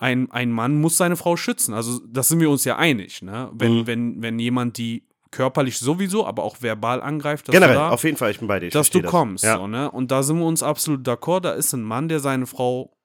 [0.00, 1.74] ein, ein Mann muss seine Frau schützen.
[1.74, 3.50] Also das sind wir uns ja einig, ne?
[3.52, 3.86] Wenn, Mhm.
[3.86, 8.02] wenn, wenn jemand die körperlich sowieso, aber auch verbal angreift, dass Generell, du da, auf
[8.02, 8.66] jeden Fall, ich bin bei dir.
[8.66, 9.10] Ich dass du das.
[9.10, 9.44] kommst.
[9.44, 9.56] Ja.
[9.58, 9.90] So, ne?
[9.90, 12.96] Und da sind wir uns absolut d'accord, da ist ein Mann, der seine Frau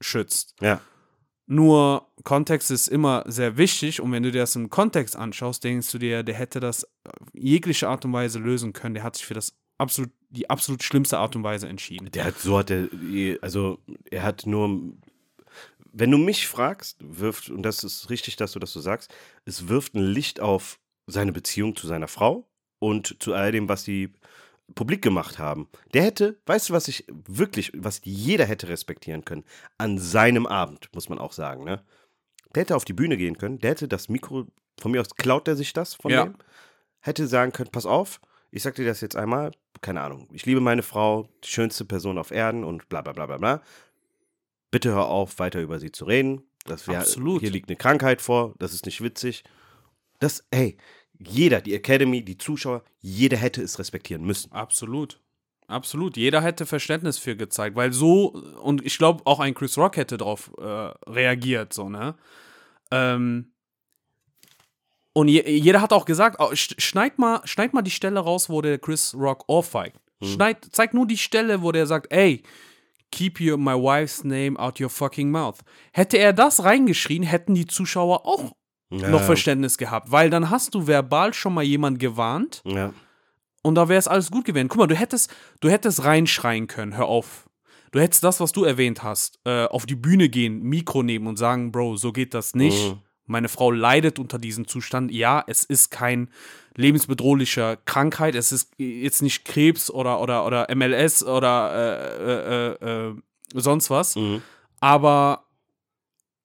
[0.00, 0.54] schützt.
[0.60, 0.80] ja.
[1.52, 5.90] Nur Kontext ist immer sehr wichtig und wenn du dir das im Kontext anschaust, denkst
[5.90, 8.94] du dir, der hätte das auf jegliche Art und Weise lösen können.
[8.94, 12.08] Der hat sich für das absolut, die absolut schlimmste Art und Weise entschieden.
[12.12, 12.86] Der hat, so hat er,
[13.42, 13.80] also
[14.12, 14.68] er hat nur,
[15.92, 19.12] wenn du mich fragst, wirft, und das ist richtig, dass du das so sagst,
[19.44, 23.84] es wirft ein Licht auf seine Beziehung zu seiner Frau und zu all dem, was
[23.84, 24.12] die
[24.74, 25.68] publik gemacht haben.
[25.94, 29.44] Der hätte, weißt du, was ich wirklich, was jeder hätte respektieren können,
[29.78, 31.82] an seinem Abend, muss man auch sagen, ne?
[32.54, 34.46] Der hätte auf die Bühne gehen können, der hätte das Mikro,
[34.80, 36.24] von mir aus klaut er sich das von Ja.
[36.24, 36.34] dem,
[37.00, 38.20] hätte sagen können, pass auf,
[38.50, 42.18] ich sag dir das jetzt einmal, keine Ahnung, ich liebe meine Frau, die schönste Person
[42.18, 43.62] auf Erden und bla bla bla bla bla.
[44.70, 46.42] Bitte hör auf, weiter über sie zu reden.
[46.64, 47.40] Das wär, Absolut.
[47.40, 49.44] Hier liegt eine Krankheit vor, das ist nicht witzig.
[50.18, 50.76] Das, hey,
[51.18, 54.52] jeder, die Academy, die Zuschauer, jeder hätte es respektieren müssen.
[54.52, 55.20] Absolut.
[55.66, 56.16] absolut.
[56.16, 58.28] Jeder hätte Verständnis für gezeigt, weil so,
[58.62, 60.62] und ich glaube, auch ein Chris Rock hätte darauf äh,
[61.10, 62.14] reagiert, so, ne?
[62.90, 63.52] Ähm,
[65.12, 68.78] und je, jeder hat auch gesagt, schneid, mal, schneid mal die Stelle raus, wo der
[68.78, 69.98] Chris Rock ohrfeigt.
[70.20, 70.28] Hm.
[70.28, 72.42] Schneid, zeig nur die Stelle, wo der sagt, ey,
[73.10, 75.58] keep your, my wife's name out your fucking mouth.
[75.92, 78.52] Hätte er das reingeschrien, hätten die Zuschauer auch
[78.90, 79.08] ja.
[79.08, 82.62] noch Verständnis gehabt, weil dann hast du verbal schon mal jemand gewarnt.
[82.64, 82.92] Ja.
[83.62, 84.68] Und da wäre es alles gut gewesen.
[84.68, 87.48] Guck mal, du hättest, du hättest reinschreien können, hör auf.
[87.92, 91.36] Du hättest das, was du erwähnt hast, äh, auf die Bühne gehen, Mikro nehmen und
[91.36, 92.92] sagen, Bro, so geht das nicht.
[92.92, 92.98] Mhm.
[93.30, 95.12] Meine Frau leidet unter diesem Zustand.
[95.12, 96.30] Ja, es ist kein
[96.74, 98.34] lebensbedrohlicher Krankheit.
[98.34, 101.72] Es ist jetzt nicht Krebs oder, oder, oder MLS oder
[102.20, 103.14] äh, äh, äh,
[103.54, 104.16] sonst was.
[104.16, 104.42] Mhm.
[104.80, 105.44] Aber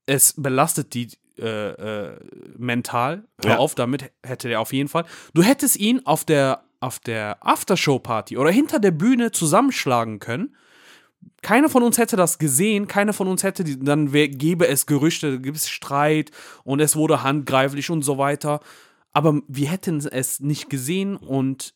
[0.05, 1.09] es belastet die
[1.39, 2.19] äh, äh,
[2.55, 3.25] mental.
[3.43, 3.57] Hör ja.
[3.57, 5.05] auf damit, hätte er auf jeden Fall.
[5.33, 10.55] Du hättest ihn auf der, auf der Aftershow-Party oder hinter der Bühne zusammenschlagen können
[11.41, 15.39] keiner von uns hätte das gesehen, keiner von uns hätte, dann wär, gäbe es Gerüchte,
[15.39, 16.32] gibt es Streit
[16.63, 18.59] und es wurde handgreiflich und so weiter.
[19.11, 21.73] Aber wir hätten es nicht gesehen und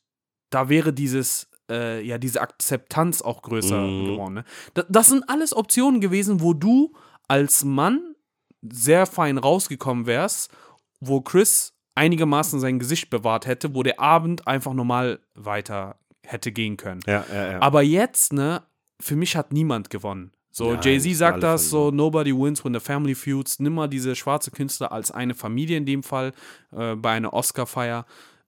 [0.50, 4.06] da wäre dieses, äh, ja, diese Akzeptanz auch größer mhm.
[4.06, 4.34] geworden.
[4.34, 4.44] Ne?
[4.74, 6.94] Das, das sind alles Optionen gewesen, wo du
[7.28, 8.16] als Mann
[8.62, 10.52] sehr fein rausgekommen wärst,
[11.00, 16.78] wo Chris einigermaßen sein Gesicht bewahrt hätte, wo der Abend einfach normal weiter hätte gehen
[16.78, 17.02] können.
[17.06, 17.62] Ja, ja, ja.
[17.62, 18.64] Aber jetzt, ne,
[19.02, 20.32] für mich hat niemand gewonnen.
[20.52, 23.60] So, ja, Jay-Z sagt das so, nobody wins when the family feuds.
[23.60, 26.34] Nimm mal diese schwarze Künstler als eine Familie in dem Fall
[26.76, 28.06] äh, bei einer Oscar-Feier.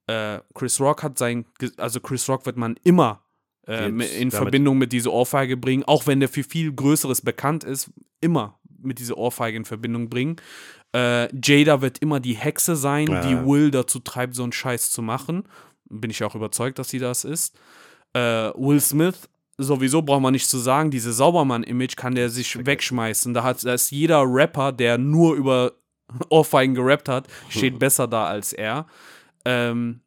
[0.08, 1.46] Äh, Chris Rock hat sein,
[1.78, 3.24] also Chris Rock wird man immer
[3.68, 7.92] äh, in Verbindung mit dieser Ohrfeige bringen, auch wenn der für viel Größeres bekannt ist,
[8.20, 10.38] immer mit dieser Ohrfeige in Verbindung bringen.
[10.94, 13.22] Äh, Jada wird immer die Hexe sein, ja.
[13.22, 15.44] die Will dazu treibt, so einen Scheiß zu machen.
[15.90, 17.56] Bin ich auch überzeugt, dass sie das ist.
[18.14, 18.20] Äh,
[18.56, 22.66] Will Smith sowieso braucht man nicht zu sagen, diese Saubermann-Image kann der sich okay.
[22.66, 23.34] wegschmeißen.
[23.34, 25.74] Da, hat, da ist jeder Rapper, der nur über
[26.30, 28.88] Ohrfeigen gerappt hat, steht besser da als er.
[29.46, 30.02] Ähm,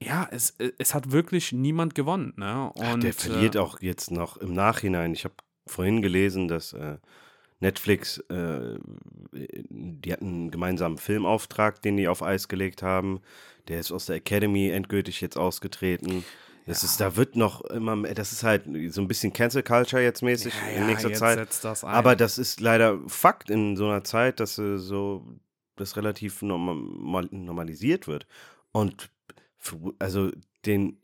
[0.00, 2.34] ja, es, es hat wirklich niemand gewonnen.
[2.36, 2.70] Ne?
[2.74, 5.12] Und, Ach, der verliert äh, auch jetzt noch im Nachhinein.
[5.12, 5.34] Ich habe
[5.66, 6.98] vorhin gelesen, dass äh,
[7.60, 8.78] Netflix, äh,
[9.32, 13.20] die hatten einen gemeinsamen Filmauftrag, den die auf Eis gelegt haben.
[13.68, 16.24] Der ist aus der Academy endgültig jetzt ausgetreten.
[16.66, 16.88] Das ja.
[16.88, 20.52] ist, da wird noch immer, das ist halt so ein bisschen Cancel Culture jetzt mäßig
[20.52, 21.48] ja, in nächster Zeit.
[21.62, 25.24] Das Aber das ist leider Fakt in so einer Zeit, dass äh, so
[25.76, 28.26] das relativ normal, normalisiert wird.
[28.72, 29.10] Und
[30.00, 30.30] also
[30.64, 30.98] den,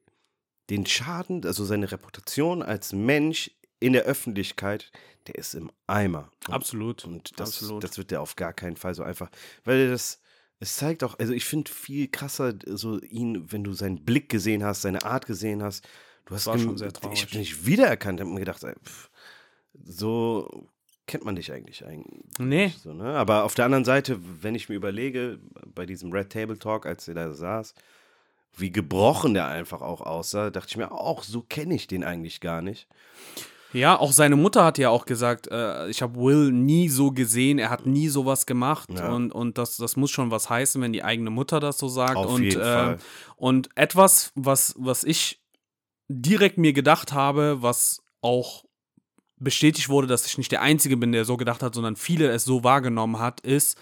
[0.68, 4.90] den Schaden, also seine Reputation als Mensch in der Öffentlichkeit,
[5.28, 6.30] der ist im Eimer.
[6.48, 7.04] Und, Absolut.
[7.04, 7.84] Und das, Absolut.
[7.84, 9.30] das wird der auf gar keinen Fall so einfach,
[9.64, 10.20] weil das
[10.62, 14.62] es zeigt auch, also ich finde viel krasser so ihn, wenn du seinen Blick gesehen
[14.62, 15.84] hast, seine Art gesehen hast.
[16.24, 17.18] Du hast war schon sehr traurig.
[17.18, 19.10] Ich habe nicht wiedererkannt, habe mir gedacht, ey, pff,
[19.84, 20.68] so
[21.08, 22.22] kennt man dich eigentlich eigentlich.
[22.38, 22.72] Nee.
[22.80, 23.16] So, ne?
[23.16, 25.40] Aber auf der anderen Seite, wenn ich mir überlege,
[25.74, 27.74] bei diesem Red Table Talk, als er da saß,
[28.56, 32.40] wie gebrochen der einfach auch aussah, dachte ich mir auch, so kenne ich den eigentlich
[32.40, 32.86] gar nicht.
[33.72, 37.58] Ja, auch seine Mutter hat ja auch gesagt, äh, ich habe Will nie so gesehen,
[37.58, 39.12] er hat nie sowas gemacht ja.
[39.12, 42.16] und, und das, das muss schon was heißen, wenn die eigene Mutter das so sagt.
[42.16, 42.98] Auf und, jeden äh, Fall.
[43.36, 45.40] und etwas, was, was ich
[46.08, 48.64] direkt mir gedacht habe, was auch
[49.38, 52.44] bestätigt wurde, dass ich nicht der Einzige bin, der so gedacht hat, sondern viele es
[52.44, 53.76] so wahrgenommen hat, ist,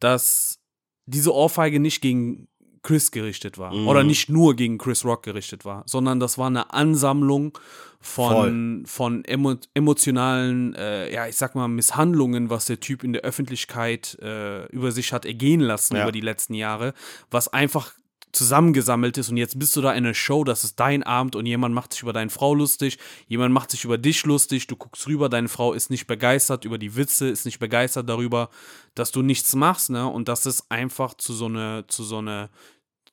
[0.00, 0.58] dass
[1.06, 2.48] diese Ohrfeige nicht gegen
[2.86, 3.74] Chris gerichtet war.
[3.74, 3.88] Mhm.
[3.88, 7.58] Oder nicht nur gegen Chris Rock gerichtet war, sondern das war eine Ansammlung
[8.00, 13.22] von, von emo emotionalen, äh, ja, ich sag mal, Misshandlungen, was der Typ in der
[13.22, 16.04] Öffentlichkeit äh, über sich hat ergehen lassen ja.
[16.04, 16.94] über die letzten Jahre,
[17.28, 17.92] was einfach
[18.36, 21.46] zusammengesammelt ist und jetzt bist du da in einer Show, das ist dein Abend und
[21.46, 25.06] jemand macht sich über deine Frau lustig, jemand macht sich über dich lustig, du guckst
[25.06, 28.50] rüber, deine Frau ist nicht begeistert über die Witze, ist nicht begeistert darüber,
[28.94, 30.06] dass du nichts machst, ne?
[30.06, 32.50] Und das ist einfach zu so eine, zu so eine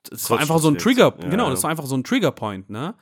[0.09, 2.95] das war einfach so ein Trigger, ja, genau, das war einfach so ein Triggerpoint, ne?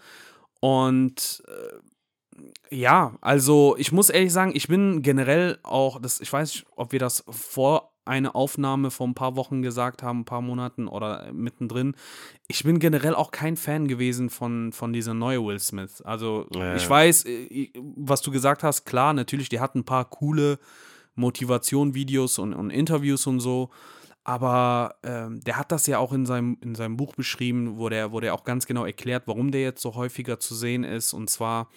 [0.59, 6.53] Und äh, ja, also ich muss ehrlich sagen, ich bin generell auch, das, ich weiß
[6.53, 10.41] nicht, ob wir das vor einer Aufnahme vor ein paar Wochen gesagt haben, ein paar
[10.41, 11.95] Monaten oder mittendrin.
[12.47, 16.01] Ich bin generell auch kein Fan gewesen von, von dieser neue Will Smith.
[16.01, 20.05] Also ja, ich weiß, äh, was du gesagt hast, klar, natürlich, die hatten ein paar
[20.05, 20.59] coole
[21.15, 23.69] Motivation-Videos und, und Interviews und so.
[24.23, 28.11] Aber ähm, der hat das ja auch in seinem, in seinem Buch beschrieben, wo der,
[28.11, 31.13] wo der auch ganz genau erklärt, warum der jetzt so häufiger zu sehen ist.
[31.13, 31.69] Und zwar,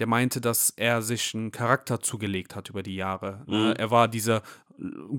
[0.00, 3.44] der meinte, dass er sich einen Charakter zugelegt hat über die Jahre.
[3.46, 3.58] Ne?
[3.58, 3.72] Mhm.
[3.76, 4.42] Er war dieser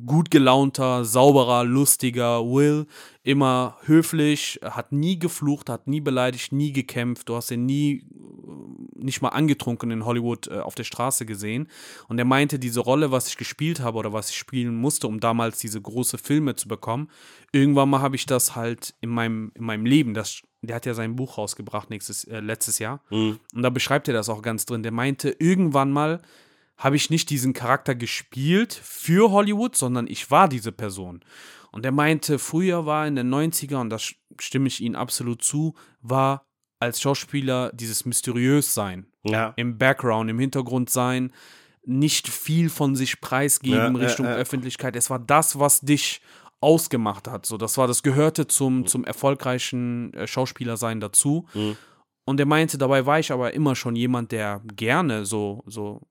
[0.05, 2.87] gut gelaunter, sauberer, lustiger Will,
[3.23, 7.29] immer höflich, hat nie geflucht, hat nie beleidigt, nie gekämpft.
[7.29, 8.03] Du hast ihn nie
[8.95, 11.67] nicht mal angetrunken in Hollywood äh, auf der Straße gesehen.
[12.07, 15.19] Und er meinte, diese Rolle, was ich gespielt habe oder was ich spielen musste, um
[15.19, 17.09] damals diese große Filme zu bekommen,
[17.51, 20.93] irgendwann mal habe ich das halt in meinem, in meinem Leben, das, der hat ja
[20.93, 23.01] sein Buch rausgebracht nächstes, äh, letztes Jahr.
[23.09, 24.83] Und da beschreibt er das auch ganz drin.
[24.83, 26.21] Der meinte, irgendwann mal
[26.77, 31.21] habe ich nicht diesen Charakter gespielt für Hollywood, sondern ich war diese Person.
[31.71, 35.75] Und er meinte, früher war in den 90er, und das stimme ich Ihnen absolut zu,
[36.01, 36.45] war
[36.79, 39.53] als Schauspieler dieses mysteriös sein, Ja.
[39.55, 41.31] im Background, im Hintergrund sein,
[41.83, 44.33] nicht viel von sich preisgeben ja, Richtung ja.
[44.33, 44.95] Öffentlichkeit.
[44.95, 46.21] Es war das, was dich
[46.61, 47.45] ausgemacht hat.
[47.45, 51.47] So, das war, das gehörte zum, zum erfolgreichen äh, Schauspielersein dazu.
[51.53, 51.75] Mhm.
[52.23, 56.01] Und er meinte, dabei war ich aber immer schon jemand, der gerne so, so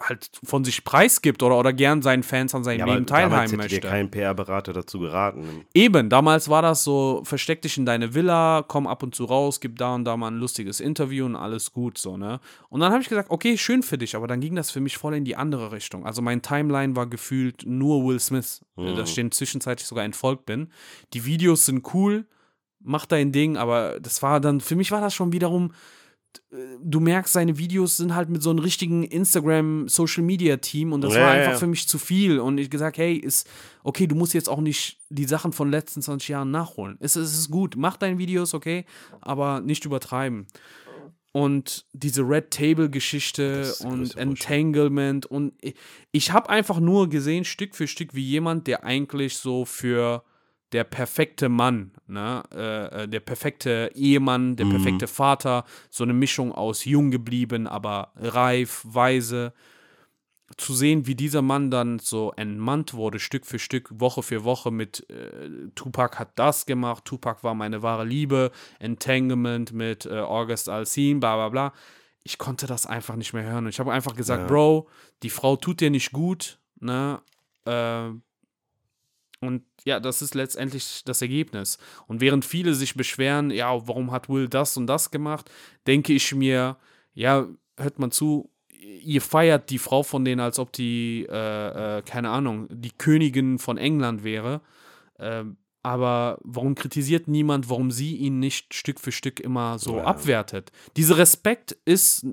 [0.00, 3.80] halt von sich preisgibt oder, oder gern seinen Fans an seinem Ja, Leben teilhaben möchte.
[3.80, 5.64] dir kein PR-Berater dazu geraten.
[5.74, 9.60] Eben, damals war das so, versteck dich in deine Villa, komm ab und zu raus,
[9.60, 12.40] gib da und da mal ein lustiges Interview und alles gut so, ne?
[12.68, 14.96] Und dann habe ich gesagt, okay, schön für dich, aber dann ging das für mich
[14.96, 16.04] voll in die andere Richtung.
[16.06, 18.96] Also mein Timeline war gefühlt nur Will Smith, Mhm.
[18.96, 20.70] dass ich dem zwischenzeitlich sogar entfolgt bin.
[21.12, 22.26] Die Videos sind cool,
[22.80, 25.72] mach dein Ding, aber das war dann, für mich war das schon wiederum, äh,
[26.82, 31.30] du merkst, seine Videos sind halt mit so einem richtigen Instagram-Social-Media-Team und das Ja, war
[31.30, 31.58] einfach ja.
[31.58, 32.38] für mich zu viel.
[32.38, 33.48] Und ich gesagt, hey, ist
[33.82, 36.96] okay, du musst jetzt auch nicht die Sachen von letzten 20 Jahren nachholen.
[37.00, 38.84] Es, es ist gut, mach deine Videos, okay,
[39.20, 40.46] aber nicht übertreiben.
[41.32, 44.16] Und diese Red Table-Geschichte und.
[44.16, 45.74] Entanglement und ich,
[46.10, 50.22] ich habe einfach nur gesehen, Stück für Stück, wie jemand, der eigentlich so für
[50.72, 54.70] der perfekte Mann, ne, äh, äh, der perfekte Ehemann, der Mhm.
[54.70, 59.52] perfekte Vater, so eine Mischung aus jung geblieben, aber reif, weise,
[60.58, 64.70] zu sehen, wie dieser Mann dann so entmannt wurde, Stück für Stück, Woche für Woche
[64.70, 70.68] mit äh, Tupac hat das gemacht, Tupac war meine wahre Liebe, Entanglement mit äh, August
[70.68, 71.72] Alsina, bla bla bla.
[72.22, 73.66] Ich konnte das einfach nicht mehr hören.
[73.66, 74.46] Ich habe einfach gesagt, Ja.
[74.46, 74.88] Bro,
[75.22, 77.20] die Frau tut dir nicht gut, ne?
[77.64, 78.10] Äh,
[79.42, 81.78] und ja, das ist letztendlich das Ergebnis.
[82.06, 85.50] Und während viele sich beschweren, ja, warum hat Will das und das gemacht,
[85.86, 86.76] denke ich mir,
[87.14, 92.02] ja, hört man zu, ihr feiert die Frau von denen, als ob die, äh, äh,
[92.02, 94.60] keine Ahnung, die Königin von England wäre.
[95.18, 100.04] Ähm, aber warum kritisiert niemand, warum sie ihn nicht Stück für Stück immer so Ja.
[100.04, 100.70] abwertet?
[100.96, 102.24] Dieser Respekt ist.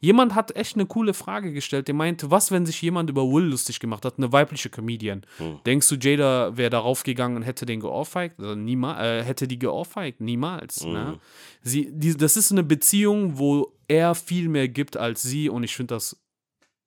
[0.00, 1.86] Jemand hat echt eine coole Frage gestellt.
[1.86, 5.22] Der meinte, was, wenn sich jemand über Will lustig gemacht hat, eine weibliche Comedian?
[5.36, 5.60] Hm.
[5.64, 8.40] Denkst du, Jada wäre darauf gegangen und hätte den geohrfeigt?
[8.40, 10.20] Also niemals, äh, hätte die geohrfeigt?
[10.20, 10.84] Niemals.
[10.84, 10.92] Mhm.
[10.92, 11.20] Ne?
[11.62, 15.76] Sie, die, das ist eine Beziehung, wo er viel mehr gibt als sie und ich
[15.76, 16.16] finde das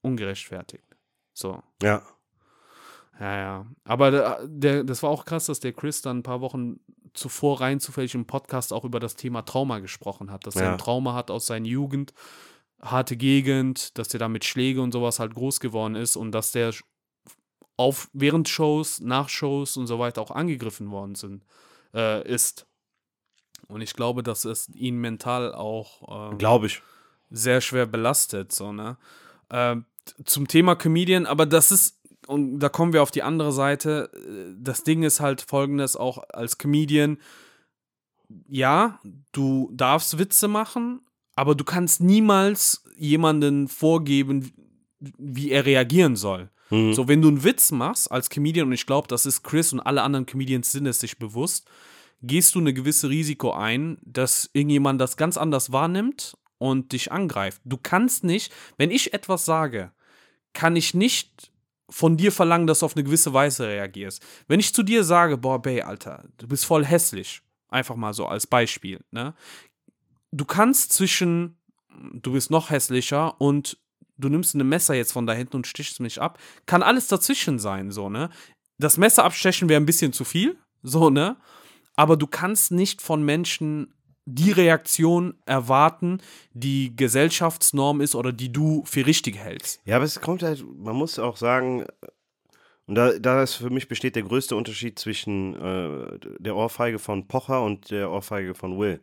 [0.01, 0.83] ungerechtfertigt.
[1.33, 1.61] So.
[1.81, 2.03] Ja.
[3.20, 3.66] Ja, ja.
[3.84, 6.80] Aber der, der, das war auch krass, dass der Chris dann ein paar Wochen
[7.14, 10.47] zuvor rein zufällig im Podcast auch über das Thema Trauma gesprochen hat.
[10.47, 10.72] Dass er Ja.
[10.74, 12.14] ein Trauma hat aus seiner Jugend,
[12.82, 16.51] harte Gegend, dass der da mit Schläge und sowas halt groß geworden ist und dass
[16.51, 16.74] der
[17.78, 21.45] auf, während Shows, nach Shows und so weiter auch angegriffen worden sind,
[21.93, 22.66] äh, ist.
[23.68, 26.82] Und ich glaube, dass es ihn mental auch ähm, Glaube ich.
[27.30, 28.97] sehr schwer belastet, so, ne?
[29.49, 34.09] T- zum Thema Comedian, aber das ist, und da kommen wir auf die andere Seite.
[34.57, 37.17] Das Ding ist halt folgendes: auch als Comedian,
[38.47, 38.99] ja,
[39.32, 41.01] du darfst Witze machen,
[41.36, 44.52] aber du kannst niemals jemanden vorgeben,
[44.99, 46.49] wie er reagieren soll.
[46.69, 46.93] Mhm.
[46.93, 49.80] So, wenn du einen Witz machst als Comedian, und ich glaube, das ist Chris und
[49.80, 51.68] alle anderen Comedians sind es sich bewusst,
[52.22, 57.61] gehst du eine gewisse Risiko ein, dass irgendjemand das ganz anders wahrnimmt und dich angreift.
[57.65, 59.91] Du kannst nicht, wenn ich etwas sage,
[60.53, 61.52] kann ich nicht
[61.89, 64.23] von dir verlangen, dass du auf eine gewisse Weise reagierst.
[64.47, 68.26] Wenn ich zu dir sage, boah, Bay, Alter, du bist voll hässlich, einfach mal so
[68.26, 69.34] als Beispiel, ne?
[70.31, 71.57] Du kannst zwischen,
[72.14, 73.77] du bist noch hässlicher und
[74.18, 77.60] du nimmst ein Messer jetzt von da hinten und stichst mich ab, kann alles dazwischen
[77.60, 78.30] sein, so, ne?
[78.80, 81.38] Das Messer abstechen wäre ein bisschen zu viel, so, ne?
[81.95, 83.93] Aber du kannst nicht von Menschen
[84.25, 86.21] die Reaktion erwarten,
[86.53, 89.81] die Gesellschaftsnorm ist oder die du für richtig hältst.
[89.85, 91.85] Ja, aber es kommt halt, man muss auch sagen,
[92.85, 97.27] und da, da ist für mich besteht der größte Unterschied zwischen äh, der Ohrfeige von
[97.27, 99.01] Pocher und der Ohrfeige von Will.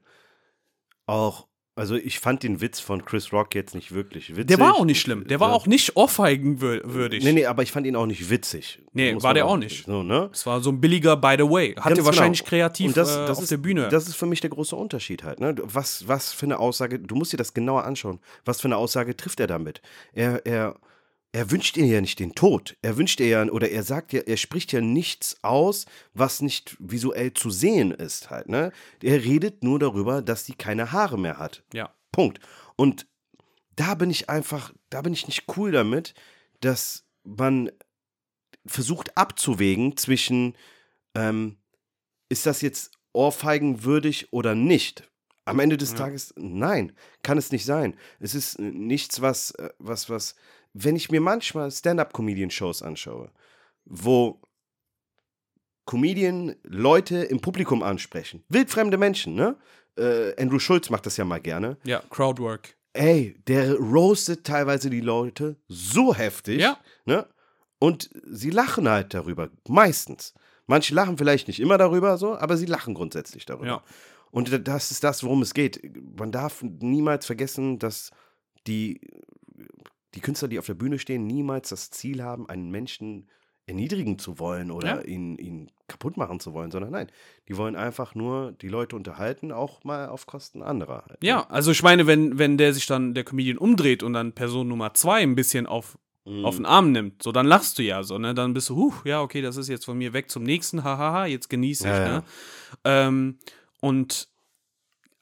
[1.06, 1.48] Auch,
[1.80, 4.46] also ich fand den Witz von Chris Rock jetzt nicht wirklich witzig.
[4.46, 5.26] Der war auch nicht schlimm.
[5.26, 7.24] Der war auch nicht ohrfeigenwürdig.
[7.24, 8.80] Nee, nee, aber ich fand ihn auch nicht witzig.
[8.92, 9.86] Nee, Muss war der auch nicht.
[9.86, 10.28] So, ne?
[10.32, 11.74] Es war so ein billiger By the Way.
[11.80, 12.50] Hat er wahrscheinlich genau.
[12.50, 13.88] kreativ Und das, äh, das auf ist, der Bühne.
[13.88, 15.40] Das ist für mich der große Unterschied halt.
[15.40, 15.54] Ne?
[15.62, 18.20] Was, was für eine Aussage, du musst dir das genauer anschauen.
[18.44, 19.80] Was für eine Aussage trifft er damit?
[20.12, 20.76] Er, er,
[21.32, 22.76] er wünscht ihr ja nicht den Tod.
[22.82, 26.76] Er wünscht ihr ja, oder er sagt ja, er spricht ja nichts aus, was nicht
[26.80, 28.48] visuell zu sehen ist halt.
[28.48, 28.72] Ne?
[29.02, 31.62] Er redet nur darüber, dass sie keine Haare mehr hat.
[31.72, 31.94] ja.
[32.12, 32.40] Punkt.
[32.74, 33.06] Und
[33.76, 36.14] da bin ich einfach, da bin ich nicht cool damit,
[36.60, 37.70] dass man
[38.66, 40.56] versucht abzuwägen zwischen,
[41.14, 41.56] ähm,
[42.28, 45.08] ist das jetzt ohrfeigenwürdig oder nicht?
[45.44, 45.98] Am Ende des Ja.
[45.98, 46.92] Tages, nein,
[47.22, 47.96] kann es nicht sein.
[48.18, 50.34] Es ist nichts, was, äh, was, was,
[50.72, 53.30] wenn ich mir manchmal Stand-up-Comedian-Shows anschaue,
[53.84, 54.40] wo
[55.86, 59.56] Comedian Leute im Publikum ansprechen, wildfremde Menschen, ne?
[59.96, 61.76] Äh, Andrew Schulz macht das ja mal gerne.
[61.84, 62.76] Ja, Crowdwork.
[62.92, 66.78] Ey, der roastet teilweise die Leute so heftig, Ja.
[67.04, 67.26] ne?
[67.78, 70.34] Und sie lachen halt darüber, meistens.
[70.66, 73.66] Manche lachen vielleicht nicht immer darüber, so, aber sie lachen grundsätzlich darüber.
[73.66, 73.82] Ja.
[74.30, 75.80] Und das ist das, worum es geht.
[76.18, 78.10] Man darf niemals vergessen, dass
[78.66, 79.00] die,
[80.14, 83.28] die Künstler, die auf der Bühne stehen, niemals das Ziel haben, einen Menschen
[83.66, 85.00] erniedrigen zu wollen oder Ja.
[85.02, 87.10] ihn, ihn kaputt machen zu wollen, sondern nein,
[87.48, 91.04] die wollen einfach nur die Leute unterhalten, auch mal auf Kosten anderer.
[91.08, 91.28] halt, ne?
[91.28, 94.66] Ja, also ich meine, wenn, wenn der sich dann, der Comedian umdreht und dann Person
[94.68, 96.44] Nummer zwei ein bisschen auf, Mhm.
[96.44, 98.34] auf den Arm nimmt, so dann lachst du ja so, ne?
[98.34, 101.26] Dann bist du, huh, ja, okay, das ist jetzt von mir weg zum nächsten, hahaha,
[101.26, 102.12] jetzt genieße ich, Ja, ja.
[102.18, 102.24] ne?
[102.84, 103.38] Ähm,
[103.80, 104.28] und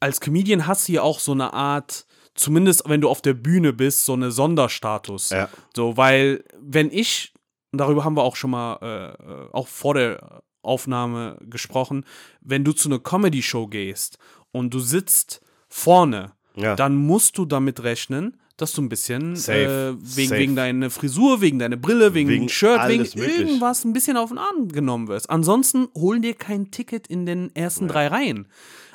[0.01, 2.07] als Comedian hast du ja auch so eine Art,
[2.39, 5.31] zumindest wenn du auf der Bühne bist, so eine Sonderstatus.
[5.31, 5.49] Ja.
[5.75, 7.33] So, weil, wenn ich,
[7.73, 12.05] und darüber haben wir auch schon mal, äh, äh, auch vor der Aufnahme gesprochen,
[12.41, 14.19] wenn du zu einer Comedy-Show gehst
[14.53, 16.75] und du sitzt vorne, Ja.
[16.77, 21.61] dann musst du damit rechnen, dass du ein bisschen äh, wegen, wegen deiner Frisur, wegen
[21.61, 23.39] deiner Brille, wegen, Wegen dem Shirt, wegen möglich.
[23.39, 25.31] irgendwas ein bisschen auf den Arm genommen wirst.
[25.31, 28.49] Ansonsten holen dir kein Ticket in den ersten drei Reihen.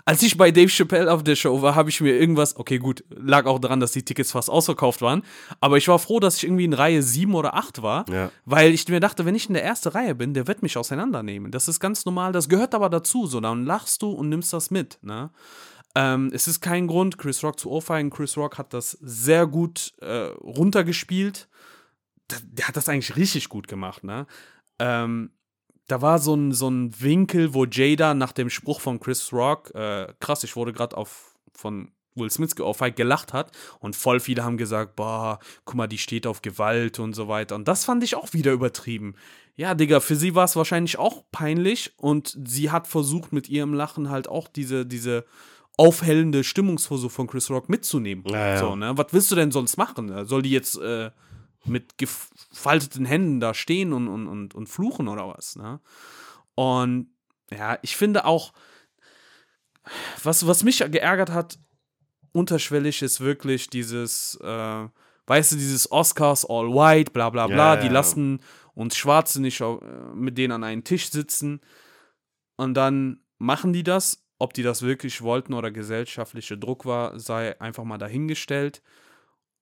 [0.05, 3.05] Als ich bei Dave Chappelle auf der Show war, habe ich mir irgendwas, okay, gut,
[3.09, 5.23] lag auch daran, dass die Tickets fast ausverkauft waren,
[5.61, 8.30] aber ich war froh, dass ich irgendwie in Reihe sieben oder acht war, Ja.
[8.43, 11.51] weil ich mir dachte, wenn ich in der ersten Reihe bin, der wird mich auseinandernehmen.
[11.51, 14.71] Das ist ganz normal, das gehört aber dazu, so, dann lachst du und nimmst das
[14.71, 15.30] mit, ne?
[15.95, 18.09] Ähm, es ist kein Grund, Chris Rock zu ohrfeigen.
[18.09, 21.47] Chris Rock hat das sehr gut äh, runtergespielt.
[22.31, 24.25] Der, der hat das eigentlich richtig gut gemacht, ne?
[24.80, 25.30] Ähm,
[25.88, 29.73] da war so ein, so ein Winkel, wo Jada nach dem Spruch von Chris Rock,
[29.76, 34.43] äh, krass, ich wurde gerade auf von Will Smith geohrfeigt, gelacht hat und voll viele
[34.43, 37.55] haben gesagt, boah, guck mal, die steht auf Gewalt und so weiter.
[37.55, 39.15] Und das fand ich auch wieder übertrieben.
[39.55, 43.73] Ja, Digga, für sie war es wahrscheinlich auch peinlich und sie hat versucht, mit ihrem
[43.73, 45.26] Lachen halt auch diese, diese
[45.77, 48.23] aufhellende Stimmungsversuch von Chris Rock mitzunehmen.
[48.27, 48.57] Ja, ja.
[48.60, 48.97] So, ne?
[48.97, 50.26] Was willst du denn sonst machen?
[50.26, 51.11] Soll die jetzt äh,
[51.65, 55.56] mit gefalteten Händen da stehen und, und, und, und fluchen oder was?
[55.56, 55.80] Ne?
[56.56, 57.10] Und
[57.52, 58.53] ja, ich finde auch,
[60.23, 61.60] was, was mich geärgert hat,
[62.31, 64.88] unterschwellig ist wirklich dieses, äh,
[65.27, 67.94] weißt du, dieses Oscars all white, bla bla bla, Ja, die ja.
[67.94, 68.41] lassen
[68.73, 69.64] uns Schwarze nicht
[70.15, 71.61] mit denen an einen Tisch sitzen
[72.56, 77.60] und dann machen die das, ob die das wirklich wollten oder gesellschaftlicher Druck war, sei
[77.61, 78.81] einfach mal dahingestellt.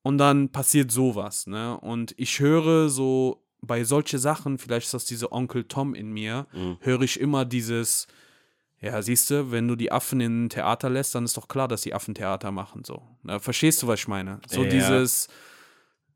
[0.04, 1.78] Und dann passiert sowas, ne?
[1.80, 6.48] Und ich höre so bei solche Sachen, vielleicht ist das diese Onkel Tom in mir,
[6.54, 6.78] Mhm.
[6.80, 8.08] höre ich immer dieses,
[8.80, 11.68] ja, siehst du, wenn du die Affen in ein Theater lässt, dann ist doch klar,
[11.68, 13.04] dass die Affen Theater machen, so.
[13.22, 14.40] Na, verstehst du, was ich meine?
[14.48, 14.70] So Ja.
[14.70, 15.28] dieses,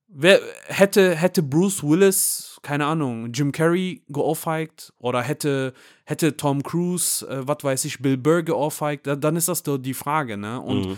[0.07, 5.75] wer, hätte, hätte Bruce Willis, keine Ahnung, Jim Carrey geohrfeigt oder hätte,
[6.05, 9.77] hätte Tom Cruise, äh, was weiß ich, Bill Burr geohrfeigt, da- dann ist das doch
[9.77, 10.59] die Frage, ne?
[10.59, 10.97] Und Mhm.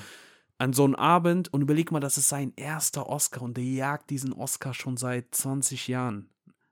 [0.58, 4.10] An so einem Abend, und überleg mal, das ist sein erster Oscar und der jagt
[4.10, 6.30] diesen Oscar schon seit 20 Jahren.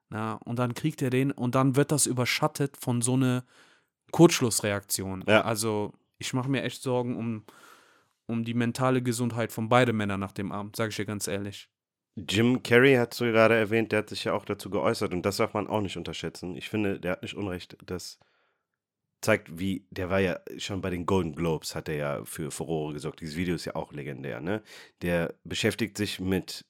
[0.10, 3.44] Na, und dann kriegt er den und dann wird das überschattet von so einer
[4.12, 5.24] Kurzschlussreaktion.
[5.28, 5.42] Ja.
[5.42, 7.44] Also, ich mache mir echt Sorgen um,
[8.28, 11.70] um die mentale Gesundheit von beiden Männern nach dem Abend, sage ich dir ganz ehrlich.
[12.16, 15.38] Jim Carrey hat du gerade erwähnt, der hat sich ja auch dazu geäußert und das
[15.38, 16.56] darf man auch nicht unterschätzen.
[16.56, 17.76] Ich finde, der hat nicht Unrecht.
[17.86, 18.20] Das
[19.22, 22.94] zeigt, wie, der war ja schon bei den Golden Globes, hat er ja für Furore
[22.94, 23.22] gesorgt.
[23.22, 24.62] Dieses Video ist ja auch legendär, ne?
[25.02, 26.66] Der beschäftigt sich mit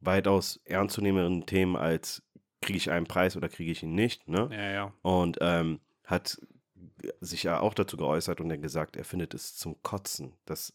[0.00, 2.22] weitaus ernstzunehmenden Themen als
[2.62, 4.48] kriege ich einen Preis oder kriege ich ihn nicht, ne?
[4.50, 4.92] Ja, ja.
[5.02, 6.40] Und ähm, hat
[7.20, 10.72] sich ja auch dazu geäußert und dann gesagt, er findet es zum Kotzen, dass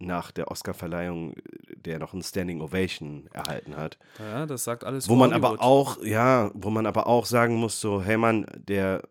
[0.00, 1.40] nach der Oscarverleihung äh,
[1.76, 3.98] der noch ein Standing Ovation erhalten hat.
[4.18, 5.64] Ja, das sagt alles Wo man aber Hollywood.
[5.64, 9.02] auch, ja, wo man aber auch sagen muss, so, hey Mann, der,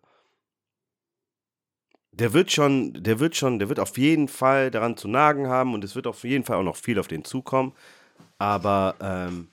[2.17, 5.73] der wird schon, der wird schon, der wird auf jeden Fall daran zu nagen haben
[5.73, 7.73] und es wird auf jeden Fall auch noch viel auf den zukommen.
[8.39, 9.49] Aber ähm,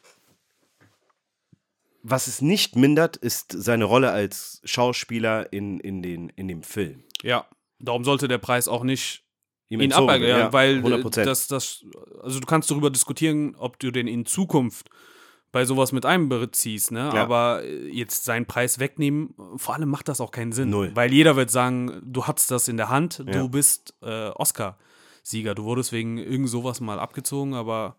[2.03, 7.05] was es nicht mindert, ist seine Rolle als Schauspieler in, in, den, in dem Film.
[7.23, 7.47] Ja,
[7.79, 9.23] darum sollte der Preis auch nicht
[9.69, 11.21] Ihm ihn wird, ja, weil 100%.
[11.21, 11.85] äh, das, das,
[12.23, 14.91] also du kannst darüber diskutieren, ob du den in Zukunft
[15.55, 17.11] bei sowas mit einbeziehst, ne?
[17.15, 17.23] Ja.
[17.23, 20.69] Aber äh, jetzt seinen Preis wegnehmen, vor allem macht das auch keinen Sinn.
[20.69, 20.91] Null.
[20.95, 23.33] Weil jeder wird sagen, du hattest das in der Hand, Ja.
[23.33, 24.77] du bist äh, Oscar.
[25.23, 25.55] Sieger.
[25.55, 27.97] Du wurdest wegen irgend sowas mal abgezogen, aber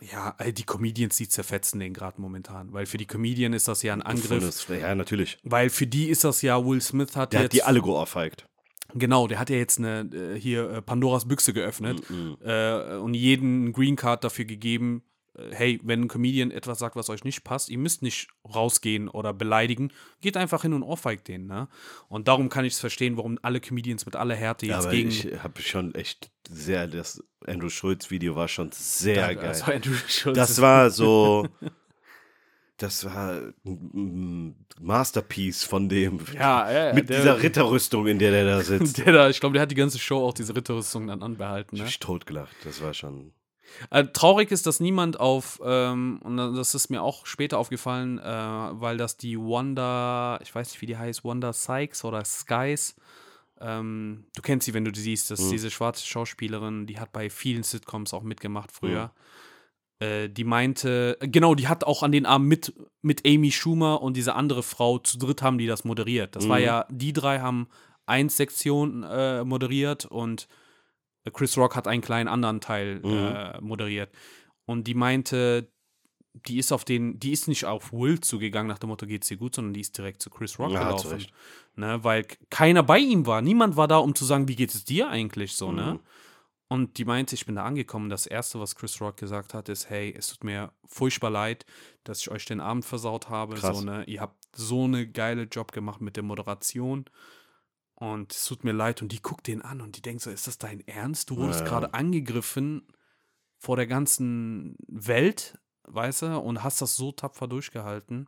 [0.00, 2.72] ja, die Comedians, die zerfetzen den gerade momentan.
[2.72, 4.42] Weil für die Comedian ist das ja ein Angriff.
[4.42, 5.38] Das, ja, natürlich.
[5.44, 7.50] Weil für die ist das ja, Will Smith hat Der jetzt.
[7.50, 8.46] hat die alle geohrfeigt.
[8.94, 12.02] Genau, der hat ja jetzt eine äh, hier äh, Pandoras Büchse geöffnet
[12.42, 15.02] äh, und jeden Green Card dafür gegeben.
[15.52, 19.32] Hey, wenn ein Comedian etwas sagt, was euch nicht passt, ihr müsst nicht rausgehen oder
[19.32, 19.92] beleidigen.
[20.20, 21.68] Geht einfach hin und ohrfeigt den, ne?
[22.08, 25.08] Und darum kann ich es verstehen, warum alle Comedians mit aller Härte jetzt aber gegen.
[25.10, 29.48] ich habe schon echt sehr, das Andrew Schulz-Video war schon sehr geil.
[29.48, 30.36] Das war Andrew Schulz.
[30.36, 31.46] Das war so.
[32.76, 36.20] Das war ein Masterpiece von dem.
[36.34, 38.98] Ja, ja, Mit der- dieser Ritterrüstung, in der der da sitzt.
[38.98, 41.74] der da, ich glaube, der hat die ganze Show auch diese Ritterrüstung dann anbehalten.
[41.76, 41.84] Ich Ne?
[41.84, 42.56] hab mich totgelacht.
[42.64, 43.32] Das war schon.
[43.90, 48.22] Äh, traurig ist, dass niemand auf, ähm, und das ist mir auch später aufgefallen, äh,
[48.22, 52.96] weil das die Wanda, ich weiß nicht, wie die heißt, Wanda Sykes oder Skies,
[53.60, 57.12] ähm, du kennst sie, wenn du die siehst, das ist diese schwarze Schauspielerin, die hat
[57.12, 59.12] bei vielen Sitcoms auch mitgemacht früher.
[59.98, 64.16] Äh, die meinte, genau, die hat auch an den Abend mit, mit Amy Schumer und
[64.16, 66.36] diese andere Frau zu dritt haben die das moderiert.
[66.36, 67.68] Das war ja, die drei haben
[68.06, 70.48] eins Sektion äh, moderiert und
[71.32, 74.10] Chris Rock hat einen kleinen anderen Teil äh, moderiert.
[74.64, 75.70] Und die meinte,
[76.32, 79.36] die ist auf den, die ist nicht auf Will zugegangen nach dem Motto, geht's dir
[79.36, 81.26] gut, sondern die ist direkt zu Chris Rock Ja, gelaufen.
[81.76, 83.42] Ne, weil keiner bei ihm war.
[83.42, 85.94] Niemand war da, um zu sagen, wie geht es dir eigentlich so, ne?
[85.94, 86.00] Mhm.
[86.72, 88.10] Und die meinte, ich bin da angekommen.
[88.10, 91.66] Das erste, was Chris Rock gesagt hat, ist: Hey, es tut mir furchtbar leid,
[92.04, 93.56] dass ich euch den Abend versaut habe.
[93.56, 93.78] Krass.
[93.78, 94.04] So, ne?
[94.04, 97.06] Ihr habt so eine geile Job gemacht mit der Moderation.
[98.00, 99.02] Und es tut mir leid.
[99.02, 101.28] Und die guckt den an und die denkt so: Ist das dein Ernst?
[101.30, 101.66] Du wurdest Ja.
[101.66, 102.86] gerade angegriffen
[103.58, 108.26] vor der ganzen Welt, weißt du, und hast das so tapfer durchgehalten.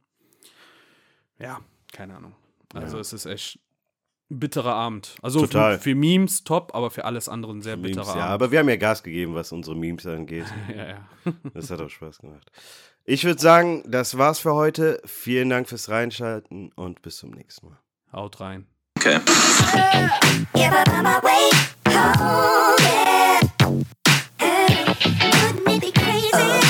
[1.38, 1.60] Ja,
[1.92, 2.34] keine Ahnung.
[2.74, 3.00] Also, Ja.
[3.00, 3.58] es ist echt
[4.30, 5.16] ein bitterer Abend.
[5.22, 5.78] Also Total.
[5.78, 8.32] Für, für Memes top, aber für alles andere ein sehr Memes, bitterer ja, Abend.
[8.34, 10.46] aber wir haben ja Gas gegeben, was unsere Memes angeht.
[10.68, 11.08] ja, ja.
[11.54, 12.50] Das hat auch Spaß gemacht.
[13.04, 15.00] Ich würde sagen, das war's für heute.
[15.06, 17.78] Vielen Dank fürs Reinschalten und bis zum nächsten Mal.
[18.12, 18.66] Haut rein.
[19.04, 19.18] Okay.
[26.32, 26.61] Uh.